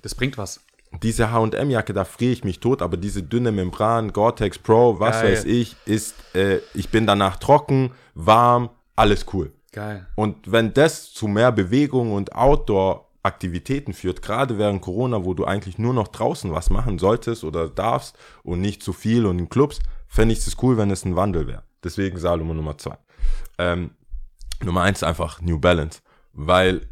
[0.03, 0.59] Das bringt was.
[1.01, 5.31] diese H&M-Jacke, da friere ich mich tot, aber diese dünne Membran, Gore-Tex Pro, was Geil.
[5.31, 9.51] weiß ich, ist, äh, ich bin danach trocken, warm, alles cool.
[9.71, 10.05] Geil.
[10.13, 12.31] Und wenn das zu mehr Bewegung und
[13.25, 17.67] Outdoor-Aktivitäten führt, gerade während Corona, wo du eigentlich nur noch draußen was machen solltest oder
[17.67, 21.15] darfst und nicht zu viel und in Clubs, fände ich es cool, wenn es ein
[21.15, 21.63] Wandel wäre.
[21.83, 22.97] Deswegen Salomon Nummer zwei.
[23.57, 23.91] Ähm,
[24.63, 26.01] Nummer eins einfach New Balance,
[26.33, 26.87] weil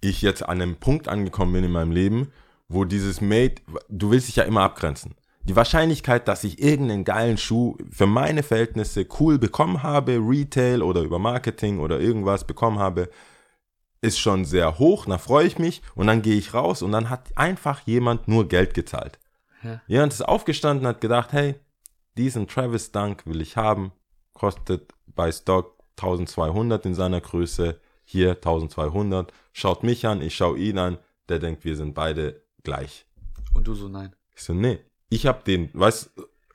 [0.00, 2.32] ich jetzt an einem Punkt angekommen bin in meinem Leben,
[2.68, 3.54] wo dieses Made,
[3.88, 5.14] du willst dich ja immer abgrenzen.
[5.44, 11.02] Die Wahrscheinlichkeit, dass ich irgendeinen geilen Schuh für meine Verhältnisse cool bekommen habe, Retail oder
[11.02, 13.08] über Marketing oder irgendwas bekommen habe,
[14.06, 15.06] ist schon sehr hoch.
[15.06, 18.48] Da freue ich mich und dann gehe ich raus und dann hat einfach jemand nur
[18.48, 19.18] Geld gezahlt.
[19.62, 19.80] Ja.
[19.86, 21.56] Jemand ist aufgestanden, hat gedacht, hey,
[22.16, 23.92] diesen Travis Dunk will ich haben,
[24.32, 30.78] kostet bei Stock 1200 in seiner Größe, hier 1200, schaut mich an, ich schaue ihn
[30.78, 33.06] an, der denkt, wir sind beide gleich.
[33.54, 34.14] Und du so, nein.
[34.34, 34.78] Ich so, nee,
[35.08, 36.10] ich hab den, weißt,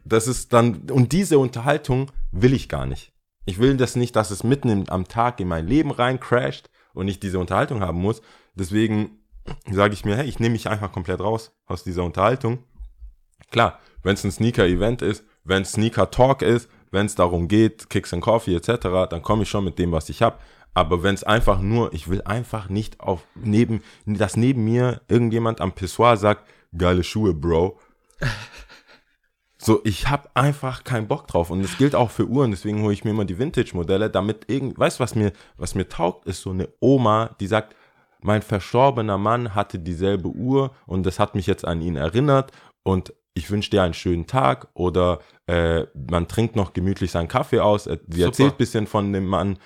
[0.06, 3.12] das ist dann, und diese Unterhaltung will ich gar nicht.
[3.46, 6.70] Ich will das nicht, dass es mitten im, am Tag in mein Leben rein crasht
[6.94, 8.22] und ich diese Unterhaltung haben muss.
[8.56, 9.20] Deswegen
[9.70, 12.60] sage ich mir, hey, ich nehme mich einfach komplett raus aus dieser Unterhaltung.
[13.50, 18.24] Klar, wenn es ein Sneaker-Event ist, wenn Sneaker-Talk ist, wenn es darum geht, Kicks and
[18.24, 20.38] Coffee etc., dann komme ich schon mit dem, was ich habe.
[20.74, 25.60] Aber wenn es einfach nur, ich will einfach nicht auf neben, dass neben mir irgendjemand
[25.60, 26.48] am Pissoir sagt,
[26.78, 27.78] geile Schuhe, Bro.
[29.64, 31.52] So, ich habe einfach keinen Bock drauf.
[31.52, 34.80] Und das gilt auch für Uhren, deswegen hole ich mir immer die Vintage-Modelle, damit irgend,
[34.80, 37.76] weißt du, was mir, was mir taugt, ist so eine Oma, die sagt,
[38.22, 42.52] mein verstorbener Mann hatte dieselbe Uhr und das hat mich jetzt an ihn erinnert
[42.84, 47.60] und ich wünsche dir einen schönen Tag oder äh, man trinkt noch gemütlich seinen Kaffee
[47.60, 48.26] aus, äh, sie Super.
[48.28, 49.58] erzählt ein bisschen von dem Mann.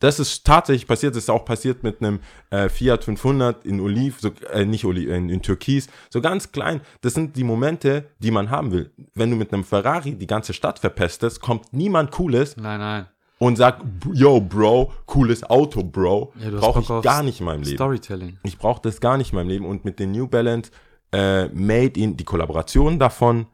[0.00, 4.20] Das ist tatsächlich passiert, das ist auch passiert mit einem äh, Fiat 500 in Oliv,
[4.20, 6.80] so, äh, nicht Oliv, in, in Türkis, so ganz klein.
[7.00, 8.90] Das sind die Momente, die man haben will.
[9.14, 13.06] Wenn du mit einem Ferrari die ganze Stadt verpestest, kommt niemand Cooles Nein, nein.
[13.38, 16.32] und sagt, yo, Bro, cooles Auto, Bro.
[16.38, 17.76] Ja, Brauche ich gar nicht in meinem Leben.
[17.76, 18.38] Storytelling.
[18.42, 19.64] Ich brauche das gar nicht in meinem Leben.
[19.64, 20.70] Und mit den New Balance
[21.12, 23.46] äh, Made in, die Kollaboration davon,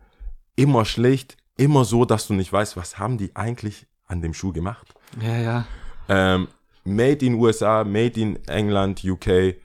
[0.57, 4.53] immer schlicht, immer so, dass du nicht weißt, was haben die eigentlich an dem Schuh
[4.53, 4.95] gemacht.
[5.21, 5.67] Ja, ja.
[6.09, 6.49] Ähm,
[6.85, 9.57] made in USA, made in England, UK,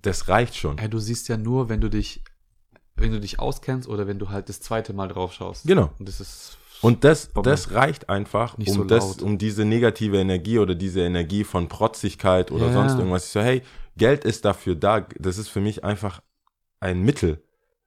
[0.00, 0.78] das reicht schon.
[0.78, 2.22] Ey, du siehst ja nur, wenn du dich,
[2.96, 5.66] wenn du dich auskennst oder wenn du halt das zweite Mal drauf schaust.
[5.66, 5.90] Genau.
[5.98, 6.58] Und das ist.
[6.80, 7.48] Und das, Bombe.
[7.48, 11.68] das reicht einfach, Nicht um, so das, um diese negative Energie oder diese Energie von
[11.68, 12.72] Protzigkeit oder Ja.
[12.74, 13.26] sonst irgendwas.
[13.26, 13.62] Ich so, hey,
[13.96, 15.06] Geld ist dafür da.
[15.18, 16.20] Das ist für mich einfach
[16.80, 17.42] ein Mittel.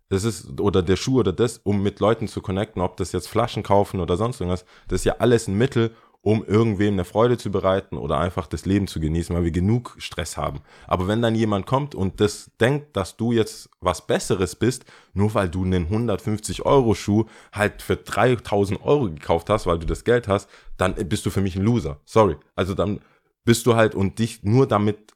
[0.09, 3.27] Das ist, oder der Schuh oder das, um mit Leuten zu connecten, ob das jetzt
[3.27, 4.65] Flaschen kaufen oder sonst irgendwas.
[4.87, 5.93] Das ist ja alles ein Mittel,
[6.27, 9.95] um irgendwem eine Freude zu bereiten oder einfach das Leben zu genießen, weil wir genug
[9.97, 10.59] Stress haben.
[10.85, 14.83] Aber wenn dann jemand kommt und das denkt, dass du jetzt was Besseres bist,
[15.13, 19.85] nur weil du einen 150 Euro Schuh halt für 3000 Euro gekauft hast, weil du
[19.85, 22.01] das Geld hast, dann bist du für mich ein Loser.
[22.03, 22.35] Sorry.
[22.57, 22.99] Also dann
[23.45, 25.13] bist du halt und dich nur damit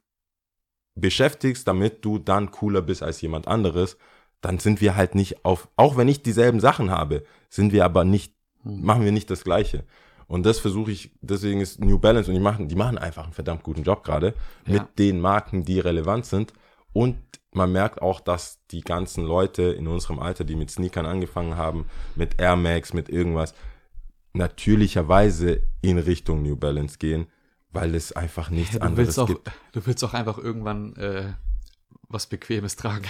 [0.96, 3.98] beschäftigst, damit du dann cooler bist als jemand anderes,
[4.40, 8.06] dann sind wir halt nicht auf, auch wenn ich dieselben Sachen habe, sind wir aber
[8.06, 8.34] nicht,
[8.64, 9.84] machen wir nicht das Gleiche.
[10.32, 13.34] Und das versuche ich, deswegen ist New Balance und die machen, die machen einfach einen
[13.34, 14.34] verdammt guten Job gerade
[14.66, 14.74] Ja.
[14.80, 16.53] mit den Marken, die relevant sind.
[16.94, 17.18] Und
[17.52, 21.86] man merkt auch, dass die ganzen Leute in unserem Alter, die mit Sneakern angefangen haben,
[22.16, 23.53] mit Air Max, mit irgendwas,
[24.32, 27.28] natürlicherweise in Richtung New Balance gehen,
[27.72, 29.52] weil es einfach nichts Ja, anderes auch, gibt.
[29.74, 31.34] du willst auch einfach irgendwann äh,
[32.08, 33.06] was Bequemes tragen.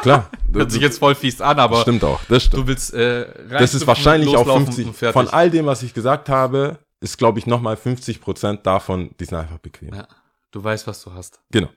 [0.00, 2.62] Klar, Hört sich jetzt voll fies an, aber stimmt auch, das stimmt.
[2.62, 5.12] du willst äh, Das reinstupfen, ist wahrscheinlich auch loslaufen 50, und fertig.
[5.12, 9.24] von all dem, was ich gesagt habe, ist glaube ich nochmal 50 Prozent davon, die
[9.24, 9.94] sind einfach bequem.
[9.94, 10.08] Ja,
[10.50, 11.40] du weißt, was du hast.
[11.50, 11.68] Genau.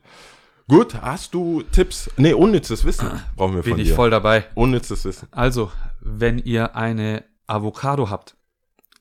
[0.67, 2.09] Gut, hast du Tipps?
[2.17, 3.95] Nee, unnützes Wissen brauchen wir Bin von ich dir.
[3.95, 4.45] voll dabei.
[4.55, 5.27] Unnützes Wissen.
[5.31, 5.71] Also,
[6.01, 8.35] wenn ihr eine Avocado habt,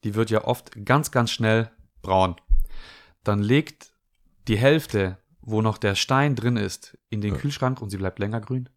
[0.04, 1.70] die wird ja oft ganz, ganz schnell
[2.02, 2.36] braun.
[3.22, 3.92] Dann legt
[4.48, 8.40] die Hälfte, wo noch der Stein drin ist, in den Kühlschrank und sie bleibt länger
[8.42, 8.68] grün.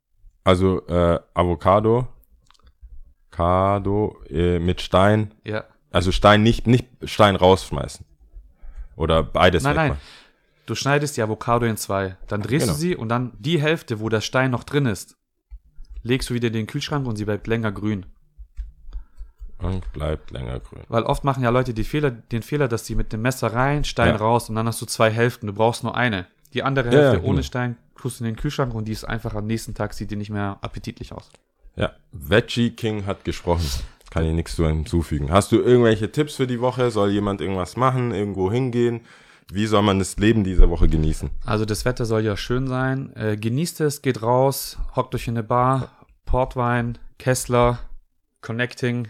[0.47, 2.07] Also äh, Avocado,
[3.31, 5.65] Avocado äh, mit Stein, Ja.
[5.91, 8.05] also Stein nicht nicht Stein rausschmeißen
[8.95, 9.97] oder beides Nein, nein.
[10.65, 12.17] Du schneidest die Avocado in zwei.
[12.27, 12.73] Dann drehst Genau.
[12.75, 15.15] du sie und dann die Hälfte, wo der Stein noch drin ist,
[16.03, 18.05] legst du wieder in den Kühlschrank und sie bleibt länger grün.
[19.59, 20.83] und bleibt länger grün.
[20.87, 23.83] Weil oft machen ja Leute die Fehler, den Fehler, dass sie mit dem Messer rein,
[23.85, 24.15] Stein Ja.
[24.17, 25.47] raus und dann hast du zwei Hälften.
[25.47, 26.27] Du brauchst nur eine.
[26.53, 27.41] Die andere Ja, Hälfte ja, ohne genau.
[27.43, 30.15] Stein tust du in den Kühlschrank und die ist einfach am nächsten Tag, sieht die
[30.15, 31.29] nicht mehr appetitlich aus.
[31.75, 33.65] Ja, Veggie King hat gesprochen.
[34.09, 35.31] Kann ich nichts zu hinzufügen.
[35.31, 36.91] Hast du irgendwelche Tipps für die Woche?
[36.91, 39.01] Soll jemand irgendwas machen, irgendwo hingehen?
[39.51, 41.29] Wie soll man das Leben dieser Woche genießen?
[41.45, 43.13] Also das Wetter soll ja schön sein.
[43.15, 45.91] Äh, genießt es, geht raus, hockt euch in eine Bar,
[46.25, 47.79] Portwein, Kessler,
[48.41, 49.07] Connecting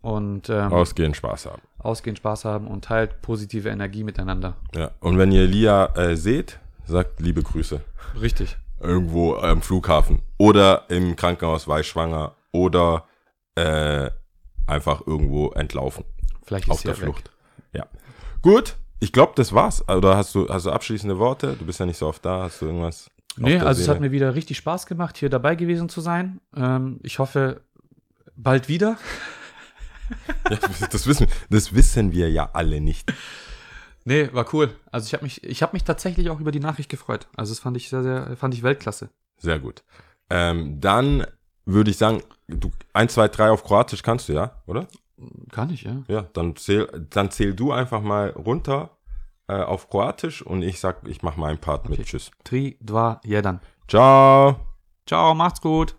[0.00, 1.62] und ähm, Ausgehen, Spaß haben.
[1.84, 4.56] Ausgehen, Spaß haben und teilt positive Energie miteinander.
[4.74, 4.90] Ja.
[5.00, 7.80] Und wenn ihr Lia äh, seht, sagt liebe Grüße.
[8.20, 8.56] Richtig.
[8.80, 13.04] Irgendwo am Flughafen oder im Krankenhaus, weil schwanger oder
[13.54, 14.10] äh,
[14.66, 16.04] einfach irgendwo entlaufen.
[16.44, 17.04] Vielleicht ist auf der ja weg.
[17.04, 17.30] Flucht.
[17.72, 17.86] Ja.
[18.42, 19.86] Gut, ich glaube, das war's.
[19.88, 21.56] Oder hast du, hast du abschließende Worte?
[21.58, 22.42] Du bist ja nicht so oft da.
[22.42, 23.10] Hast du irgendwas?
[23.36, 23.90] Nee, also es Seele?
[23.90, 26.40] hat mir wieder richtig Spaß gemacht, hier dabei gewesen zu sein.
[26.56, 27.62] Ähm, ich hoffe,
[28.36, 28.96] bald wieder.
[30.90, 33.12] Das, wissen, das wissen wir ja alle nicht.
[34.04, 34.74] Nee, war cool.
[34.92, 37.26] Also ich habe mich, ich habe mich tatsächlich auch über die Nachricht gefreut.
[37.36, 39.08] Also das fand ich sehr, sehr, fand ich Weltklasse.
[39.38, 39.82] Sehr gut.
[40.30, 41.26] Ähm, dann
[41.64, 44.86] würde ich sagen, du 1, 2, 3 auf Kroatisch kannst du ja, oder?
[45.50, 46.02] Kann ich, ja.
[46.08, 48.90] Ja, dann zähl, dann zähl du einfach mal runter
[49.48, 51.98] äh, auf Kroatisch und ich sag, ich mach meinen Part mit.
[51.98, 52.08] Okay.
[52.08, 52.30] Tschüss.
[52.44, 53.60] Tri, dva, jedan.
[53.88, 54.60] Ciao.
[55.06, 55.96] Ciao, macht's gut.